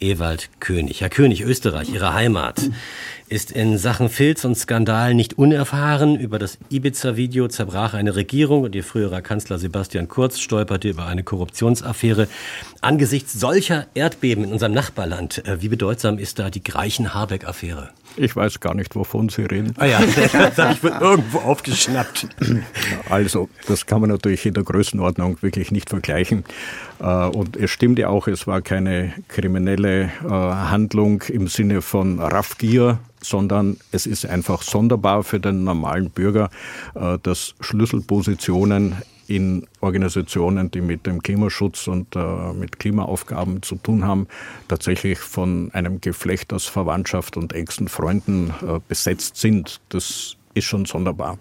Ewald 0.00 0.50
König. 0.60 1.00
Herr 1.00 1.08
König, 1.08 1.40
Österreich, 1.42 1.88
Ihre 1.92 2.12
Heimat, 2.12 2.60
ist 3.28 3.52
in 3.52 3.78
Sachen 3.78 4.08
Filz 4.08 4.44
und 4.44 4.56
Skandal 4.56 5.14
nicht 5.14 5.38
unerfahren. 5.38 6.16
Über 6.16 6.38
das 6.38 6.58
Ibiza-Video 6.68 7.48
zerbrach 7.48 7.94
eine 7.94 8.14
Regierung 8.14 8.62
und 8.62 8.74
ihr 8.74 8.84
früherer 8.84 9.22
Kanzler 9.22 9.58
Sebastian 9.58 10.08
Kurz 10.08 10.38
stolperte 10.38 10.88
über 10.88 11.06
eine 11.06 11.22
Korruptionsaffäre. 11.22 12.28
Angesichts 12.80 13.32
solcher 13.32 13.86
Erdbeben 13.94 14.44
in 14.44 14.52
unserem 14.52 14.72
Nachbarland, 14.72 15.46
äh, 15.46 15.62
wie 15.62 15.68
bedeutsam 15.68 16.18
ist 16.18 16.38
da 16.38 16.50
die 16.50 16.62
Greichen-Habeck-Affäre? 16.62 17.90
Ich 18.16 18.36
weiß 18.36 18.60
gar 18.60 18.74
nicht, 18.74 18.94
wovon 18.94 19.28
Sie 19.28 19.42
reden. 19.42 19.74
Ah 19.78 19.86
ja, 19.86 20.00
das 20.32 20.58
habe 20.58 20.72
ich 20.74 21.00
irgendwo 21.00 21.38
aufgeschnappt. 21.38 22.28
Also, 23.08 23.48
das 23.66 23.86
kann 23.86 24.00
man 24.00 24.10
natürlich 24.10 24.44
in 24.46 24.54
der 24.54 24.64
Größenordnung 24.64 25.40
wirklich 25.42 25.70
nicht 25.70 25.90
vergleichen. 25.90 26.44
Äh, 27.00 27.04
und 27.06 27.56
es 27.56 27.70
stimmt 27.70 27.98
ja 27.98 28.08
auch, 28.08 28.28
es 28.28 28.46
war 28.46 28.62
keine 28.62 29.12
kriminelle 29.28 30.10
äh, 30.24 30.28
Handlung 30.28 31.22
im 31.22 31.48
Sinne 31.48 31.82
von 31.82 32.20
Raffgier, 32.20 32.98
sondern 33.20 33.78
es 33.92 34.06
ist 34.06 34.26
einfach 34.26 34.62
sonderbar 34.62 35.22
für 35.22 35.40
den 35.40 35.64
normalen 35.64 36.10
Bürger, 36.10 36.50
äh, 36.94 37.18
dass 37.22 37.54
Schlüsselpositionen 37.60 38.96
in 39.36 39.66
Organisationen, 39.80 40.70
die 40.70 40.80
mit 40.80 41.06
dem 41.06 41.22
Klimaschutz 41.22 41.88
und 41.88 42.14
äh, 42.16 42.52
mit 42.52 42.78
Klimaaufgaben 42.78 43.62
zu 43.62 43.76
tun 43.76 44.04
haben, 44.04 44.26
tatsächlich 44.68 45.18
von 45.18 45.70
einem 45.72 46.00
Geflecht 46.00 46.52
aus 46.52 46.66
Verwandtschaft 46.66 47.36
und 47.36 47.52
engsten 47.52 47.88
Freunden 47.88 48.50
äh, 48.62 48.80
besetzt 48.88 49.36
sind. 49.36 49.80
Das 49.88 50.36
ist 50.54 50.64
schon 50.64 50.84
sonderbar. 50.84 51.38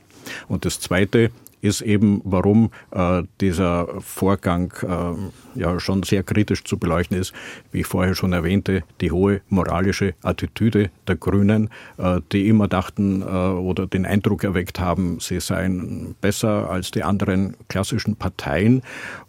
Und 0.48 0.66
das 0.66 0.80
Zweite, 0.80 1.32
ist 1.62 1.82
eben, 1.82 2.21
warum 2.24 2.71
äh, 2.91 3.24
dieser 3.39 3.88
Vorgang 4.02 4.74
äh, 4.84 5.60
ja 5.60 5.80
schon 5.80 6.04
sehr 6.04 6.24
kritisch 6.24 6.63
zu 6.63 6.78
beleuchten 6.78 7.17
ist, 7.17 7.34
wie 7.71 7.82
ich 7.82 7.88
vorher 7.88 8.15
schon 8.15 8.34
erwähnte, 8.34 8.84
die 9.00 9.12
hohe 9.12 9.41
moralische 9.50 10.13
Attitüde 10.24 10.89
der 11.08 11.15
Grünen, 11.15 11.69
äh, 11.97 12.21
die 12.32 12.47
immer 12.47 12.67
dachten 12.67 13.21
äh, 13.21 13.26
oder 13.26 13.88
den 13.88 14.06
Eindruck 14.06 14.43
erweckt 14.43 14.80
haben, 14.80 15.19
sie 15.19 15.39
seien 15.39 16.15
besser 16.21 16.69
als 16.69 16.91
die 16.91 17.04
anderen 17.04 17.56
klassischen 17.67 18.15
Parteien. 18.15 18.82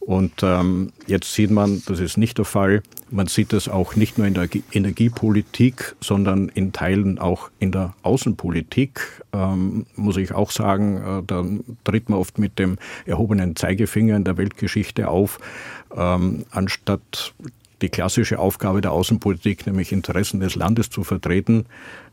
Und 0.05 0.43
ähm, 0.43 0.93
jetzt 1.07 1.33
sieht 1.33 1.53
man, 1.53 1.81
das 1.87 2.01
ist 2.01 2.17
nicht 2.17 2.39
der 2.39 2.45
Fall. 2.45 2.83
Man 3.11 3.29
sieht 3.29 3.53
das 3.53 3.69
auch 3.69 3.95
nicht 3.95 4.19
nur 4.19 4.27
in 4.27 4.35
der 4.35 4.49
Energiepolitik, 4.73 5.95
sondern 6.01 6.49
in 6.49 6.73
Teilen 6.73 7.21
auch 7.21 7.51
in 7.61 7.71
der 7.71 7.95
Außenpolitik. 8.03 9.23
Ähm, 9.33 9.87
muss 9.95 10.17
ich 10.17 10.33
auch 10.33 10.51
sagen, 10.51 10.97
äh, 10.97 11.23
da 11.25 11.45
tritt 11.85 12.09
man 12.09 12.19
oft 12.19 12.39
mit 12.39 12.59
dem 12.59 12.79
erhobenen 13.07 13.55
Zeigefinger 13.55 14.17
in 14.17 14.25
der 14.25 14.37
Weltgeschichte 14.39 15.07
auf, 15.07 15.39
ähm, 15.95 16.47
anstatt 16.51 17.33
die 17.81 17.89
klassische 17.89 18.41
Aufgabe 18.41 18.81
der 18.81 18.93
Außenpolitik, 18.93 19.67
nämlich 19.67 19.93
Interessen 19.93 20.41
des 20.41 20.57
Landes 20.57 20.91
zu 20.91 21.05
vertreten, 21.05 21.67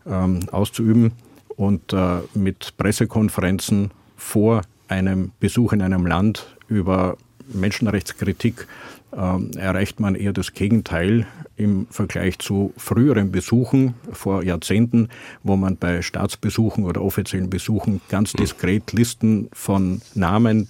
ähm, 0.05 0.41
auszuüben 0.51 1.13
und 1.55 1.91
äh, 1.93 2.19
mit 2.35 2.77
Pressekonferenzen 2.77 3.91
vor 4.15 4.61
einem 4.87 5.31
Besuch 5.39 5.73
in 5.73 5.81
einem 5.81 6.05
Land 6.05 6.55
über 6.67 7.17
Menschenrechtskritik 7.53 8.67
äh, 9.11 9.57
erreicht 9.57 9.99
man 9.99 10.15
eher 10.15 10.33
das 10.33 10.53
Gegenteil 10.53 11.27
im 11.57 11.87
Vergleich 11.89 12.39
zu 12.39 12.73
früheren 12.77 13.31
Besuchen 13.31 13.95
vor 14.11 14.43
Jahrzehnten, 14.43 15.09
wo 15.43 15.55
man 15.55 15.77
bei 15.77 16.01
Staatsbesuchen 16.01 16.83
oder 16.85 17.01
offiziellen 17.01 17.49
Besuchen 17.49 18.01
ganz 18.09 18.33
diskret 18.33 18.93
Listen 18.93 19.49
von 19.51 20.01
Namen, 20.15 20.67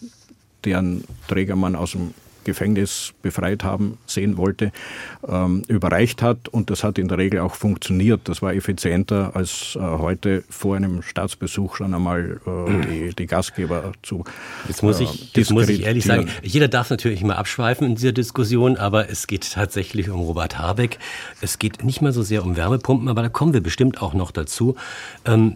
deren 0.66 1.04
Träger 1.28 1.56
man 1.56 1.76
aus 1.76 1.92
dem 1.92 2.14
Gefängnis 2.50 3.14
befreit 3.22 3.64
haben, 3.64 3.98
sehen 4.06 4.38
wollte, 4.38 4.72
ähm, 5.28 5.64
überreicht 5.68 6.22
hat. 6.22 6.50
Und 6.50 6.70
das 6.70 6.84
hat 6.84 6.98
in 6.98 7.08
der 7.08 7.18
Regel 7.18 7.40
auch 7.40 7.56
funktioniert. 7.56 8.22
Das 8.26 8.42
war 8.42 8.54
effizienter, 8.54 9.36
als 9.36 9.76
äh, 9.76 9.80
heute 9.80 10.44
vor 10.50 10.76
einem 10.76 11.02
Staatsbesuch 11.02 11.76
schon 11.76 11.94
einmal 11.94 12.40
äh, 12.46 12.88
die, 12.88 13.16
die, 13.16 13.26
Gastgeber 13.28 13.94
zu. 14.02 14.24
Jetzt 14.68 14.84
muss 14.84 15.00
ich, 15.00 15.36
äh, 15.36 15.40
jetzt 15.40 15.52
muss 15.52 15.70
ich 15.70 15.84
ehrlich 15.84 16.06
sagen, 16.06 16.28
jeder 16.42 16.68
darf 16.68 16.90
natürlich 16.90 17.24
mal 17.24 17.36
abschweifen 17.36 17.88
in 17.88 17.96
dieser 17.96 18.12
Diskussion, 18.12 18.78
aber 18.78 19.10
es 19.10 19.28
geht 19.28 19.52
tatsächlich 19.52 20.10
um 20.10 20.20
Robert 20.22 20.58
Habeck. 20.58 20.98
Es 21.42 21.60
geht 21.60 21.84
nicht 21.84 22.02
mal 22.02 22.12
so 22.12 22.24
sehr 22.24 22.44
um 22.44 22.58
Wärmepumpen, 22.58 23.10
aber 23.10 23.22
da 23.22 23.30
kommen 23.30 23.54
wir 23.54 23.62
bestimmt 23.62 24.02
auch 24.02 24.14
noch 24.14 24.32
dazu. 24.32 24.76
Ähm, 25.26 25.56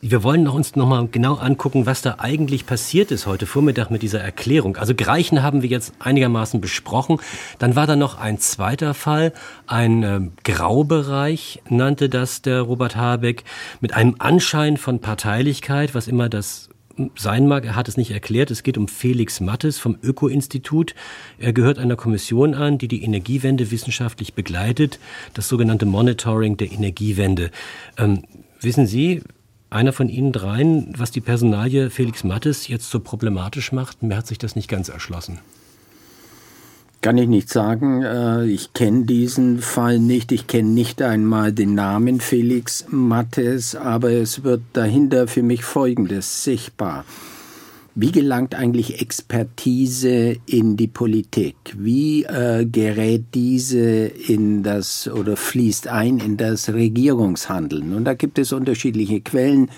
wir 0.00 0.22
wollen 0.22 0.42
noch 0.42 0.54
uns 0.54 0.76
noch 0.76 0.86
mal 0.86 1.08
genau 1.08 1.34
angucken, 1.34 1.86
was 1.86 2.02
da 2.02 2.16
eigentlich 2.18 2.66
passiert 2.66 3.10
ist 3.10 3.26
heute 3.26 3.46
Vormittag 3.46 3.90
mit 3.90 4.02
dieser 4.02 4.20
Erklärung. 4.20 4.76
Also 4.76 4.94
Greichen 4.94 5.42
haben 5.42 5.62
wir 5.62 5.68
jetzt 5.68 5.94
einigermaßen 5.98 6.60
besprochen. 6.60 7.18
Dann 7.58 7.76
war 7.76 7.86
da 7.86 7.96
noch 7.96 8.18
ein 8.18 8.38
zweiter 8.38 8.94
Fall, 8.94 9.32
ein 9.66 10.02
äh, 10.02 10.20
Graubereich 10.44 11.62
nannte 11.68 12.08
das 12.08 12.42
der 12.42 12.62
Robert 12.62 12.96
Habeck, 12.96 13.44
mit 13.80 13.94
einem 13.94 14.16
Anschein 14.18 14.76
von 14.76 15.00
Parteilichkeit, 15.00 15.94
was 15.94 16.08
immer 16.08 16.28
das 16.28 16.68
sein 17.14 17.46
mag, 17.46 17.64
er 17.64 17.76
hat 17.76 17.88
es 17.88 17.96
nicht 17.96 18.10
erklärt. 18.10 18.50
Es 18.50 18.62
geht 18.62 18.78
um 18.78 18.88
Felix 18.88 19.40
Mattes 19.40 19.78
vom 19.78 19.98
Öko-Institut. 20.02 20.94
Er 21.38 21.52
gehört 21.52 21.78
einer 21.78 21.96
Kommission 21.96 22.54
an, 22.54 22.78
die 22.78 22.88
die 22.88 23.02
Energiewende 23.02 23.70
wissenschaftlich 23.70 24.34
begleitet, 24.34 24.98
das 25.34 25.48
sogenannte 25.48 25.84
Monitoring 25.84 26.56
der 26.56 26.72
Energiewende. 26.72 27.50
Ähm, 27.98 28.22
wissen 28.60 28.86
Sie, 28.86 29.22
einer 29.70 29.92
von 29.92 30.08
Ihnen 30.08 30.32
dreien, 30.32 30.92
was 30.96 31.10
die 31.10 31.20
Personalie 31.20 31.90
Felix 31.90 32.24
Mattes 32.24 32.68
jetzt 32.68 32.90
so 32.90 33.00
problematisch 33.00 33.72
macht? 33.72 34.02
Mir 34.02 34.16
hat 34.16 34.26
sich 34.26 34.38
das 34.38 34.56
nicht 34.56 34.68
ganz 34.68 34.88
erschlossen. 34.88 35.38
Kann 37.02 37.18
ich 37.18 37.28
nicht 37.28 37.48
sagen. 37.48 38.02
Äh, 38.02 38.46
ich 38.46 38.72
kenne 38.72 39.04
diesen 39.04 39.60
Fall 39.60 39.98
nicht. 39.98 40.32
Ich 40.32 40.46
kenne 40.46 40.70
nicht 40.70 41.02
einmal 41.02 41.52
den 41.52 41.74
Namen 41.74 42.20
Felix 42.20 42.86
Mattes, 42.88 43.76
aber 43.76 44.10
es 44.10 44.42
wird 44.42 44.62
dahinter 44.72 45.28
für 45.28 45.42
mich 45.42 45.62
Folgendes 45.62 46.42
sichtbar. 46.42 47.04
Wie 47.98 48.12
gelangt 48.12 48.54
eigentlich 48.54 49.00
Expertise 49.00 50.36
in 50.44 50.76
die 50.76 50.86
Politik? 50.86 51.56
Wie 51.78 52.24
äh, 52.24 52.66
gerät 52.66 53.24
diese 53.32 53.80
in 53.80 54.62
das 54.62 55.08
oder 55.08 55.38
fließt 55.38 55.88
ein 55.88 56.18
in 56.18 56.36
das 56.36 56.68
Regierungshandeln? 56.68 57.94
Und 57.94 58.04
da 58.04 58.12
gibt 58.12 58.38
es 58.38 58.52
unterschiedliche 58.52 59.22
Quellen. 59.22 59.70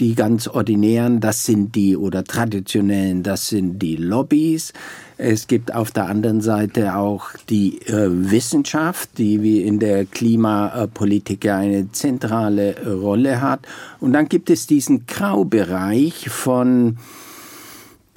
Die 0.00 0.14
ganz 0.14 0.48
ordinären, 0.48 1.20
das 1.20 1.44
sind 1.44 1.74
die 1.74 1.94
oder 1.94 2.24
traditionellen, 2.24 3.22
das 3.22 3.48
sind 3.48 3.82
die 3.82 3.96
Lobbys. 3.96 4.72
Es 5.18 5.46
gibt 5.46 5.74
auf 5.74 5.90
der 5.90 6.06
anderen 6.06 6.40
Seite 6.40 6.96
auch 6.96 7.32
die 7.50 7.82
äh, 7.82 8.08
Wissenschaft, 8.30 9.18
die 9.18 9.42
wie 9.42 9.60
in 9.60 9.78
der 9.78 10.06
Klimapolitik 10.06 11.44
ja 11.44 11.58
eine 11.58 11.92
zentrale 11.92 12.76
Rolle 12.86 13.42
hat. 13.42 13.66
Und 14.00 14.14
dann 14.14 14.26
gibt 14.26 14.48
es 14.48 14.66
diesen 14.66 15.04
Graubereich 15.04 16.30
von 16.30 16.96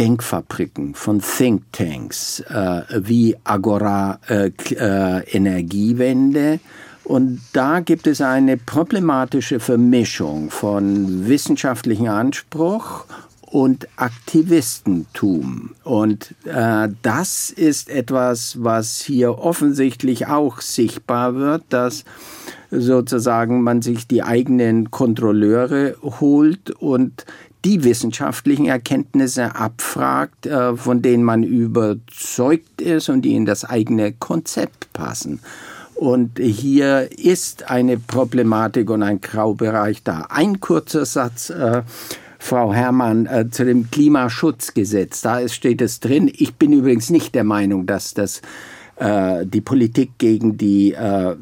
Denkfabriken, 0.02 0.96
von 0.96 1.22
Thinktanks 1.22 2.40
äh, 2.50 2.82
wie 3.02 3.38
Agora 3.44 4.20
äh, 4.28 4.48
äh, 4.72 5.24
Energiewende. 5.30 6.60
Und 7.04 7.40
da 7.54 7.82
gibt 7.82 8.08
es 8.08 8.20
eine 8.20 8.58
problematische 8.58 9.60
Vermischung 9.60 10.50
von 10.50 11.28
wissenschaftlichem 11.28 12.08
Anspruch 12.08 13.06
und 13.42 13.88
Aktivistentum. 13.98 15.76
Und 15.84 16.34
äh, 16.46 16.88
das 17.04 17.52
ist 17.52 17.88
etwas, 17.92 18.64
was 18.64 19.02
hier 19.02 19.38
offensichtlich 19.38 20.26
auch 20.26 20.62
sichtbar 20.62 21.36
wird, 21.36 21.64
dass 21.70 22.06
sozusagen 22.72 23.62
man 23.62 23.84
sich 23.84 24.08
die 24.08 24.24
eigenen 24.24 24.90
Kontrolleure 24.90 25.96
holt 26.02 26.72
und 26.72 27.26
die 27.64 27.84
wissenschaftlichen 27.84 28.66
Erkenntnisse 28.66 29.56
abfragt, 29.56 30.46
äh, 30.46 30.76
von 30.76 31.02
denen 31.02 31.24
man 31.24 31.44
überzeugt 31.44 32.82
ist 32.82 33.10
und 33.10 33.22
die 33.22 33.36
in 33.36 33.46
das 33.46 33.66
eigene 33.66 34.14
Konzept 34.14 34.92
passen. 34.94 35.40
Und 35.96 36.40
hier 36.40 37.10
ist 37.16 37.70
eine 37.70 37.98
Problematik 37.98 38.90
und 38.90 39.04
ein 39.04 39.22
Graubereich 39.22 40.02
da. 40.04 40.26
Ein 40.30 40.60
kurzer 40.60 41.06
Satz, 41.06 41.52
äh, 41.52 41.84
Frau 42.40 42.74
Herrmann, 42.74 43.28
äh, 43.28 43.52
zu 43.52 43.66
dem 43.66 43.92
Klimaschutzgesetz. 43.92 45.22
Da 45.22 45.38
ist, 45.38 45.54
steht 45.54 45.80
es 45.80 46.00
drin. 46.00 46.32
Ich 46.34 46.56
bin 46.56 46.74
übrigens 46.74 47.12
nicht 47.12 47.36
der 47.36 47.44
Meinung, 47.44 47.86
dass 47.86 48.16
das 48.16 48.42
äh, 48.96 49.46
die 49.46 49.62
Politik 49.62 50.18
gegen 50.18 50.58
die 50.58 50.94
äh, 50.94 51.36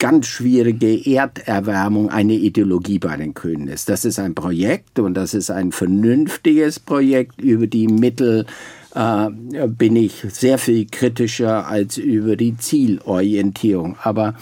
ganz 0.00 0.26
schwierige 0.26 1.06
Erderwärmung 1.14 2.10
eine 2.10 2.32
Ideologie 2.32 2.98
bei 2.98 3.16
den 3.16 3.34
Grünen 3.34 3.68
ist. 3.68 3.88
Das 3.88 4.04
ist 4.04 4.18
ein 4.18 4.34
Projekt 4.34 4.98
und 4.98 5.14
das 5.14 5.34
ist 5.34 5.50
ein 5.50 5.70
vernünftiges 5.70 6.80
Projekt. 6.80 7.40
Über 7.40 7.66
die 7.66 7.86
Mittel 7.86 8.46
äh, 8.94 9.28
bin 9.68 9.94
ich 9.94 10.24
sehr 10.28 10.58
viel 10.58 10.86
kritischer 10.90 11.68
als 11.68 11.98
über 11.98 12.36
die 12.36 12.56
Zielorientierung. 12.56 13.96
Aber 14.02 14.34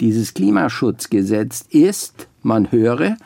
dieses 0.00 0.32
Klimaschutzgesetz 0.32 1.66
ist, 1.68 2.26
man 2.42 2.72
höre 2.72 3.18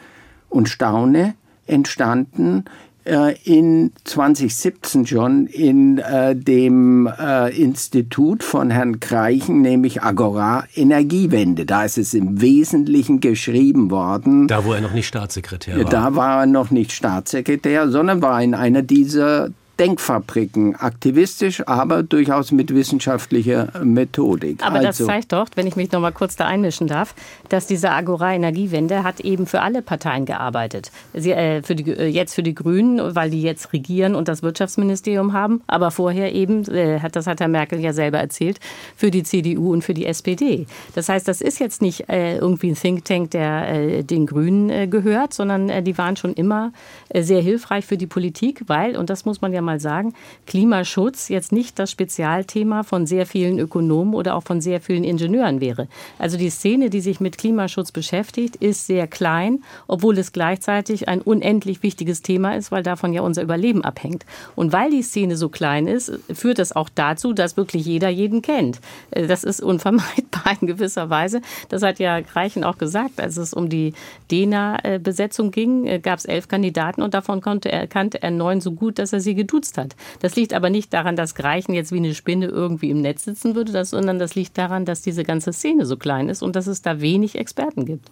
und 0.50 0.68
staune, 0.68 1.34
entstanden 1.66 2.64
äh, 3.08 3.34
in 3.44 3.92
2017 4.04 5.06
schon 5.06 5.46
in 5.46 5.98
äh, 5.98 6.36
dem 6.36 7.06
äh, 7.06 7.50
Institut 7.56 8.42
von 8.42 8.70
Herrn 8.70 9.00
Kreichen, 9.00 9.62
nämlich 9.62 10.02
Agora 10.02 10.64
Energiewende. 10.74 11.64
Da 11.64 11.84
ist 11.84 11.98
es 11.98 12.14
im 12.14 12.40
Wesentlichen 12.40 13.20
geschrieben 13.20 13.90
worden. 13.90 14.46
Da, 14.46 14.64
wo 14.64 14.72
er 14.72 14.80
noch 14.80 14.92
nicht 14.92 15.06
Staatssekretär 15.06 15.78
war. 15.78 15.84
Da 15.84 16.14
war 16.14 16.40
er 16.40 16.46
noch 16.46 16.70
nicht 16.70 16.92
Staatssekretär, 16.92 17.88
sondern 17.88 18.22
war 18.22 18.42
in 18.42 18.54
einer 18.54 18.82
dieser 18.82 19.50
Denkfabriken, 19.78 20.74
aktivistisch, 20.74 21.66
aber 21.66 22.02
durchaus 22.02 22.50
mit 22.50 22.74
wissenschaftlicher 22.74 23.72
Methodik. 23.82 24.62
Aber 24.62 24.76
also, 24.76 25.04
das 25.04 25.06
zeigt 25.06 25.32
doch, 25.32 25.46
wenn 25.54 25.66
ich 25.66 25.76
mich 25.76 25.92
noch 25.92 26.00
mal 26.00 26.10
kurz 26.10 26.36
da 26.36 26.46
einmischen 26.46 26.88
darf, 26.88 27.14
dass 27.48 27.66
diese 27.66 27.90
Agora 27.90 28.34
Energiewende 28.34 29.04
hat 29.04 29.20
eben 29.20 29.46
für 29.46 29.60
alle 29.60 29.82
Parteien 29.82 30.24
gearbeitet. 30.26 30.90
Sie, 31.14 31.30
äh, 31.30 31.62
für 31.62 31.74
die, 31.74 31.90
äh, 31.92 32.06
jetzt 32.06 32.34
für 32.34 32.42
die 32.42 32.54
Grünen, 32.54 33.14
weil 33.14 33.30
die 33.30 33.42
jetzt 33.42 33.72
regieren 33.72 34.14
und 34.14 34.28
das 34.28 34.42
Wirtschaftsministerium 34.42 35.32
haben, 35.32 35.62
aber 35.66 35.90
vorher 35.90 36.34
eben, 36.34 36.64
äh, 36.68 37.00
hat, 37.00 37.14
das 37.14 37.26
hat 37.26 37.40
Herr 37.40 37.48
Merkel 37.48 37.78
ja 37.80 37.92
selber 37.92 38.18
erzählt, 38.18 38.58
für 38.96 39.10
die 39.10 39.22
CDU 39.22 39.72
und 39.72 39.82
für 39.82 39.94
die 39.94 40.06
SPD. 40.06 40.66
Das 40.94 41.08
heißt, 41.08 41.28
das 41.28 41.40
ist 41.40 41.60
jetzt 41.60 41.82
nicht 41.82 42.08
äh, 42.08 42.38
irgendwie 42.38 42.70
ein 42.70 42.74
Think 42.74 43.04
Tank, 43.04 43.30
der 43.30 43.68
äh, 43.68 44.02
den 44.02 44.26
Grünen 44.26 44.70
äh, 44.70 44.86
gehört, 44.88 45.34
sondern 45.34 45.84
die 45.84 45.96
waren 45.98 46.16
schon 46.16 46.32
immer 46.32 46.72
sehr 47.14 47.40
hilfreich 47.40 47.86
für 47.86 47.96
die 47.96 48.06
Politik, 48.06 48.62
weil, 48.66 48.96
und 48.96 49.10
das 49.10 49.24
muss 49.24 49.40
man 49.40 49.52
ja 49.52 49.60
mal 49.68 49.80
sagen, 49.80 50.14
Klimaschutz 50.46 51.28
jetzt 51.28 51.52
nicht 51.52 51.78
das 51.78 51.90
Spezialthema 51.90 52.82
von 52.84 53.06
sehr 53.06 53.26
vielen 53.26 53.58
Ökonomen 53.58 54.14
oder 54.14 54.34
auch 54.34 54.42
von 54.42 54.62
sehr 54.62 54.80
vielen 54.80 55.04
Ingenieuren 55.04 55.60
wäre. 55.60 55.88
Also 56.18 56.38
die 56.38 56.48
Szene, 56.48 56.88
die 56.88 57.00
sich 57.00 57.20
mit 57.20 57.36
Klimaschutz 57.36 57.92
beschäftigt, 57.92 58.56
ist 58.56 58.86
sehr 58.86 59.06
klein, 59.06 59.62
obwohl 59.86 60.16
es 60.16 60.32
gleichzeitig 60.32 61.08
ein 61.08 61.20
unendlich 61.20 61.82
wichtiges 61.82 62.22
Thema 62.22 62.56
ist, 62.56 62.72
weil 62.72 62.82
davon 62.82 63.12
ja 63.12 63.20
unser 63.20 63.42
Überleben 63.42 63.84
abhängt. 63.84 64.24
Und 64.56 64.72
weil 64.72 64.90
die 64.90 65.02
Szene 65.02 65.36
so 65.36 65.50
klein 65.50 65.86
ist, 65.86 66.18
führt 66.32 66.58
das 66.58 66.74
auch 66.74 66.88
dazu, 66.94 67.34
dass 67.34 67.58
wirklich 67.58 67.84
jeder 67.84 68.08
jeden 68.08 68.40
kennt. 68.40 68.80
Äh, 69.10 69.26
das 69.26 69.44
ist 69.44 69.60
unvermeidbar 69.60 70.56
in 70.60 70.66
gewisser 70.66 71.10
Weise. 71.10 71.42
Das 71.68 71.82
hat 71.82 71.98
ja 71.98 72.20
Reichen 72.34 72.64
auch 72.64 72.78
gesagt, 72.78 73.20
als 73.20 73.36
es 73.36 73.52
um 73.52 73.68
die 73.68 73.92
DENA-Besetzung 74.30 75.50
ging, 75.50 75.86
äh, 75.86 75.98
gab 75.98 76.18
es 76.18 76.24
elf 76.24 76.48
Kandidaten 76.48 77.02
und 77.02 77.12
davon 77.12 77.42
konnte 77.42 77.70
er, 77.70 77.86
kannte 77.86 78.22
er 78.22 78.30
neun 78.30 78.62
so 78.62 78.72
gut, 78.72 78.98
dass 78.98 79.12
er 79.12 79.20
sie 79.20 79.34
geduzt 79.34 79.57
geduzt 79.58 79.78
hat. 79.78 79.96
Das 80.20 80.36
liegt 80.36 80.54
aber 80.54 80.70
nicht 80.70 80.92
daran, 80.92 81.16
dass 81.16 81.34
Greichen 81.34 81.74
jetzt 81.74 81.92
wie 81.92 81.96
eine 81.96 82.14
Spinne 82.14 82.46
irgendwie 82.46 82.90
im 82.90 83.00
Netz 83.00 83.24
sitzen 83.24 83.54
würde, 83.54 83.84
sondern 83.84 84.18
das 84.18 84.34
liegt 84.34 84.56
daran, 84.56 84.84
dass 84.84 85.02
diese 85.02 85.24
ganze 85.24 85.52
Szene 85.52 85.84
so 85.84 85.96
klein 85.96 86.28
ist 86.28 86.42
und 86.42 86.54
dass 86.54 86.66
es 86.66 86.82
da 86.82 87.00
wenig 87.00 87.36
Experten 87.36 87.84
gibt. 87.84 88.10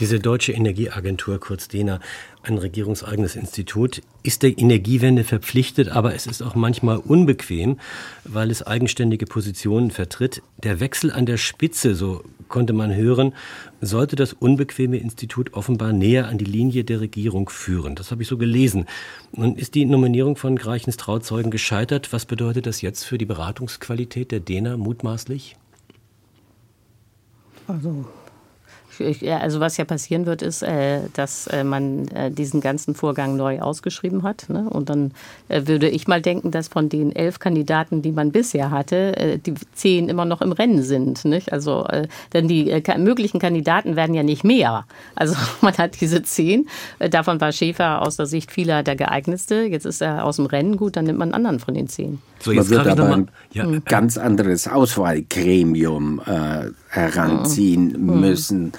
Diese 0.00 0.18
Deutsche 0.18 0.52
Energieagentur, 0.52 1.38
kurz 1.38 1.68
DENA, 1.68 2.00
ein 2.42 2.58
regierungseigenes 2.58 3.36
Institut, 3.36 4.02
ist 4.22 4.42
der 4.42 4.56
Energiewende 4.58 5.24
verpflichtet, 5.24 5.88
aber 5.88 6.14
es 6.14 6.26
ist 6.26 6.42
auch 6.42 6.54
manchmal 6.54 6.98
unbequem, 6.98 7.78
weil 8.24 8.50
es 8.50 8.66
eigenständige 8.66 9.26
Positionen 9.26 9.90
vertritt. 9.90 10.42
Der 10.62 10.80
Wechsel 10.80 11.10
an 11.10 11.26
der 11.26 11.36
Spitze, 11.36 11.94
so 11.94 12.22
konnte 12.48 12.72
man 12.72 12.94
hören, 12.94 13.34
sollte 13.80 14.16
das 14.16 14.32
unbequeme 14.32 14.96
Institut 14.96 15.54
offenbar 15.54 15.92
näher 15.92 16.28
an 16.28 16.38
die 16.38 16.44
Linie 16.44 16.84
der 16.84 17.00
Regierung 17.00 17.48
führen. 17.48 17.94
Das 17.94 18.10
habe 18.10 18.22
ich 18.22 18.28
so 18.28 18.38
gelesen. 18.38 18.86
Nun 19.32 19.56
ist 19.56 19.74
die 19.74 19.84
Nominierung 19.84 20.36
von 20.36 20.56
Greichens 20.56 20.96
Trauzeugen 20.96 21.50
gescheitert. 21.50 22.12
Was 22.12 22.24
bedeutet 22.24 22.66
das 22.66 22.80
jetzt 22.80 23.04
für 23.04 23.18
die 23.18 23.26
Beratungsqualität 23.26 24.30
der 24.32 24.40
DENA 24.40 24.76
mutmaßlich? 24.76 25.56
Also 27.68 28.06
also 29.00 29.60
was 29.60 29.76
ja 29.76 29.84
passieren 29.84 30.26
wird, 30.26 30.42
ist, 30.42 30.62
äh, 30.62 31.00
dass 31.14 31.46
äh, 31.46 31.64
man 31.64 32.08
äh, 32.08 32.30
diesen 32.30 32.60
ganzen 32.60 32.94
Vorgang 32.94 33.36
neu 33.36 33.60
ausgeschrieben 33.60 34.22
hat. 34.22 34.48
Ne? 34.48 34.68
Und 34.68 34.88
dann 34.90 35.12
würde 35.48 35.88
ich 35.88 36.08
mal 36.08 36.20
denken, 36.20 36.50
dass 36.50 36.68
von 36.68 36.88
den 36.88 37.14
elf 37.14 37.38
Kandidaten, 37.38 38.02
die 38.02 38.12
man 38.12 38.32
bisher 38.32 38.70
hatte, 38.70 39.38
die 39.44 39.54
zehn 39.74 40.08
immer 40.08 40.24
noch 40.24 40.40
im 40.40 40.52
Rennen 40.52 40.82
sind. 40.82 41.24
Also 41.50 41.86
denn 42.32 42.48
die 42.48 42.82
möglichen 42.98 43.38
Kandidaten 43.38 43.96
werden 43.96 44.14
ja 44.14 44.22
nicht 44.22 44.44
mehr. 44.44 44.84
Also 45.14 45.36
man 45.60 45.76
hat 45.78 46.00
diese 46.00 46.22
zehn. 46.22 46.68
Davon 46.98 47.40
war 47.40 47.52
Schäfer 47.52 48.02
aus 48.02 48.16
der 48.16 48.26
Sicht 48.26 48.50
vieler 48.50 48.82
der 48.82 48.96
geeignetste. 48.96 49.62
Jetzt 49.62 49.86
ist 49.86 50.02
er 50.02 50.24
aus 50.24 50.36
dem 50.36 50.46
Rennen. 50.46 50.76
Gut, 50.76 50.96
dann 50.96 51.04
nimmt 51.04 51.18
man 51.18 51.28
einen 51.28 51.34
anderen 51.34 51.60
von 51.60 51.74
den 51.74 51.88
zehn. 51.88 52.20
So, 52.40 52.52
jetzt 52.52 52.70
man 52.70 52.84
wird 52.84 52.98
aber 52.98 53.14
ein 53.14 53.30
ja. 53.52 53.66
ganz 53.84 54.18
anderes 54.18 54.68
Auswahlgremium 54.68 56.20
äh, 56.26 56.70
heranziehen 56.96 57.94
mhm. 57.98 58.20
müssen. 58.20 58.72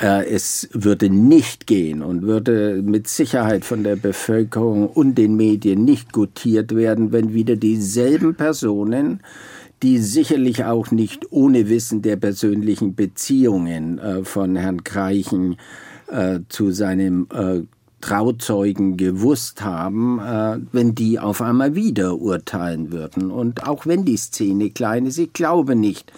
Äh, 0.00 0.26
es 0.28 0.68
würde 0.72 1.10
nicht 1.10 1.66
gehen 1.66 2.02
und 2.02 2.22
würde 2.22 2.82
mit 2.82 3.08
Sicherheit 3.08 3.64
von 3.64 3.84
der 3.84 3.96
Bevölkerung 3.96 4.88
und 4.88 5.16
den 5.16 5.36
Medien 5.36 5.84
nicht 5.84 6.12
gutiert 6.12 6.74
werden, 6.74 7.12
wenn 7.12 7.34
wieder 7.34 7.56
dieselben 7.56 8.34
Personen 8.34 9.20
die 9.82 9.96
sicherlich 9.96 10.66
auch 10.66 10.90
nicht 10.90 11.32
ohne 11.32 11.70
Wissen 11.70 12.02
der 12.02 12.16
persönlichen 12.16 12.94
Beziehungen 12.94 13.98
äh, 13.98 14.24
von 14.24 14.54
Herrn 14.54 14.84
Kreichen 14.84 15.56
äh, 16.10 16.40
zu 16.50 16.70
seinem 16.70 17.26
Trauzeugen 18.00 18.96
gewusst 18.96 19.62
haben, 19.62 20.20
äh, 20.20 20.58
wenn 20.72 20.94
die 20.94 21.18
auf 21.18 21.42
einmal 21.42 21.74
wieder 21.74 22.18
urteilen 22.18 22.92
würden. 22.92 23.30
Und 23.30 23.66
auch 23.66 23.86
wenn 23.86 24.04
die 24.04 24.16
Szene 24.16 24.70
klein 24.70 25.06
ist, 25.06 25.18
ich 25.18 25.32
glaube 25.32 25.76
nicht, 25.76 26.10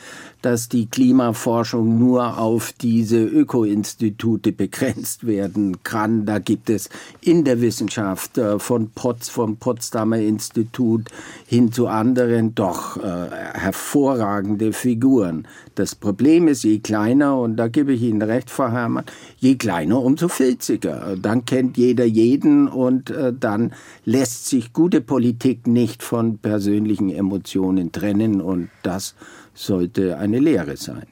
dass 0.43 0.69
die 0.69 0.87
Klimaforschung 0.87 1.99
nur 1.99 2.39
auf 2.39 2.73
diese 2.73 3.25
Öko-Institute 3.25 4.53
begrenzt 4.53 5.27
werden 5.27 5.83
kann. 5.85 6.27
Da 6.27 6.39
gibt 6.39 6.69
es 6.69 6.91
in 7.21 7.45
der 7.45 7.61
Wissenschaft 7.61 8.39
äh, 8.39 8.59
von 8.59 8.91
Potz, 8.91 9.29
vom 9.29 9.57
Potsdamer 9.57 10.19
Institut 10.19 11.09
hin 11.47 11.73
zu 11.73 11.87
anderen 11.87 12.55
doch 12.55 12.97
äh, 12.97 13.31
hervorragende 13.55 14.73
Figuren. 14.73 15.47
Das 15.75 15.95
Problem 15.95 16.49
ist, 16.49 16.65
je 16.65 16.81
kleiner, 16.81 17.39
und 17.39 17.57
da 17.57 17.69
gebe 17.69 17.93
ich 17.93 18.03
Ihnen 18.03 18.23
recht, 18.23 18.51
Frau 18.51 18.69
Herrmann, 18.69 19.05
je 19.39 19.55
kleiner, 19.55 20.03
umso 20.03 20.29
filziger. 20.29 21.17
Dann 21.17 21.45
kennt 21.45 21.79
jeder 21.79 22.05
jeden 22.05 22.69
und 22.69 23.11
äh, 23.11 23.33
dann 23.33 23.73
lässt 24.05 24.47
sich 24.49 24.73
gute 24.73 25.01
Politik 25.01 25.67
nicht 25.67 26.03
von 26.03 26.39
persönlichen 26.39 27.11
Emotionen 27.11 27.93
trennen 27.93 28.41
und 28.41 28.69
das 28.83 29.15
sollte 29.55 30.19
eine 30.19 30.39
Lehre 30.39 30.77
sein. 30.77 31.07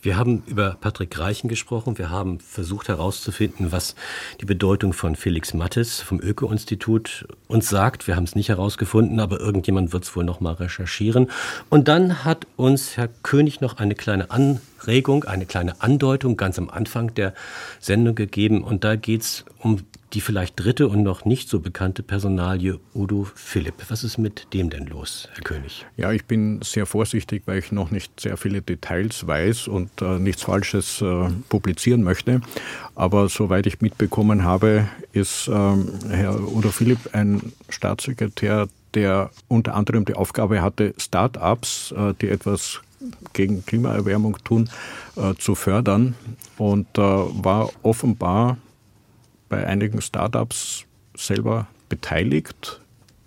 Wir 0.00 0.16
haben 0.16 0.42
über 0.46 0.76
Patrick 0.80 1.18
Reichen 1.18 1.48
gesprochen. 1.48 1.98
Wir 1.98 2.10
haben 2.10 2.38
versucht 2.40 2.88
herauszufinden, 2.88 3.72
was 3.72 3.94
die 4.40 4.44
Bedeutung 4.44 4.92
von 4.92 5.16
Felix 5.16 5.54
Mattes 5.54 6.00
vom 6.00 6.20
Öko-Institut 6.20 7.26
uns 7.48 7.68
sagt. 7.68 8.06
Wir 8.06 8.16
haben 8.16 8.24
es 8.24 8.36
nicht 8.36 8.48
herausgefunden, 8.48 9.20
aber 9.20 9.40
irgendjemand 9.40 9.92
wird 9.92 10.04
es 10.04 10.14
wohl 10.14 10.24
noch 10.24 10.40
mal 10.40 10.54
recherchieren. 10.54 11.30
Und 11.70 11.88
dann 11.88 12.24
hat 12.24 12.46
uns 12.56 12.96
Herr 12.96 13.08
König 13.22 13.60
noch 13.60 13.78
eine 13.78 13.94
kleine 13.94 14.30
Anregung, 14.30 14.60
eine 15.26 15.46
kleine 15.46 15.80
Andeutung 15.80 16.36
ganz 16.36 16.58
am 16.58 16.70
Anfang 16.70 17.14
der 17.14 17.34
Sendung 17.80 18.14
gegeben. 18.14 18.62
Und 18.62 18.84
da 18.84 18.96
geht 18.96 19.22
es 19.22 19.44
um 19.58 19.80
die 20.12 20.20
vielleicht 20.20 20.58
dritte 20.58 20.88
und 20.88 21.02
noch 21.02 21.24
nicht 21.24 21.48
so 21.48 21.60
bekannte 21.60 22.02
Personalie 22.02 22.78
Udo 22.94 23.26
Philipp. 23.34 23.74
Was 23.88 24.04
ist 24.04 24.18
mit 24.18 24.52
dem 24.54 24.70
denn 24.70 24.86
los, 24.86 25.28
Herr 25.34 25.42
König? 25.42 25.84
Ja, 25.96 26.12
ich 26.12 26.24
bin 26.24 26.62
sehr 26.62 26.86
vorsichtig, 26.86 27.42
weil 27.46 27.58
ich 27.58 27.72
noch 27.72 27.90
nicht 27.90 28.20
sehr 28.20 28.36
viele 28.36 28.62
Details 28.62 29.26
weiß 29.26 29.68
und 29.68 29.90
äh, 30.00 30.18
nichts 30.18 30.44
Falsches 30.44 31.02
äh, 31.02 31.28
publizieren 31.48 32.02
möchte. 32.02 32.40
Aber 32.94 33.28
soweit 33.28 33.66
ich 33.66 33.80
mitbekommen 33.80 34.44
habe, 34.44 34.88
ist 35.12 35.48
ähm, 35.48 35.92
Herr 36.08 36.40
Udo 36.40 36.70
Philipp 36.70 37.10
ein 37.12 37.52
Staatssekretär, 37.68 38.68
der 38.94 39.30
unter 39.48 39.74
anderem 39.74 40.04
die 40.04 40.14
Aufgabe 40.14 40.62
hatte, 40.62 40.94
Start-ups, 40.98 41.92
äh, 41.92 42.14
die 42.20 42.28
etwas 42.28 42.80
gegen 43.32 43.64
Klimaerwärmung 43.64 44.38
tun, 44.44 44.70
äh, 45.16 45.34
zu 45.34 45.54
fördern. 45.54 46.14
Und 46.58 46.86
äh, 46.98 47.00
war 47.00 47.70
offenbar 47.82 48.58
bei 49.48 49.66
einigen 49.66 50.00
Startups 50.00 50.84
selber 51.16 51.66
beteiligt 51.88 52.80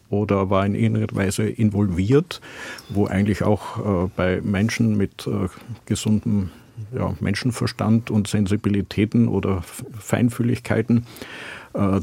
oder 0.09 0.49
war 0.49 0.65
in 0.65 0.75
irgendeiner 0.75 1.15
Weise 1.15 1.47
involviert, 1.47 2.41
wo 2.89 3.05
eigentlich 3.05 3.43
auch 3.43 4.05
äh, 4.05 4.09
bei 4.15 4.41
Menschen 4.41 4.97
mit 4.97 5.27
äh, 5.27 5.47
gesundem 5.85 6.49
ja, 6.93 7.13
Menschenverstand 7.19 8.09
und 8.09 8.27
Sensibilitäten 8.27 9.27
oder 9.27 9.61
Feinfühligkeiten 9.99 11.05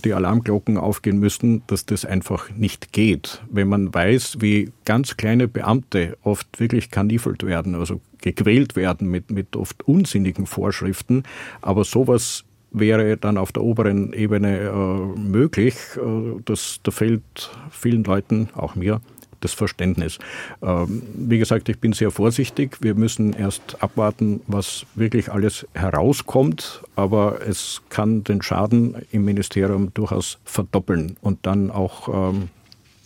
die 0.04 0.14
Alarmglocken 0.14 0.78
aufgehen 0.78 1.18
müssten, 1.18 1.62
dass 1.66 1.86
das 1.86 2.04
einfach 2.04 2.50
nicht 2.50 2.92
geht. 2.92 3.42
Wenn 3.50 3.68
man 3.68 3.92
weiß, 3.92 4.38
wie 4.40 4.70
ganz 4.84 5.16
kleine 5.16 5.48
Beamte 5.48 6.16
oft 6.22 6.60
wirklich 6.60 6.90
kanifelt 6.90 7.44
werden, 7.44 7.74
also 7.74 8.00
gequält 8.20 8.76
werden 8.76 9.10
mit, 9.10 9.30
mit 9.30 9.56
oft 9.56 9.86
unsinnigen 9.86 10.46
Vorschriften, 10.46 11.24
aber 11.62 11.84
sowas 11.84 12.44
wäre 12.72 13.16
dann 13.16 13.38
auf 13.38 13.52
der 13.52 13.62
oberen 13.62 14.12
Ebene 14.12 14.58
äh, 14.58 15.18
möglich. 15.18 15.76
Äh, 15.96 16.40
das, 16.44 16.80
da 16.82 16.90
fällt 16.90 17.50
vielen 17.70 18.04
Leuten, 18.04 18.48
auch 18.54 18.74
mir, 18.74 19.00
das 19.46 19.54
Verständnis. 19.54 20.18
Ähm, 20.62 21.02
wie 21.14 21.38
gesagt, 21.38 21.68
ich 21.68 21.78
bin 21.78 21.92
sehr 21.92 22.10
vorsichtig. 22.10 22.78
Wir 22.80 22.94
müssen 22.94 23.32
erst 23.32 23.82
abwarten, 23.82 24.40
was 24.46 24.84
wirklich 24.94 25.30
alles 25.30 25.66
herauskommt. 25.74 26.82
Aber 26.96 27.40
es 27.46 27.82
kann 27.88 28.24
den 28.24 28.42
Schaden 28.42 28.96
im 29.12 29.24
Ministerium 29.24 29.94
durchaus 29.94 30.38
verdoppeln 30.44 31.16
und 31.20 31.46
dann 31.46 31.70
auch 31.70 32.08
ähm, 32.32 32.48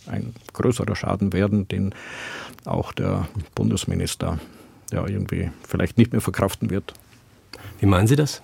ein 0.07 0.35
größerer 0.53 0.97
Schaden 0.97 1.33
werden, 1.33 1.69
den 1.69 1.95
auch 2.65 2.93
der 2.93 3.29
Bundesminister 3.55 4.39
ja 4.93 5.07
irgendwie 5.07 5.51
vielleicht 5.67 5.99
nicht 5.99 6.13
mehr 6.13 6.21
verkraften 6.21 6.71
wird. 6.71 6.95
Wie 7.81 7.87
meinen 7.87 8.07
Sie 8.07 8.17
das? 8.17 8.41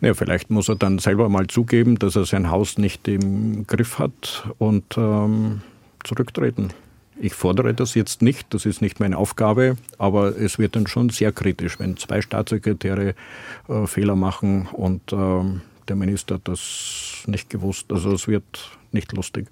Ja, 0.00 0.12
vielleicht 0.14 0.50
muss 0.50 0.68
er 0.68 0.76
dann 0.76 0.98
selber 0.98 1.28
mal 1.28 1.46
zugeben, 1.46 1.98
dass 1.98 2.16
er 2.16 2.26
sein 2.26 2.50
Haus 2.50 2.76
nicht 2.76 3.08
im 3.08 3.66
Griff 3.66 3.98
hat 3.98 4.46
und 4.58 4.84
ähm, 4.98 5.62
zurücktreten. 6.06 6.70
Ich 7.18 7.34
fordere 7.34 7.72
das 7.72 7.94
jetzt 7.94 8.20
nicht, 8.20 8.52
das 8.52 8.66
ist 8.66 8.82
nicht 8.82 9.00
meine 9.00 9.16
Aufgabe, 9.16 9.76
aber 9.96 10.36
es 10.36 10.58
wird 10.58 10.76
dann 10.76 10.86
schon 10.86 11.08
sehr 11.08 11.32
kritisch, 11.32 11.78
wenn 11.78 11.96
zwei 11.96 12.20
Staatssekretäre 12.20 13.14
äh, 13.68 13.86
Fehler 13.86 14.16
machen 14.16 14.68
und 14.72 15.12
äh, 15.12 15.44
der 15.88 15.96
Minister 15.96 16.38
das 16.42 17.22
nicht 17.26 17.48
gewusst. 17.48 17.86
Also 17.90 18.12
es 18.12 18.28
wird 18.28 18.70
nicht 18.92 19.12
lustig. 19.12 19.46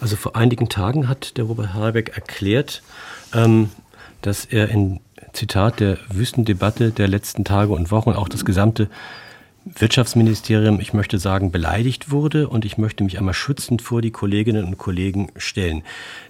Also 0.00 0.16
vor 0.16 0.36
einigen 0.36 0.68
Tagen 0.68 1.08
hat 1.08 1.36
der 1.36 1.44
Robert 1.44 1.74
Habeck 1.74 2.10
erklärt, 2.14 2.82
ähm, 3.34 3.70
dass 4.22 4.44
er 4.44 4.68
in 4.68 5.00
Zitat 5.32 5.80
der 5.80 5.98
Wüstendebatte 6.08 6.90
der 6.90 7.08
letzten 7.08 7.44
Tage 7.44 7.72
und 7.72 7.90
Wochen 7.90 8.10
auch 8.10 8.28
das 8.28 8.44
gesamte 8.44 8.88
Wirtschaftsministerium, 9.64 10.80
ich 10.80 10.94
möchte 10.94 11.18
sagen, 11.18 11.50
beleidigt 11.50 12.10
wurde 12.10 12.48
und 12.48 12.64
ich 12.64 12.78
möchte 12.78 13.04
mich 13.04 13.18
einmal 13.18 13.34
schützend 13.34 13.82
vor 13.82 14.00
die 14.00 14.10
Kolleginnen 14.10 14.64
und 14.64 14.78
Kollegen 14.78 15.30
stellen. 15.36 15.82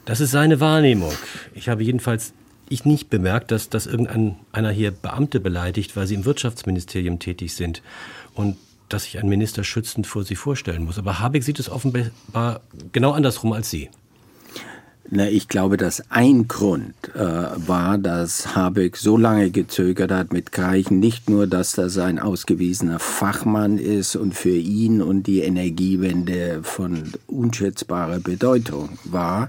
Das 0.05 0.21
ist 0.21 0.33
seine 0.33 0.61
Wahrnehmung. 0.61 1.13
Ich 1.55 1.69
habe 1.69 1.83
jedenfalls 1.83 2.33
ich 2.69 2.85
nicht 2.85 3.11
bemerkt, 3.11 3.51
dass, 3.51 3.69
dass 3.69 3.87
irgendeiner 3.87 4.71
hier 4.71 4.93
Beamte 4.93 5.41
beleidigt, 5.41 5.97
weil 5.97 6.07
sie 6.07 6.15
im 6.15 6.25
Wirtschaftsministerium 6.25 7.19
tätig 7.19 7.55
sind 7.55 7.83
und 8.35 8.57
dass 8.89 9.05
sich 9.05 9.19
ein 9.19 9.29
Minister 9.29 9.65
schützend 9.65 10.07
vor 10.07 10.25
sie 10.25 10.37
vorstellen 10.37 10.85
muss. 10.85 10.99
Aber 10.99 11.19
Habeck 11.19 11.43
sieht 11.43 11.59
es 11.59 11.69
offenbar 11.69 12.61
genau 12.93 13.13
andersrum 13.13 13.53
als 13.53 13.71
Sie. 13.71 13.91
Na, 15.13 15.29
ich 15.29 15.49
glaube, 15.49 15.77
dass 15.77 16.05
ein 16.09 16.47
Grund 16.47 16.95
äh, 17.17 17.19
war, 17.19 17.99
dass 17.99 18.55
Habeck 18.55 18.97
so 18.97 19.17
lange 19.17 19.51
gezögert 19.51 20.13
hat 20.13 20.33
mit 20.33 20.53
Greichen. 20.53 21.01
Nicht 21.01 21.29
nur, 21.29 21.49
dass 21.49 21.73
das 21.73 21.99
ein 21.99 22.21
ausgewiesener 22.21 23.01
Fachmann 23.01 23.79
ist 23.79 24.15
und 24.15 24.37
für 24.37 24.55
ihn 24.55 25.03
und 25.03 25.27
die 25.27 25.41
Energiewende 25.41 26.61
von 26.63 27.13
unschätzbarer 27.27 28.21
Bedeutung 28.21 28.91
war, 29.03 29.49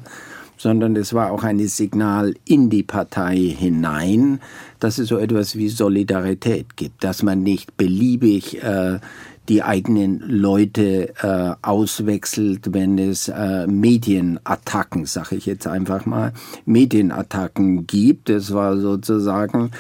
sondern 0.57 0.95
es 0.95 1.13
war 1.13 1.31
auch 1.31 1.43
ein 1.43 1.59
Signal 1.67 2.33
in 2.43 2.71
die 2.71 2.83
Partei 2.83 3.37
hinein, 3.37 4.41
dass 4.79 4.97
es 4.97 5.09
so 5.09 5.19
etwas 5.19 5.55
wie 5.55 5.69
Solidarität 5.69 6.75
gibt, 6.75 7.03
dass 7.03 7.21
man 7.21 7.43
nicht 7.43 7.77
beliebig 7.77 8.63
äh, 8.63 8.99
die 9.49 9.63
eigenen 9.63 10.19
Leute 10.19 11.13
äh, 11.21 11.55
auswechselt, 11.61 12.73
wenn 12.73 12.97
es 12.97 13.27
äh, 13.27 13.67
Medienattacken, 13.67 15.05
sage 15.05 15.35
ich 15.35 15.45
jetzt 15.45 15.67
einfach 15.67 16.05
mal, 16.05 16.33
Medienattacken 16.65 17.87
gibt. 17.87 18.29
Es 18.29 18.53
war 18.53 18.77
sozusagen 18.77 19.71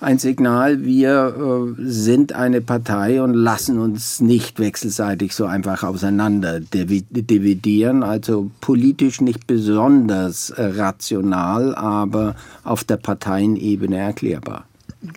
ein 0.00 0.18
Signal, 0.18 0.82
wir 0.82 1.74
äh, 1.78 1.82
sind 1.84 2.32
eine 2.32 2.62
Partei 2.62 3.22
und 3.22 3.34
lassen 3.34 3.78
uns 3.78 4.20
nicht 4.20 4.58
wechselseitig 4.58 5.34
so 5.34 5.44
einfach 5.44 5.82
auseinander 5.82 6.58
dividieren. 6.60 8.02
Also 8.02 8.50
politisch 8.62 9.20
nicht 9.20 9.46
besonders 9.46 10.50
äh, 10.50 10.62
rational, 10.62 11.74
aber 11.74 12.34
auf 12.64 12.84
der 12.84 12.96
Parteienebene 12.96 13.98
erklärbar. 13.98 14.64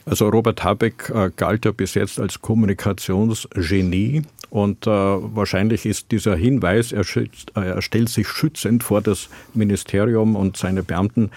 Also 0.05 0.29
Robert 0.29 0.63
Habeck 0.63 1.11
äh, 1.13 1.29
galt 1.35 1.65
ja 1.65 1.71
bis 1.71 1.93
jetzt 1.93 2.19
als 2.19 2.41
Kommunikationsgenie 2.41 4.21
und 4.49 4.87
äh, 4.87 4.89
wahrscheinlich 4.89 5.85
ist 5.85 6.11
dieser 6.11 6.35
Hinweis, 6.35 6.91
er, 6.91 7.03
schützt, 7.03 7.51
äh, 7.57 7.61
er, 7.61 7.81
stellt 7.81 8.09
sich 8.09 8.27
schützend 8.27 8.83
vor 8.83 9.01
das 9.01 9.29
Ministerium 9.53 10.35
und 10.35 10.55
seine 10.57 10.83
Beamten, 10.83 11.31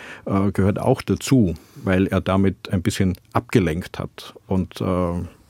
gehört 0.52 0.78
auch 0.78 1.02
dazu, 1.02 1.54
weil 1.82 2.06
er 2.06 2.20
damit 2.20 2.70
ein 2.70 2.82
bisschen 2.82 3.16
abgelenkt 3.32 3.98
hat 3.98 4.34
und 4.46 4.82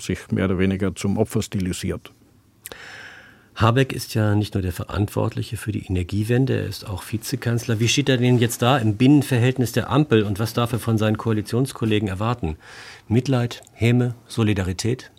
sich 0.01 0.31
mehr 0.31 0.47
oder 0.47 0.59
weniger 0.59 0.95
zum 0.95 1.19
Opfer 1.19 1.43
stilisiert. 1.43 2.13
Habeck 3.57 3.95
ist 3.95 4.15
ja 4.15 4.35
nicht 4.35 4.53
nur 4.53 4.63
der 4.63 4.73
Verantwortliche 4.73 5.57
für 5.57 5.73
die 5.73 5.87
Energiewende, 5.87 6.61
er 6.61 6.67
ist 6.67 6.87
auch 6.87 7.03
Vizekanzler. 7.11 7.81
Wie 7.81 7.89
steht 7.89 8.11
er 8.11 8.19
denn 8.19 8.39
jetzt 8.39 8.61
da 8.61 8.77
im 8.77 8.97
Binnenverhältnis 8.97 9.73
der 9.73 9.89
Ampel 9.91 10.25
und 10.25 10.39
was 10.39 10.53
darf 10.53 10.73
er 10.73 10.79
von 10.79 10.99
seinen 10.99 11.17
Koalitionskollegen 11.17 12.09
erwarten? 12.09 12.57
Mitleid, 13.09 13.63
Häme, 13.73 14.15
Solidarität? 14.29 15.11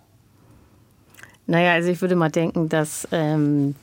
Naja, 1.48 1.74
also 1.74 1.90
ich 1.90 2.00
würde 2.00 2.16
mal 2.16 2.30
denken, 2.30 2.70
dass 2.70 3.08
ähm, 3.12 3.74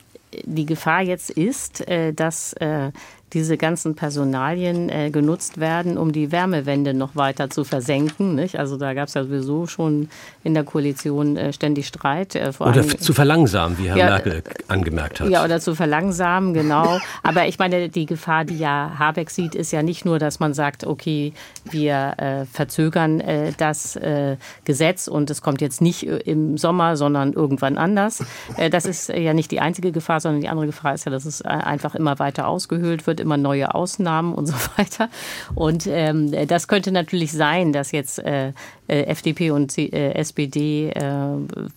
die 0.44 0.66
Gefahr 0.66 1.02
jetzt 1.02 1.30
ist, 1.30 1.86
äh, 1.88 2.12
dass 2.12 2.52
äh, 2.54 2.92
diese 3.34 3.56
ganzen 3.56 3.96
Personalien 3.96 4.88
äh, 4.88 5.10
genutzt 5.10 5.58
werden, 5.58 5.98
um 5.98 6.12
die 6.12 6.30
Wärmewende 6.30 6.94
noch 6.94 7.16
weiter 7.16 7.50
zu 7.50 7.64
versenken. 7.64 8.36
Nicht? 8.36 8.58
Also 8.58 8.76
da 8.76 8.94
gab 8.94 9.08
es 9.08 9.14
ja 9.14 9.24
sowieso 9.24 9.66
schon 9.66 10.08
in 10.44 10.54
der 10.54 10.62
Koalition 10.62 11.36
äh, 11.36 11.52
ständig 11.52 11.88
Streit. 11.88 12.36
Äh, 12.36 12.52
oder 12.60 12.70
allem, 12.70 12.98
zu 12.98 13.12
verlangsamen, 13.12 13.76
wie 13.78 13.88
Herr 13.88 13.96
ja, 13.96 14.06
Merkel 14.06 14.42
angemerkt 14.68 15.20
hat. 15.20 15.28
Ja, 15.28 15.44
oder 15.44 15.60
zu 15.60 15.74
verlangsamen, 15.74 16.54
genau. 16.54 16.98
Aber 17.24 17.46
ich 17.48 17.58
meine, 17.58 17.88
die 17.88 18.06
Gefahr, 18.06 18.44
die 18.44 18.56
ja 18.56 18.92
Habeck 18.98 19.30
sieht, 19.30 19.56
ist 19.56 19.72
ja 19.72 19.82
nicht 19.82 20.04
nur, 20.04 20.20
dass 20.20 20.38
man 20.38 20.54
sagt, 20.54 20.86
okay, 20.86 21.32
wir 21.68 22.14
äh, 22.18 22.44
verzögern 22.46 23.20
äh, 23.20 23.52
das 23.56 23.96
äh, 23.96 24.36
Gesetz 24.64 25.08
und 25.08 25.28
es 25.30 25.42
kommt 25.42 25.60
jetzt 25.60 25.80
nicht 25.80 26.04
im 26.04 26.56
Sommer, 26.56 26.96
sondern 26.96 27.32
irgendwann 27.32 27.78
anders. 27.78 28.22
das 28.70 28.84
ist 28.84 29.08
ja 29.08 29.34
nicht 29.34 29.50
die 29.50 29.60
einzige 29.60 29.90
Gefahr, 29.90 30.20
sondern 30.20 30.40
die 30.40 30.48
andere 30.48 30.66
Gefahr 30.66 30.94
ist 30.94 31.04
ja, 31.04 31.10
dass 31.10 31.24
es 31.24 31.42
einfach 31.42 31.94
immer 31.94 32.18
weiter 32.18 32.46
ausgehöhlt 32.46 33.06
wird 33.06 33.23
immer 33.24 33.36
neue 33.36 33.74
Ausnahmen 33.74 34.34
und 34.34 34.46
so 34.46 34.54
weiter. 34.76 35.08
Und 35.54 35.86
ähm, 35.86 36.30
das 36.46 36.68
könnte 36.68 36.92
natürlich 36.92 37.32
sein, 37.32 37.72
dass 37.72 37.90
jetzt 37.92 38.18
äh, 38.18 38.52
äh 38.86 39.04
FDP 39.04 39.50
und 39.50 39.76
äh, 39.78 40.12
SPD 40.12 40.90
äh, 40.90 41.12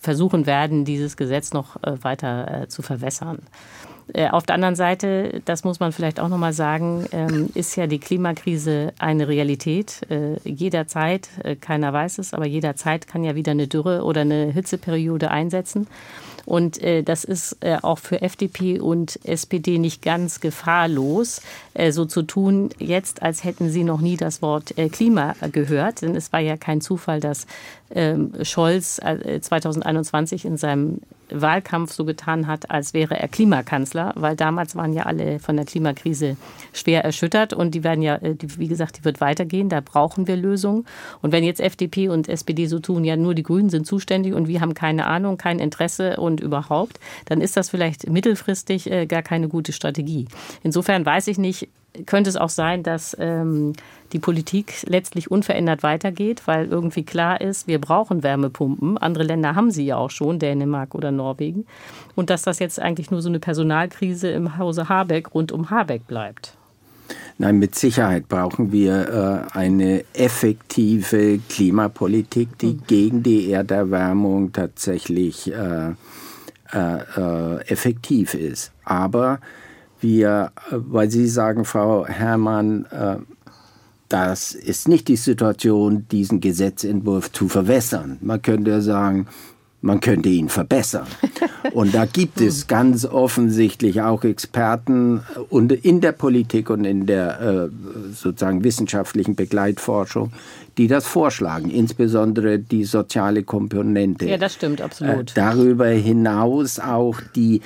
versuchen 0.00 0.46
werden, 0.46 0.84
dieses 0.84 1.16
Gesetz 1.16 1.52
noch 1.52 1.82
äh, 1.82 2.02
weiter 2.02 2.62
äh, 2.62 2.68
zu 2.68 2.82
verwässern. 2.82 3.38
Auf 4.30 4.46
der 4.46 4.54
anderen 4.54 4.74
Seite, 4.74 5.42
das 5.44 5.64
muss 5.64 5.80
man 5.80 5.92
vielleicht 5.92 6.18
auch 6.18 6.30
noch 6.30 6.38
mal 6.38 6.54
sagen, 6.54 7.04
ähm, 7.12 7.50
ist 7.52 7.76
ja 7.76 7.86
die 7.86 7.98
Klimakrise 7.98 8.94
eine 8.98 9.28
Realität. 9.28 10.00
Jederzeit, 10.44 11.28
keiner 11.60 11.92
weiß 11.92 12.16
es, 12.16 12.32
aber 12.32 12.46
jederzeit 12.46 13.06
kann 13.06 13.22
ja 13.22 13.34
wieder 13.34 13.52
eine 13.52 13.68
Dürre 13.68 14.04
oder 14.04 14.22
eine 14.22 14.46
Hitzeperiode 14.46 15.30
einsetzen. 15.30 15.88
Und 16.48 16.82
äh, 16.82 17.02
das 17.02 17.24
ist 17.24 17.58
äh, 17.60 17.76
auch 17.82 17.98
für 17.98 18.22
FDP 18.22 18.80
und 18.80 19.20
SPD 19.22 19.78
nicht 19.78 20.00
ganz 20.00 20.40
gefahrlos, 20.40 21.42
äh, 21.74 21.92
so 21.92 22.06
zu 22.06 22.22
tun, 22.22 22.70
jetzt 22.78 23.20
als 23.20 23.44
hätten 23.44 23.68
sie 23.68 23.84
noch 23.84 24.00
nie 24.00 24.16
das 24.16 24.40
Wort 24.40 24.78
äh, 24.78 24.88
Klima 24.88 25.34
gehört. 25.52 26.00
Denn 26.00 26.16
es 26.16 26.32
war 26.32 26.40
ja 26.40 26.56
kein 26.56 26.80
Zufall, 26.80 27.20
dass 27.20 27.46
ähm, 27.90 28.32
Scholz 28.44 28.96
2021 28.96 30.46
äh, 30.46 30.48
in 30.48 30.56
seinem 30.56 31.00
Wahlkampf 31.30 31.92
so 31.92 32.04
getan 32.04 32.46
hat, 32.46 32.70
als 32.70 32.94
wäre 32.94 33.18
er 33.18 33.28
Klimakanzler, 33.28 34.12
weil 34.16 34.36
damals 34.36 34.76
waren 34.76 34.92
ja 34.92 35.04
alle 35.04 35.38
von 35.38 35.56
der 35.56 35.64
Klimakrise 35.64 36.36
schwer 36.72 37.04
erschüttert 37.04 37.52
und 37.52 37.74
die 37.74 37.84
werden 37.84 38.02
ja, 38.02 38.16
äh, 38.16 38.36
wie 38.56 38.68
gesagt, 38.68 38.98
die 38.98 39.04
wird 39.04 39.20
weitergehen, 39.20 39.68
da 39.68 39.80
brauchen 39.80 40.26
wir 40.26 40.36
Lösungen. 40.36 40.86
Und 41.22 41.32
wenn 41.32 41.44
jetzt 41.44 41.60
FDP 41.60 42.08
und 42.08 42.28
SPD 42.28 42.66
so 42.66 42.78
tun, 42.78 43.04
ja, 43.04 43.16
nur 43.16 43.34
die 43.34 43.42
Grünen 43.42 43.70
sind 43.70 43.86
zuständig 43.86 44.34
und 44.34 44.48
wir 44.48 44.60
haben 44.60 44.74
keine 44.74 45.06
Ahnung, 45.06 45.36
kein 45.36 45.58
Interesse 45.58 46.16
und 46.16 46.40
überhaupt, 46.40 46.98
dann 47.26 47.40
ist 47.40 47.56
das 47.56 47.70
vielleicht 47.70 48.08
mittelfristig 48.08 48.90
äh, 48.90 49.06
gar 49.06 49.22
keine 49.22 49.48
gute 49.48 49.72
Strategie. 49.72 50.26
Insofern 50.62 51.04
weiß 51.04 51.28
ich 51.28 51.38
nicht, 51.38 51.68
könnte 52.06 52.30
es 52.30 52.36
auch 52.36 52.48
sein, 52.48 52.82
dass 52.82 53.16
ähm, 53.18 53.72
die 54.12 54.18
Politik 54.18 54.84
letztlich 54.86 55.30
unverändert 55.30 55.82
weitergeht, 55.82 56.42
weil 56.46 56.66
irgendwie 56.66 57.04
klar 57.04 57.40
ist, 57.40 57.66
wir 57.66 57.80
brauchen 57.80 58.22
Wärmepumpen. 58.22 58.98
Andere 58.98 59.24
Länder 59.24 59.54
haben 59.54 59.70
sie 59.70 59.84
ja 59.84 59.96
auch 59.96 60.10
schon, 60.10 60.38
Dänemark 60.38 60.94
oder 60.94 61.10
Norwegen. 61.10 61.66
Und 62.14 62.30
dass 62.30 62.42
das 62.42 62.58
jetzt 62.58 62.80
eigentlich 62.80 63.10
nur 63.10 63.22
so 63.22 63.28
eine 63.28 63.40
Personalkrise 63.40 64.28
im 64.30 64.56
Hause 64.56 64.88
Habeck 64.88 65.34
rund 65.34 65.52
um 65.52 65.70
Habeck 65.70 66.06
bleibt. 66.06 66.54
Nein, 67.38 67.58
mit 67.58 67.74
Sicherheit 67.74 68.28
brauchen 68.28 68.72
wir 68.72 69.46
äh, 69.54 69.56
eine 69.56 70.04
effektive 70.12 71.38
Klimapolitik, 71.48 72.58
die 72.58 72.74
mhm. 72.74 72.82
gegen 72.86 73.22
die 73.22 73.50
Erderwärmung 73.50 74.52
tatsächlich 74.52 75.52
äh, 75.52 75.90
äh, 76.72 76.98
äh 77.16 77.60
effektiv 77.68 78.34
ist. 78.34 78.72
Aber 78.84 79.40
wir, 80.00 80.52
äh, 80.70 80.76
weil 80.76 81.10
Sie 81.10 81.26
sagen, 81.26 81.64
Frau 81.64 82.06
Herrmann, 82.06 82.86
äh, 82.86 83.16
das 84.08 84.52
ist 84.52 84.88
nicht 84.88 85.08
die 85.08 85.16
Situation, 85.16 86.06
diesen 86.10 86.40
Gesetzentwurf 86.40 87.30
zu 87.30 87.48
verwässern. 87.48 88.18
Man 88.22 88.40
könnte 88.40 88.80
sagen, 88.80 89.26
man 89.80 90.00
könnte 90.00 90.28
ihn 90.28 90.48
verbessern. 90.48 91.06
Und 91.72 91.94
da 91.94 92.04
gibt 92.04 92.40
es 92.40 92.66
ganz 92.66 93.04
offensichtlich 93.04 94.00
auch 94.00 94.24
Experten 94.24 95.22
und 95.50 95.70
in 95.70 96.00
der 96.00 96.12
Politik 96.12 96.70
und 96.70 96.84
in 96.84 97.06
der 97.06 97.40
äh, 97.40 97.68
sozusagen 98.12 98.64
wissenschaftlichen 98.64 99.36
Begleitforschung, 99.36 100.32
die 100.78 100.88
das 100.88 101.06
vorschlagen, 101.06 101.70
insbesondere 101.70 102.58
die 102.58 102.84
soziale 102.84 103.44
Komponente. 103.44 104.26
Ja, 104.26 104.38
das 104.38 104.54
stimmt, 104.54 104.80
absolut. 104.80 105.30
Äh, 105.30 105.34
darüber 105.34 105.86
hinaus 105.86 106.80
auch 106.80 107.20
die 107.36 107.60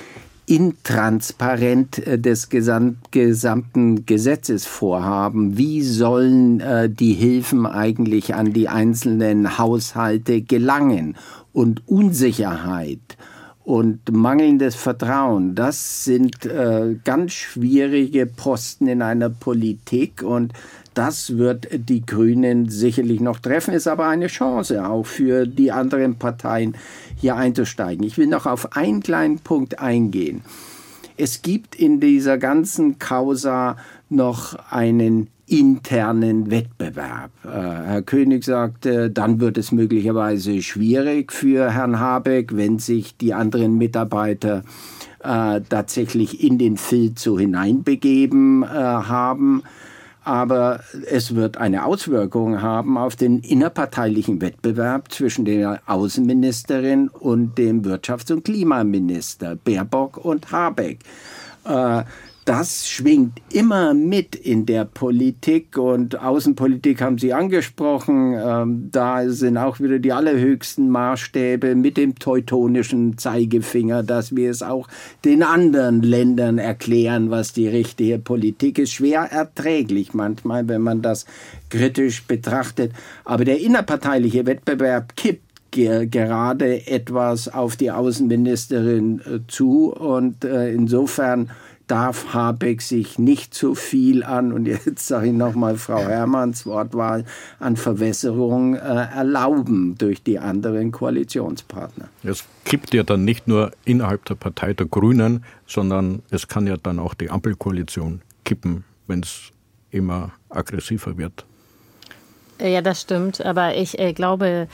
intransparent 0.45 2.05
äh, 2.05 2.19
des 2.19 2.49
gesamten 2.49 4.05
Gesetzesvorhaben. 4.05 5.57
Wie 5.57 5.81
sollen 5.81 6.59
äh, 6.59 6.89
die 6.89 7.13
Hilfen 7.13 7.65
eigentlich 7.65 8.35
an 8.35 8.53
die 8.53 8.69
einzelnen 8.69 9.57
Haushalte 9.57 10.41
gelangen? 10.41 11.15
Und 11.53 11.87
Unsicherheit 11.87 13.17
und 13.63 14.11
mangelndes 14.11 14.75
Vertrauen, 14.75 15.55
das 15.55 16.03
sind 16.03 16.45
äh, 16.45 16.95
ganz 17.03 17.33
schwierige 17.33 18.25
Posten 18.25 18.87
in 18.87 19.01
einer 19.01 19.29
Politik 19.29 20.23
und 20.23 20.51
das 20.93 21.37
wird 21.37 21.67
die 21.71 22.05
Grünen 22.05 22.69
sicherlich 22.69 23.19
noch 23.19 23.39
treffen, 23.39 23.73
ist 23.73 23.87
aber 23.87 24.07
eine 24.07 24.27
Chance 24.27 24.85
auch 24.85 25.05
für 25.05 25.45
die 25.45 25.71
anderen 25.71 26.15
Parteien 26.15 26.75
hier 27.15 27.35
einzusteigen. 27.35 28.05
Ich 28.05 28.17
will 28.17 28.27
noch 28.27 28.45
auf 28.45 28.75
einen 28.75 29.01
kleinen 29.01 29.39
Punkt 29.39 29.79
eingehen. 29.79 30.41
Es 31.17 31.41
gibt 31.41 31.75
in 31.75 31.99
dieser 31.99 32.37
ganzen 32.37 32.97
Causa 32.97 33.77
noch 34.09 34.55
einen 34.71 35.27
internen 35.45 36.49
Wettbewerb. 36.49 37.31
Äh, 37.43 37.49
Herr 37.49 38.01
König 38.01 38.43
sagte, 38.43 39.11
dann 39.11 39.39
wird 39.39 39.57
es 39.57 39.71
möglicherweise 39.71 40.61
schwierig 40.61 41.31
für 41.31 41.71
Herrn 41.71 41.99
Habeck, 41.99 42.55
wenn 42.55 42.79
sich 42.79 43.17
die 43.17 43.33
anderen 43.33 43.77
Mitarbeiter 43.77 44.63
äh, 45.23 45.61
tatsächlich 45.69 46.43
in 46.43 46.57
den 46.57 46.77
Filz 46.77 47.23
so 47.23 47.37
hineinbegeben 47.37 48.63
äh, 48.63 48.67
haben 48.67 49.63
aber 50.23 50.81
es 51.09 51.35
wird 51.35 51.57
eine 51.57 51.85
Auswirkung 51.85 52.61
haben 52.61 52.97
auf 52.97 53.15
den 53.15 53.39
innerparteilichen 53.39 54.41
Wettbewerb 54.41 55.11
zwischen 55.11 55.45
der 55.45 55.81
Außenministerin 55.85 57.09
und 57.09 57.57
dem 57.57 57.83
Wirtschafts- 57.83 58.31
und 58.31 58.45
Klimaminister 58.45 59.55
Baerbock 59.55 60.17
und 60.17 60.51
Habeck. 60.51 60.99
Äh, 61.65 62.03
das 62.45 62.89
schwingt 62.89 63.39
immer 63.51 63.93
mit 63.93 64.35
in 64.35 64.65
der 64.65 64.85
Politik 64.85 65.77
und 65.77 66.19
Außenpolitik 66.19 67.01
haben 67.01 67.17
Sie 67.17 67.33
angesprochen. 67.33 68.33
Ähm, 68.33 68.89
da 68.91 69.29
sind 69.29 69.57
auch 69.57 69.79
wieder 69.79 69.99
die 69.99 70.11
allerhöchsten 70.11 70.89
Maßstäbe 70.89 71.75
mit 71.75 71.97
dem 71.97 72.15
teutonischen 72.15 73.17
Zeigefinger, 73.17 74.03
dass 74.03 74.35
wir 74.35 74.49
es 74.49 74.61
auch 74.61 74.87
den 75.23 75.43
anderen 75.43 76.01
Ländern 76.01 76.57
erklären, 76.57 77.31
was 77.31 77.53
die 77.53 77.67
richtige 77.67 78.19
Politik 78.19 78.77
ist. 78.77 78.91
Schwer 78.91 79.21
erträglich 79.31 80.13
manchmal, 80.13 80.67
wenn 80.67 80.81
man 80.81 81.01
das 81.01 81.25
kritisch 81.69 82.23
betrachtet. 82.23 82.91
Aber 83.23 83.45
der 83.45 83.61
innerparteiliche 83.61 84.45
Wettbewerb 84.45 85.15
kippt 85.15 85.53
gerade 85.71 86.85
etwas 86.87 87.47
auf 87.47 87.75
die 87.75 87.89
Außenministerin 87.89 89.21
äh, 89.21 89.39
zu 89.47 89.91
und 89.91 90.45
äh, 90.45 90.71
insofern 90.71 91.49
darf 91.93 92.33
Habeck 92.33 92.81
sich 92.81 93.19
nicht 93.19 93.53
zu 93.53 93.75
viel 93.75 94.23
an, 94.23 94.51
und 94.51 94.65
jetzt 94.65 95.07
sage 95.07 95.27
ich 95.27 95.33
nochmal 95.33 95.77
Frau 95.77 95.99
Herrmanns 95.99 96.65
Wortwahl, 96.65 97.23
an 97.59 97.77
Verwässerung 97.77 98.73
äh, 98.73 98.79
erlauben 98.79 99.95
durch 99.99 100.23
die 100.23 100.39
anderen 100.39 100.91
Koalitionspartner. 100.91 102.09
Es 102.23 102.45
gibt 102.63 102.95
ja 102.95 103.03
dann 103.03 103.23
nicht 103.25 103.47
nur 103.47 103.73
innerhalb 103.85 104.25
der 104.25 104.33
Partei 104.33 104.73
der 104.73 104.87
Grünen, 104.87 105.45
sondern 105.67 106.23
es 106.31 106.47
kann 106.47 106.65
ja 106.65 106.77
dann 106.81 106.97
auch 106.97 107.13
die 107.13 107.29
Ampelkoalition 107.29 108.21
kippen, 108.43 108.85
wenn 109.05 109.19
es 109.19 109.51
immer 109.91 110.31
aggressiver 110.49 111.15
wird. 111.19 111.45
Äh, 112.63 112.73
ja, 112.73 112.81
das 112.81 113.01
stimmt. 113.01 113.45
Aber 113.45 113.75
ich 113.75 113.99
äh, 113.99 114.13
glaube, 114.13 114.67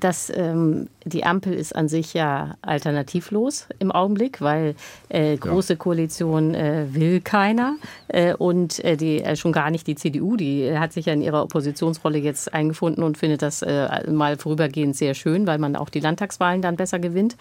dass 0.00 0.30
ähm, 0.34 0.88
die 1.04 1.24
Ampel 1.24 1.54
ist 1.54 1.74
an 1.74 1.88
sich 1.88 2.12
ja 2.12 2.56
alternativlos 2.60 3.68
im 3.78 3.92
Augenblick, 3.92 4.40
weil 4.40 4.74
äh, 5.08 5.36
große 5.36 5.74
ja. 5.74 5.78
Koalition 5.78 6.54
äh, 6.54 6.86
will 6.90 7.20
keiner 7.20 7.76
äh, 8.08 8.34
und 8.34 8.84
äh, 8.84 8.96
die 8.96 9.22
schon 9.36 9.52
gar 9.52 9.70
nicht 9.70 9.86
die 9.86 9.94
CDU. 9.94 10.36
Die 10.36 10.76
hat 10.76 10.92
sich 10.92 11.06
ja 11.06 11.12
in 11.12 11.22
ihrer 11.22 11.42
Oppositionsrolle 11.44 12.18
jetzt 12.18 12.52
eingefunden 12.52 13.04
und 13.04 13.16
findet 13.16 13.42
das 13.42 13.64
mal 14.10 14.36
vorübergehend 14.36 14.96
sehr 14.96 15.14
schön, 15.14 15.46
weil 15.46 15.58
man 15.58 15.76
auch 15.76 15.88
die 15.88 16.00
Landtagswahlen 16.00 16.62
dann 16.62 16.76
besser 16.76 16.98
gewinnt. 16.98 17.36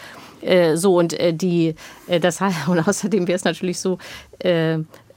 so 0.75 0.97
und 0.97 1.15
die 1.31 1.75
das 2.21 2.39
und 2.67 2.87
außerdem 2.87 3.27
wäre 3.27 3.35
es 3.35 3.43
natürlich 3.43 3.79
so 3.79 3.97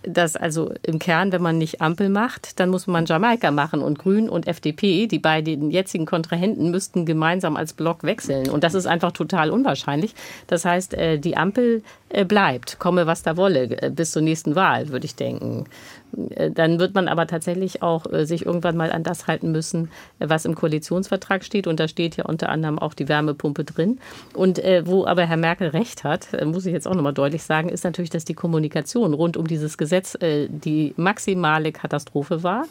dass 0.02 0.36
also 0.36 0.72
im 0.82 0.98
Kern, 0.98 1.32
wenn 1.32 1.42
man 1.42 1.58
nicht 1.58 1.80
Ampel 1.80 2.08
macht, 2.08 2.60
dann 2.60 2.70
muss 2.70 2.86
man 2.86 3.06
Jamaika 3.06 3.50
machen 3.50 3.80
und 3.80 3.98
Grün 3.98 4.28
und 4.28 4.46
FDP, 4.46 5.06
die 5.06 5.18
beiden 5.18 5.70
jetzigen 5.70 6.06
Kontrahenten, 6.06 6.70
müssten 6.70 7.04
gemeinsam 7.04 7.56
als 7.56 7.72
Block 7.72 8.04
wechseln. 8.04 8.48
Und 8.48 8.64
das 8.64 8.74
ist 8.74 8.86
einfach 8.86 9.12
total 9.12 9.50
unwahrscheinlich. 9.50 10.14
Das 10.46 10.64
heißt, 10.64 10.94
äh, 10.94 11.18
die 11.18 11.36
Ampel 11.36 11.82
äh, 12.10 12.24
bleibt, 12.24 12.78
komme 12.78 13.06
was 13.06 13.22
da 13.22 13.36
wolle, 13.36 13.82
äh, 13.82 13.90
bis 13.90 14.12
zur 14.12 14.22
nächsten 14.22 14.54
Wahl, 14.54 14.88
würde 14.88 15.06
ich 15.06 15.16
denken. 15.16 15.64
Äh, 16.30 16.50
dann 16.50 16.78
wird 16.78 16.94
man 16.94 17.08
aber 17.08 17.26
tatsächlich 17.26 17.82
auch 17.82 18.06
sich 18.24 18.46
irgendwann 18.46 18.76
mal 18.76 18.92
an 18.92 19.02
das 19.02 19.26
halten 19.26 19.52
müssen, 19.52 19.90
was 20.18 20.44
im 20.44 20.54
Koalitionsvertrag 20.54 21.44
steht. 21.44 21.66
Und 21.66 21.80
da 21.80 21.88
steht 21.88 22.16
ja 22.16 22.24
unter 22.24 22.48
anderem 22.48 22.78
auch 22.78 22.94
die 22.94 23.08
Wärmepumpe 23.08 23.64
drin. 23.64 23.98
Und 24.34 24.58
wo 24.84 25.06
aber 25.06 25.26
Herr 25.26 25.36
Merkel 25.36 25.68
recht 25.68 26.04
hat, 26.04 26.28
muss 26.44 26.66
ich 26.66 26.72
jetzt 26.72 26.86
auch 26.86 26.94
nochmal 26.94 27.12
deutlich 27.12 27.42
sagen, 27.42 27.68
ist 27.68 27.84
natürlich, 27.84 28.10
dass 28.10 28.24
die 28.24 28.34
Kommunikation 28.34 29.14
rund 29.14 29.36
um 29.36 29.46
dieses 29.46 29.78
Gesetz 29.78 30.16
die 30.20 30.94
maximale 30.96 31.72
Katastrophe 31.72 32.42
war. 32.42 32.64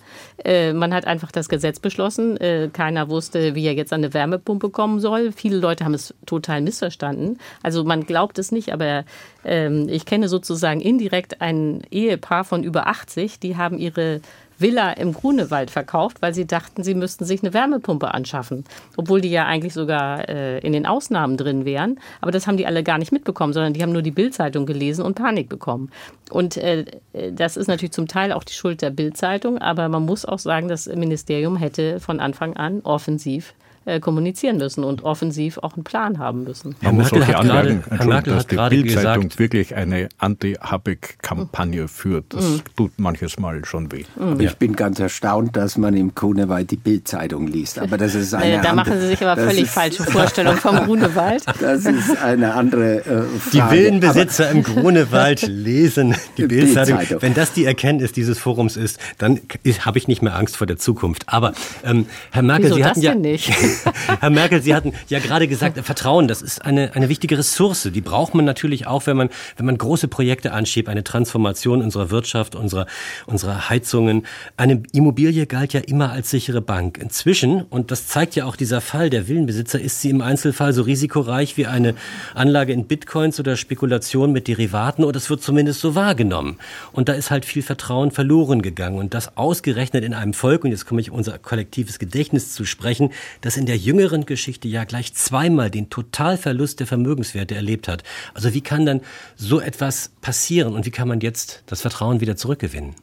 Man 0.45 0.93
hat 0.93 1.05
einfach 1.05 1.31
das 1.31 1.49
Gesetz 1.49 1.79
beschlossen. 1.79 2.37
Keiner 2.73 3.09
wusste, 3.09 3.55
wie 3.55 3.65
er 3.65 3.73
jetzt 3.73 3.93
an 3.93 4.03
eine 4.03 4.13
Wärmepumpe 4.13 4.69
kommen 4.69 4.99
soll. 4.99 5.31
Viele 5.31 5.57
Leute 5.57 5.85
haben 5.85 5.93
es 5.93 6.13
total 6.25 6.61
missverstanden. 6.61 7.37
Also 7.63 7.83
man 7.83 8.05
glaubt 8.05 8.39
es 8.39 8.51
nicht, 8.51 8.73
aber 8.73 9.05
ähm, 9.47 9.87
ich 9.89 10.05
kenne 10.05 10.27
sozusagen 10.27 10.81
indirekt 10.81 11.41
ein 11.41 11.81
Ehepaar 11.89 12.43
von 12.43 12.63
über 12.63 12.87
80, 12.87 13.26
die 13.39 13.57
haben 13.57 13.77
ihre 13.77 14.21
Villa 14.59 14.91
im 14.93 15.13
Grunewald 15.13 15.69
verkauft, 15.69 16.21
weil 16.21 16.33
sie 16.33 16.47
dachten, 16.47 16.83
sie 16.83 16.95
müssten 16.95 17.25
sich 17.25 17.43
eine 17.43 17.53
Wärmepumpe 17.53 18.13
anschaffen. 18.13 18.63
Obwohl 18.95 19.21
die 19.21 19.29
ja 19.29 19.45
eigentlich 19.45 19.73
sogar 19.73 20.27
äh, 20.29 20.59
in 20.59 20.73
den 20.73 20.85
Ausnahmen 20.85 21.37
drin 21.37 21.65
wären. 21.65 21.99
Aber 22.21 22.31
das 22.31 22.47
haben 22.47 22.57
die 22.57 22.65
alle 22.65 22.83
gar 22.83 22.97
nicht 22.97 23.11
mitbekommen, 23.11 23.53
sondern 23.53 23.73
die 23.73 23.83
haben 23.83 23.91
nur 23.91 24.01
die 24.01 24.11
Bildzeitung 24.11 24.65
gelesen 24.65 25.05
und 25.05 25.15
Panik 25.15 25.49
bekommen. 25.49 25.91
Und 26.31 26.57
äh, 26.57 26.85
das 27.31 27.57
ist 27.57 27.67
natürlich 27.67 27.93
zum 27.93 28.07
Teil 28.07 28.31
auch 28.31 28.43
die 28.43 28.53
Schuld 28.53 28.81
der 28.81 28.89
Bildzeitung, 28.89 29.59
aber 29.59 29.89
man 29.89 30.05
muss 30.05 30.25
auch 30.25 30.39
sagen, 30.39 30.67
das 30.67 30.87
Ministerium 30.87 31.55
hätte 31.55 31.99
von 31.99 32.19
Anfang 32.19 32.55
an 32.55 32.81
offensiv 32.81 33.53
äh, 33.87 34.01
kommunizieren 34.01 34.57
müssen 34.57 34.83
und 34.83 35.03
offensiv 35.03 35.59
auch 35.59 35.75
einen 35.75 35.85
Plan 35.85 36.19
haben 36.19 36.43
müssen. 36.43 36.75
Herr 36.81 36.91
Man 36.91 36.97
Merkel 36.97 37.19
muss 37.19 37.29
auch 37.29 37.39
anmerken, 37.39 37.83
Herr 37.89 38.05
Merkel 38.05 38.33
dass 38.33 38.47
die 38.47 38.55
Bildzeitung 38.57 39.29
wirklich 39.37 39.75
eine 39.75 40.09
Anti-Habeck-Kampagne 40.17 41.87
führt. 41.87 42.25
Das 42.33 42.43
mhm. 42.43 42.61
tut 42.75 42.91
manches 42.97 43.39
Mal 43.39 43.63
schon 43.63 43.89
weh. 43.93 44.03
Mhm. 44.19 44.41
Ich 44.41 44.57
bin 44.57 44.75
ganz 44.75 44.99
erstaunt, 44.99 45.55
dass 45.55 45.77
man 45.77 45.95
im 45.95 46.13
Grunewald 46.13 46.69
die 46.71 46.75
Bildzeitung 46.75 47.47
liest. 47.47 47.79
Aber 47.79 47.97
das 47.97 48.13
ist 48.13 48.33
eine 48.33 48.57
äh, 48.57 48.61
Da 48.61 48.73
machen 48.73 48.99
Sie 48.99 49.07
sich 49.07 49.25
aber 49.25 49.41
völlig 49.41 49.63
ist, 49.63 49.73
falsche 49.73 50.03
Vorstellungen 50.03 50.57
vom 50.57 50.75
Grunewald. 50.85 51.43
Das 51.61 51.85
ist 51.85 52.21
eine 52.21 52.55
andere 52.55 52.97
äh, 52.97 53.03
Frage. 53.03 53.51
Die 53.53 53.71
Villenbesitzer 53.71 54.51
im 54.51 54.63
Grunewald 54.63 55.47
lesen 55.47 56.13
die 56.37 56.45
Bildzeitung. 56.45 57.21
Wenn 57.21 57.33
das 57.33 57.53
die 57.53 57.63
Erkenntnis 57.63 58.11
dieses 58.11 58.37
Forums 58.37 58.75
ist, 58.75 58.99
dann 59.17 59.39
habe 59.79 59.97
ich 59.97 60.09
nicht 60.09 60.21
mehr 60.21 60.35
Angst 60.35 60.57
vor 60.57 60.67
der 60.67 60.77
Zukunft. 60.77 61.23
Aber 61.27 61.53
ähm, 61.85 62.05
Herr 62.31 62.41
Merkel, 62.41 62.65
Wieso 62.65 62.75
Sie 62.75 62.83
hatten 62.83 63.01
ja 63.01 63.15
nicht? 63.15 63.49
Herr 64.19 64.29
Merkel, 64.29 64.61
Sie 64.61 64.73
hatten 64.73 64.93
ja 65.09 65.19
gerade 65.19 65.47
gesagt, 65.47 65.77
Vertrauen, 65.79 66.27
das 66.27 66.41
ist 66.41 66.63
eine, 66.63 66.95
eine 66.95 67.09
wichtige 67.09 67.37
Ressource. 67.37 67.89
Die 67.93 68.01
braucht 68.01 68.33
man 68.33 68.45
natürlich 68.45 68.87
auch, 68.87 69.05
wenn 69.07 69.17
man, 69.17 69.29
wenn 69.55 69.65
man 69.65 69.77
große 69.77 70.07
Projekte 70.07 70.53
anschiebt, 70.53 70.89
eine 70.89 71.03
Transformation 71.03 71.81
unserer 71.81 72.09
Wirtschaft, 72.09 72.55
unserer, 72.55 72.87
unserer 73.25 73.69
Heizungen. 73.69 74.25
Eine 74.57 74.83
Immobilie 74.93 75.45
galt 75.45 75.73
ja 75.73 75.81
immer 75.81 76.11
als 76.11 76.29
sichere 76.29 76.61
Bank. 76.61 76.97
Inzwischen, 76.97 77.61
und 77.63 77.91
das 77.91 78.07
zeigt 78.07 78.35
ja 78.35 78.45
auch 78.45 78.55
dieser 78.55 78.81
Fall 78.81 79.09
der 79.09 79.27
Villenbesitzer, 79.27 79.79
ist 79.79 80.01
sie 80.01 80.09
im 80.09 80.21
Einzelfall 80.21 80.73
so 80.73 80.81
risikoreich 80.81 81.57
wie 81.57 81.67
eine 81.67 81.93
Anlage 82.33 82.73
in 82.73 82.87
Bitcoins 82.87 83.39
oder 83.39 83.55
Spekulation 83.55 84.31
mit 84.31 84.47
Derivaten, 84.47 85.03
oder 85.03 85.17
es 85.17 85.29
wird 85.29 85.41
zumindest 85.41 85.81
so 85.81 85.95
wahrgenommen. 85.95 86.57
Und 86.91 87.09
da 87.09 87.13
ist 87.13 87.31
halt 87.31 87.45
viel 87.45 87.61
Vertrauen 87.61 88.11
verloren 88.11 88.61
gegangen. 88.61 88.97
Und 88.97 89.13
das 89.13 89.37
ausgerechnet 89.37 90.03
in 90.03 90.13
einem 90.13 90.33
Volk, 90.33 90.63
und 90.63 90.71
jetzt 90.71 90.85
komme 90.85 91.01
ich 91.01 91.11
unser 91.11 91.37
kollektives 91.37 91.99
Gedächtnis 91.99 92.53
zu 92.53 92.65
sprechen, 92.65 93.11
das 93.41 93.57
in 93.57 93.65
der 93.67 93.77
jüngeren 93.77 94.25
Geschichte 94.25 94.67
ja 94.67 94.83
gleich 94.83 95.13
zweimal 95.13 95.69
den 95.69 95.89
Totalverlust 95.89 96.79
der 96.79 96.87
Vermögenswerte 96.87 97.55
erlebt 97.55 97.87
hat. 97.87 98.03
Also 98.33 98.53
wie 98.53 98.61
kann 98.61 98.85
dann 98.85 99.01
so 99.35 99.59
etwas 99.59 100.11
passieren 100.21 100.73
und 100.73 100.85
wie 100.85 100.91
kann 100.91 101.07
man 101.07 101.19
jetzt 101.19 101.63
das 101.67 101.81
Vertrauen 101.81 102.21
wieder 102.21 102.35
zurückgewinnen? 102.35 102.95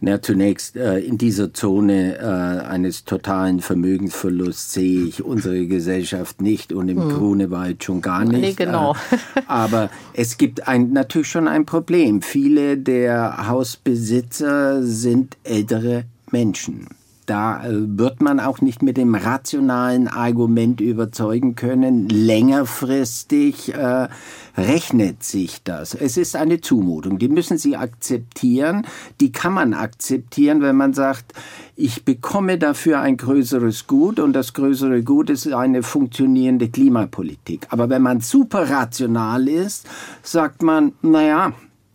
Na, 0.00 0.22
zunächst 0.22 0.76
äh, 0.76 0.98
in 0.98 1.18
dieser 1.18 1.52
Zone 1.52 2.16
äh, 2.18 2.22
eines 2.22 3.04
totalen 3.04 3.60
Vermögensverlusts 3.60 4.72
sehe 4.72 5.04
ich 5.04 5.24
unsere 5.24 5.66
Gesellschaft 5.66 6.40
nicht 6.40 6.72
und 6.72 6.88
im 6.88 7.02
hm. 7.02 7.08
Grunewald 7.10 7.84
schon 7.84 8.00
gar 8.00 8.24
nicht. 8.24 8.40
Nee, 8.40 8.52
genau. 8.52 8.94
Äh, 8.94 9.42
aber 9.46 9.90
es 10.12 10.38
gibt 10.38 10.68
ein, 10.68 10.92
natürlich 10.92 11.28
schon 11.28 11.48
ein 11.48 11.66
Problem. 11.66 12.22
Viele 12.22 12.78
der 12.78 13.48
Hausbesitzer 13.48 14.82
sind 14.82 15.36
ältere 15.44 16.04
Menschen. 16.30 16.88
Da 17.26 17.64
äh, 17.64 17.70
wird 17.70 18.20
man 18.20 18.40
auch 18.40 18.60
nicht 18.60 18.82
mit 18.82 18.96
dem 18.96 19.14
rationalen 19.14 20.08
Argument 20.08 20.80
überzeugen 20.80 21.54
können. 21.54 22.08
Längerfristig 22.08 23.74
äh, 23.74 24.08
rechnet 24.56 25.22
sich 25.22 25.62
das. 25.62 25.94
Es 25.94 26.16
ist 26.16 26.34
eine 26.34 26.60
Zumutung. 26.60 27.18
Die 27.18 27.28
müssen 27.28 27.58
Sie 27.58 27.76
akzeptieren. 27.76 28.86
Die 29.20 29.30
kann 29.30 29.52
man 29.52 29.72
akzeptieren, 29.72 30.62
wenn 30.62 30.76
man 30.76 30.94
sagt, 30.94 31.32
ich 31.76 32.04
bekomme 32.04 32.58
dafür 32.58 33.00
ein 33.00 33.16
größeres 33.16 33.86
Gut 33.86 34.18
und 34.18 34.32
das 34.32 34.52
größere 34.52 35.02
Gut 35.02 35.30
ist 35.30 35.52
eine 35.52 35.82
funktionierende 35.82 36.68
Klimapolitik. 36.68 37.66
Aber 37.70 37.88
wenn 37.88 38.02
man 38.02 38.20
super 38.20 38.68
rational 38.68 39.48
ist, 39.48 39.88
sagt 40.22 40.62
man, 40.62 40.92
naja, 41.02 41.52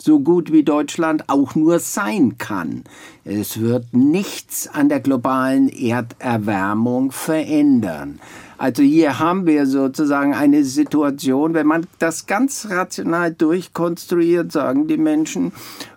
so 0.08 0.22
gut 0.22 0.54
wie 0.54 0.64
Deutschland 0.64 1.26
auch 1.28 1.54
nur 1.54 1.80
sein 1.80 2.38
kann. 2.38 2.86
Es 3.26 3.60
wird 3.60 3.94
nichts 3.94 4.70
an 4.70 4.88
der 4.88 5.02
globalen 5.02 5.68
Erderwärmung 5.68 7.12
verändern. 7.12 8.22
Also 8.58 8.82
hier 8.82 9.20
haben 9.20 9.46
wir 9.46 9.68
sozusagen 9.68 10.34
eine 10.34 10.64
Situation, 10.64 11.54
wenn 11.54 11.68
man 11.68 11.86
das 12.00 12.26
ganz 12.26 12.68
rational 12.72 13.32
durchkonstruiert, 13.32 14.52
sagen 14.52 14.88
die 14.88 14.98
Menschen, 14.98 15.52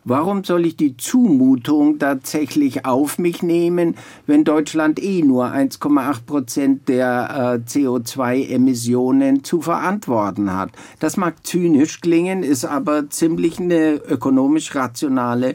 warum 0.04 0.44
soll 0.44 0.66
ich 0.66 0.76
die 0.76 0.96
Zumutung 0.98 1.98
tatsächlich 1.98 2.84
auf 2.84 3.18
mich 3.18 3.42
nehmen, 3.42 3.96
wenn 4.26 4.44
Deutschland 4.44 5.02
eh 5.02 5.22
nur 5.22 5.46
1,8 5.46 6.26
Prozent 6.26 6.88
der 6.88 7.62
äh, 7.66 7.70
CO2-Emissionen 7.70 9.42
zu 9.42 9.62
verantworten 9.62 10.54
hat. 10.54 10.70
Das 10.98 11.16
mag 11.16 11.46
zynisch 11.46 12.02
klingen, 12.02 12.42
ist 12.42 12.66
aber 12.66 13.08
ziemlich 13.08 13.58
eine 13.58 13.94
ökonomisch 13.94 14.74
rationale 14.74 15.54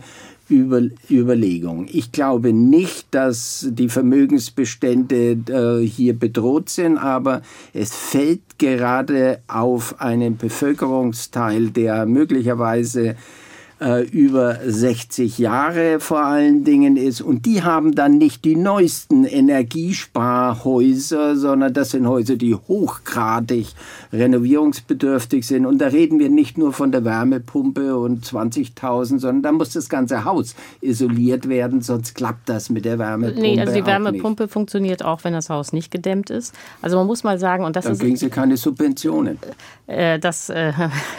über, 0.50 0.82
Überlegung. 1.10 1.88
Ich 1.92 2.12
glaube 2.12 2.54
nicht, 2.54 3.08
dass 3.12 3.68
die 3.70 3.90
Vermögensbestände 3.90 5.38
äh, 5.50 5.86
hier 5.86 6.18
bedroht 6.18 6.70
sind, 6.70 6.98
aber 6.98 7.42
es 7.74 7.94
fällt 7.94 8.42
gerade 8.58 9.40
auf 9.48 10.00
einen 10.00 10.38
Bevölkerungsteil, 10.38 11.70
der 11.70 12.06
möglicherweise 12.06 13.16
äh, 13.82 14.04
über 14.04 14.60
60 14.66 15.38
Jahre 15.38 16.00
vor 16.00 16.22
allen 16.22 16.64
Dingen 16.64 16.96
ist. 16.96 17.20
Und 17.22 17.46
die 17.46 17.64
haben 17.64 17.94
dann 17.94 18.18
nicht 18.18 18.46
die 18.46 18.56
neuesten 18.56 19.26
Energiesparhäuser, 19.26 21.36
sondern 21.36 21.74
das 21.74 21.92
sind 21.92 22.08
Häuser, 22.08 22.38
die 22.38 22.56
hochgradig 22.56 23.68
renovierungsbedürftig 24.14 25.46
sind. 25.46 25.66
Und 25.66 25.80
da 25.80 25.88
reden 25.88 26.20
wir 26.20 26.30
nicht 26.30 26.58
nur 26.58 26.72
von 26.72 26.94
der 26.94 27.04
Wärmepumpe 27.04 27.98
und 27.98 28.26
20.000, 28.26 29.20
sondern 29.20 29.42
da 29.42 29.52
muss 29.52 29.74
das 29.74 29.90
ganze 29.90 30.24
Haus 30.24 30.56
isoliert 30.80 31.50
werden, 31.50 31.82
sonst 31.82 32.16
klappt 32.16 32.48
das 32.48 32.70
mit 32.70 32.86
der 32.86 32.98
Wärmepumpe. 32.98 33.42
Nee, 33.42 33.60
also 33.60 33.74
die 33.74 33.86
Wärmepumpe 33.86 34.44
nicht. 34.44 34.54
funktioniert 34.54 35.04
auch, 35.04 35.26
wenn 35.26 35.34
das 35.34 35.50
Haus 35.50 35.74
nicht 35.74 35.92
gedämmt 35.92 36.30
ist. 36.30 36.56
Also 36.82 36.96
man 36.98 37.08
muss 37.08 37.26
mal 37.26 37.40
sagen, 37.40 37.66
und 37.66 37.76
das 37.76 37.84
dann 37.84 37.92
ist. 37.94 38.00
Dann 38.00 38.06
kriegen 38.06 38.18
Sie 38.18 38.30
keine 38.30 38.56
Subventionen. 38.56 39.38
Äh, 39.88 40.18
das 40.20 40.50
äh, 40.50 40.72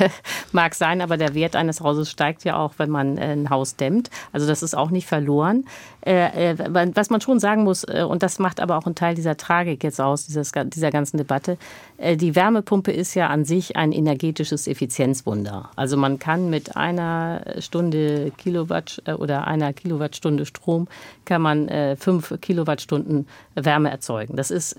mag 0.52 0.74
sein, 0.74 1.02
aber 1.02 1.18
der 1.18 1.34
Wert 1.34 1.54
eines 1.54 1.82
Hauses 1.82 2.11
steigt 2.11 2.45
ja 2.47 2.57
auch, 2.57 2.74
wenn 2.78 2.90
man 2.90 3.18
ein 3.18 3.51
Haus 3.51 3.76
dämmt. 3.76 4.11
Also 4.32 4.47
das 4.47 4.62
ist 4.62 4.74
auch 4.74 4.90
nicht 4.90 5.07
verloren. 5.07 5.64
Äh, 6.07 6.52
äh, 6.52 6.57
was 6.94 7.11
man 7.11 7.20
schon 7.20 7.40
sagen 7.40 7.64
muss, 7.64 7.82
und 7.82 8.22
das 8.22 8.38
macht 8.38 8.61
aber 8.61 8.76
auch 8.76 8.86
einen 8.86 8.94
Teil 8.94 9.16
dieser 9.16 9.36
Tragik 9.36 9.82
jetzt 9.82 10.00
aus, 10.00 10.26
dieses, 10.26 10.52
dieser 10.52 10.90
ganzen 10.90 11.16
Debatte, 11.16 11.59
die 11.98 12.36
Wärmepumpe 12.36 12.92
ist 12.92 13.14
ja 13.14 13.28
an 13.28 13.44
sich 13.46 13.76
ein 13.76 13.90
energetisches 13.90 14.66
Effizienzwunder. 14.66 15.70
Also 15.76 15.96
man 15.96 16.18
kann 16.18 16.50
mit 16.50 16.76
einer 16.76 17.40
Stunde 17.59 18.32
Kilowatt 18.36 19.02
oder 19.16 19.46
einer 19.46 19.72
Kilowattstunde 19.72 20.44
Strom 20.44 20.88
kann 21.24 21.40
man 21.40 21.96
fünf 21.98 22.34
Kilowattstunden 22.42 23.26
Wärme 23.54 23.90
erzeugen. 23.90 24.36
Das 24.36 24.50
ist 24.50 24.78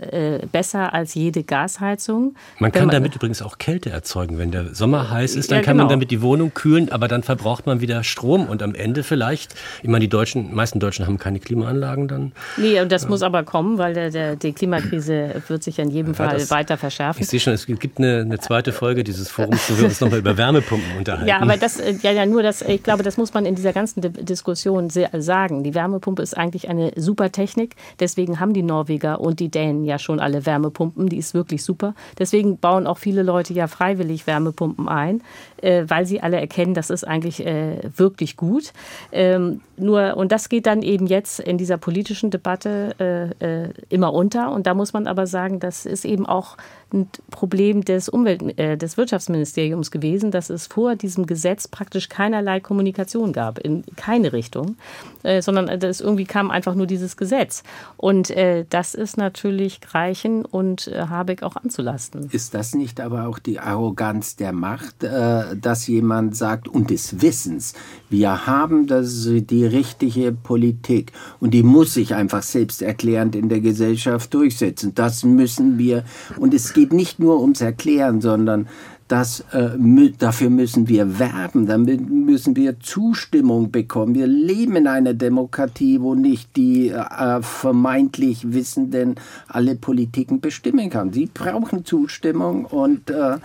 besser 0.51 0.93
als 0.93 1.15
jede 1.15 1.43
Gasheizung. 1.43 2.36
Man 2.59 2.71
kann 2.71 2.86
man, 2.86 2.93
damit 2.93 3.15
übrigens 3.15 3.41
auch 3.41 3.57
Kälte 3.57 3.89
erzeugen. 3.89 4.38
Wenn 4.38 4.51
der 4.51 4.75
Sommer 4.75 5.09
heiß 5.09 5.36
ist, 5.36 5.49
dann 5.49 5.59
ja, 5.59 5.63
kann 5.63 5.78
genau. 5.78 5.86
man 5.86 5.89
damit 5.89 6.11
die 6.11 6.21
Wohnung 6.21 6.53
kühlen, 6.53 6.91
aber 6.91 7.07
dann 7.07 7.23
verbraucht 7.23 7.65
man 7.65 7.82
wieder 7.82 8.03
Strom 8.03 8.47
und 8.47 8.61
am 8.61 8.75
Ende 8.75 9.01
vielleicht, 9.01 9.55
ich 9.82 9.89
meine, 9.89 10.01
die 10.01 10.09
Deutschen, 10.09 10.53
meisten 10.53 10.80
Deutschen 10.80 11.07
haben 11.07 11.16
keine 11.18 11.39
Klimaanlagen 11.39 12.07
dann. 12.07 12.32
Nee, 12.57 12.80
und 12.82 12.91
das 12.91 13.05
äh, 13.05 13.09
muss 13.09 13.22
aber 13.22 13.43
kommen, 13.43 13.78
weil 13.78 13.93
der, 13.93 14.09
der, 14.09 14.36
die 14.36 14.53
Klimakrise 14.53 15.41
wird 15.47 15.63
sich 15.63 15.80
in 15.80 15.89
jedem 15.89 16.15
Fall 16.15 16.38
das, 16.38 16.51
weiter 16.51 16.78
verschärfen. 16.78 17.22
Ich 17.22 17.28
sehe 17.28 17.39
schon, 17.39 17.53
es 17.53 17.65
gibt 17.65 17.97
eine, 17.97 18.22
eine 18.22 18.39
zweite 18.39 18.72
Folge 18.72 19.03
dieses 19.03 19.30
Forums, 19.30 19.70
wo 19.70 19.78
wir 19.78 19.86
uns 19.86 19.99
nochmal 20.01 20.20
über 20.20 20.38
Wärmepumpen 20.38 20.97
unterhalten. 20.97 21.28
Ja, 21.28 21.39
aber 21.41 21.57
das, 21.57 21.80
äh, 21.80 21.95
ja, 22.01 22.11
ja, 22.11 22.26
nur 22.26 22.43
das, 22.43 22.61
ich 22.61 22.84
glaube, 22.84 23.03
das 23.03 23.18
muss 23.18 23.34
man 23.34 23.45
in 23.45 23.55
dieser 23.55 23.74
ganzen 23.74 24.01
Diskussion 24.01 24.89
sagen. 24.89 25.63
Die 25.63 25.74
Wärmepumpe 25.74 26.22
ist 26.22 26.38
eigentlich 26.38 26.70
eine 26.70 26.91
super 26.95 27.32
Technik. 27.32 27.76
Deswegen 27.99 28.39
haben 28.39 28.53
die 28.53 28.63
Norweger 28.63 29.20
und 29.20 29.39
die 29.39 29.49
Dänen 29.49 29.84
ja 29.86 29.99
schon 29.99 30.20
alle 30.20 30.45
Wärmepumpen. 30.45 31.09
Die 31.09 31.18
ist 31.18 31.34
wirklich 31.34 31.63
super. 31.63 31.93
Deswegen 32.20 32.57
bauen 32.57 32.88
auch 32.88 32.97
viele 32.97 33.24
Leute 33.24 33.53
ja 33.53 33.68
freiwillig 33.68 34.28
Wärmepumpen 34.28 34.88
ein, 34.88 35.22
äh, 35.61 35.86
weil 35.88 36.05
sie 36.05 36.22
alle 36.22 36.39
erkennen, 36.39 36.74
das 36.74 36.89
ist 36.89 37.03
eigentlich 37.03 37.45
äh, 37.45 37.80
wirklich 37.95 38.38
gut. 38.38 38.74
Ähm, 39.11 39.61
nur, 39.78 40.18
und 40.18 40.32
das 40.32 40.49
geht 40.49 40.65
dann 40.65 40.82
eben 40.82 41.07
jetzt 41.08 41.39
in 41.39 41.58
dieser 41.58 41.78
politischen 41.78 42.30
Debatte 42.30 43.34
äh, 43.41 43.64
äh, 43.66 43.70
immer 43.89 44.14
unter. 44.14 44.51
Und 44.51 44.68
da 44.68 44.74
muss 44.74 44.93
man 44.93 45.08
aber 45.08 45.26
sagen, 45.26 45.60
das 45.60 45.86
ist 45.86 46.05
eben 46.05 46.26
auch 46.26 46.58
ein 46.94 47.10
Problem 47.32 47.84
des 47.84 48.10
Umwelt, 48.10 48.58
äh, 48.58 48.78
des 48.78 48.98
Wirtschaftsministeriums 48.98 49.92
gewesen, 49.92 50.32
dass 50.32 50.50
es 50.50 50.68
vor 50.68 50.96
diesem 50.96 51.26
Gesetz 51.26 51.68
praktisch 51.68 52.10
keinerlei 52.10 52.60
Kommunikation 52.60 53.34
gab, 53.34 53.60
in 53.60 53.84
keine 53.96 54.34
Richtung, 54.34 54.78
äh, 55.24 55.42
sondern 55.42 55.68
es 55.68 56.02
irgendwie 56.02 56.26
kam 56.26 56.52
einfach 56.52 56.76
nur 56.76 56.88
dieses 56.88 57.18
Gesetz. 57.18 57.64
Und 57.98 58.30
äh, 58.30 58.66
das 58.70 58.94
ist 58.94 59.18
natürlich 59.18 59.82
Greichen 59.82 60.46
und 60.46 60.88
äh, 60.88 61.08
Habeck 61.10 61.44
auch 61.44 61.56
anzulasten. 61.56 62.30
Ist 62.32 62.54
das 62.54 62.74
nicht 62.74 63.00
aber 63.02 63.28
auch 63.28 63.40
die 63.40 63.60
Arroganz 63.60 64.36
der 64.36 64.54
Macht, 64.54 65.04
äh, 65.04 65.56
dass 65.56 65.88
jemand 65.88 66.36
sagt 66.36 66.68
und 66.68 66.90
des 66.90 67.22
Wissens, 67.22 67.74
wir 68.10 68.48
haben 68.48 68.88
das, 68.88 69.28
die 69.28 69.66
richtige 69.66 70.32
Politik 70.32 71.12
und 71.40 71.52
die 71.52 71.64
muss 71.64 71.94
sich 71.94 72.16
einfach 72.16 72.44
selbsterklärend 72.44 73.36
in 73.36 73.50
der 73.50 73.60
Gesellschaft 73.60 74.34
durchsetzen. 74.34 74.96
Das 74.96 75.24
müssen 75.24 75.78
wir 75.78 76.04
und 76.38 76.54
es 76.54 76.76
geht 76.78 76.93
nicht 76.93 77.17
nur 77.17 77.41
ums 77.41 77.59
Erklären, 77.59 78.21
sondern 78.21 78.67
das, 79.08 79.41
äh, 79.51 79.70
dafür 80.18 80.49
müssen 80.49 80.88
wir 80.89 81.20
werben, 81.20 81.66
damit 81.66 82.10
müssen 82.10 82.55
wir 82.55 82.80
Zustimmung 82.80 83.72
bekommen. 83.72 84.16
Wir 84.16 84.28
leben 84.28 84.76
in 84.76 84.88
einer 84.88 85.14
Demokratie, 85.14 86.01
wo 86.01 86.16
nicht 86.16 86.55
die 86.55 86.89
äh, 86.89 87.41
vermeintlich 87.41 88.51
Wissenden 88.53 89.16
alle 89.47 89.76
Politiken 89.76 90.41
bestimmen 90.41 90.89
kann. 90.89 91.14
Sie 91.14 91.30
brauchen 91.34 91.86
Zustimmung 91.86 92.66
und 92.66 93.10
äh, 93.10 93.38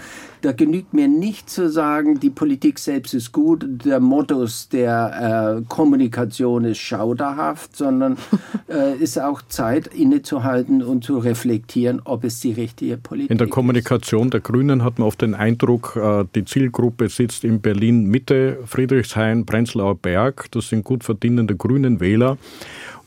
da 0.42 0.50
genügt 0.50 0.92
mir 0.92 1.06
nicht 1.06 1.48
zu 1.48 1.70
sagen, 1.70 2.18
die 2.18 2.30
Politik 2.30 2.80
selbst 2.80 3.14
ist 3.14 3.30
gut, 3.30 3.64
der 3.84 4.00
Mottos 4.00 4.68
der 4.68 5.60
äh, 5.60 5.62
Kommunikation 5.68 6.64
ist 6.64 6.78
schauderhaft, 6.78 7.76
sondern 7.76 8.16
äh, 8.68 8.96
ist 8.96 9.20
auch 9.20 9.42
Zeit 9.42 9.86
innezuhalten 9.86 10.82
und 10.82 11.04
zu 11.04 11.18
reflektieren, 11.18 12.02
ob 12.04 12.24
es 12.24 12.40
die 12.40 12.52
richtige 12.52 12.96
Politik 12.96 13.30
ist. 13.30 13.32
In 13.32 13.38
der 13.38 13.48
Kommunikation 13.48 14.30
der 14.30 14.40
Grünen 14.40 14.82
hat 14.82 14.98
man 14.98 15.06
oft 15.06 15.22
den 15.22 15.34
Eindruck, 15.34 15.51
äh, 15.96 16.24
die 16.34 16.44
Zielgruppe 16.44 17.08
sitzt 17.08 17.44
in 17.44 17.60
Berlin 17.60 18.06
Mitte, 18.06 18.58
Friedrichshain, 18.66 19.44
Prenzlauer 19.44 19.96
Berg. 19.96 20.46
Das 20.52 20.68
sind 20.68 20.84
gut 20.84 21.04
verdienende 21.04 21.56
grünen 21.56 22.00
Wähler. 22.00 22.38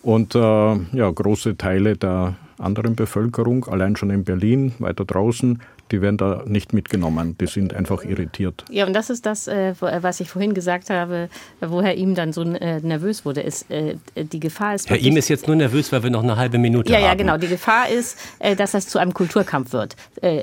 Und 0.02 0.36
äh, 0.36 0.40
ja, 0.40 1.10
große 1.10 1.58
Teile 1.58 1.98
der 1.98 2.36
anderen 2.58 2.96
Bevölkerung, 2.96 3.66
allein 3.66 3.96
schon 3.96 4.10
in 4.10 4.24
Berlin, 4.24 4.74
weiter 4.80 5.06
draußen, 5.06 5.60
die 5.92 6.02
werden 6.02 6.18
da 6.18 6.44
nicht 6.46 6.74
mitgenommen. 6.74 7.38
Die 7.40 7.48
sind 7.48 7.74
einfach 7.74 8.04
irritiert. 8.04 8.66
Ja, 8.70 8.86
und 8.86 8.94
das 8.94 9.10
ist 9.10 9.26
das, 9.26 9.48
äh, 9.48 9.74
was 9.80 10.20
ich 10.20 10.30
vorhin 10.30 10.54
gesagt 10.54 10.90
habe, 10.90 11.30
wo 11.62 11.82
Herr 11.82 11.96
Ihm 11.96 12.16
dann 12.16 12.34
so 12.34 12.42
äh, 12.42 12.80
nervös 12.82 13.26
wurde. 13.26 13.42
Ist, 13.42 13.70
äh, 13.70 13.96
die 14.16 14.40
Gefahr 14.40 14.76
ist. 14.76 14.90
Herr 14.90 14.98
Ihm 14.98 15.16
ist 15.18 15.30
jetzt 15.30 15.48
nur 15.48 15.56
nervös, 15.56 15.92
weil 15.92 16.02
wir 16.04 16.10
noch 16.10 16.24
eine 16.24 16.38
halbe 16.38 16.58
Minute 16.58 16.92
ja, 16.92 16.98
haben. 16.98 17.04
Ja, 17.04 17.10
ja, 17.10 17.16
genau. 17.16 17.38
Die 17.38 17.48
Gefahr 17.48 17.90
ist, 17.90 18.18
dass 18.58 18.72
das 18.72 18.88
zu 18.88 18.98
einem 18.98 19.14
Kulturkampf 19.14 19.74
wird. 19.74 19.96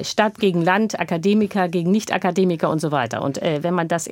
Stadt 0.02 0.38
gegen 0.38 0.62
Land, 0.62 0.98
Akademiker 0.98 1.68
gegen 1.68 1.90
Nicht-Akademiker 1.90 2.70
und 2.70 2.80
so 2.80 2.92
weiter. 2.92 3.22
Und 3.22 3.40
wenn 3.42 3.74
man 3.74 3.88
das 3.88 4.08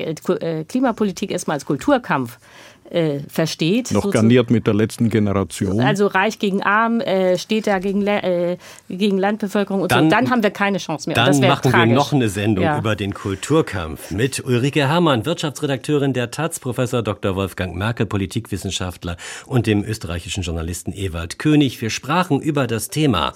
Klimapolitik 0.68 1.30
erstmal 1.30 1.56
als 1.56 1.64
Kulturkampf 1.64 2.38
äh, 2.90 3.20
versteht. 3.28 3.92
Noch 3.92 4.10
garniert 4.10 4.50
mit 4.50 4.66
der 4.66 4.74
letzten 4.74 5.08
Generation. 5.08 5.80
Also 5.80 6.06
reich 6.06 6.38
gegen 6.38 6.62
arm, 6.62 7.00
äh, 7.00 7.38
steht 7.38 7.66
da 7.66 7.78
gegen, 7.78 8.06
äh, 8.06 8.56
gegen 8.88 9.18
Landbevölkerung 9.18 9.82
und 9.82 9.92
dann, 9.92 10.10
so. 10.10 10.16
Dann 10.16 10.30
haben 10.30 10.42
wir 10.42 10.50
keine 10.50 10.78
Chance 10.78 11.08
mehr. 11.08 11.14
Dann 11.14 11.38
machen 11.40 11.70
tragisch. 11.70 11.88
wir 11.88 11.94
noch 11.94 12.12
eine 12.12 12.28
Sendung 12.28 12.64
ja. 12.64 12.78
über 12.78 12.96
den 12.96 13.14
Kulturkampf 13.14 14.10
mit 14.10 14.44
Ulrike 14.44 14.88
Herrmann, 14.88 15.24
Wirtschaftsredakteurin 15.24 16.12
der 16.12 16.30
Taz, 16.30 16.58
Professor 16.58 17.02
Dr. 17.02 17.36
Wolfgang 17.36 17.74
Merkel, 17.76 18.06
Politikwissenschaftler 18.06 19.16
und 19.46 19.66
dem 19.66 19.84
österreichischen 19.84 20.42
Journalisten 20.42 20.92
Ewald 20.92 21.38
König. 21.38 21.80
Wir 21.80 21.90
sprachen 21.90 22.40
über 22.40 22.66
das 22.66 22.88
Thema 22.88 23.32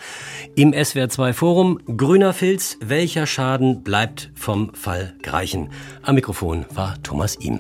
im 0.57 0.73
SWR2 0.73 1.33
Forum 1.33 1.81
Grüner 1.97 2.33
Filz, 2.33 2.77
welcher 2.81 3.27
Schaden 3.27 3.83
bleibt 3.83 4.31
vom 4.35 4.75
Fall 4.75 5.15
Greichen? 5.23 5.71
Am 6.03 6.15
Mikrofon 6.15 6.67
war 6.75 6.97
Thomas 7.03 7.39
Ihm. 7.41 7.53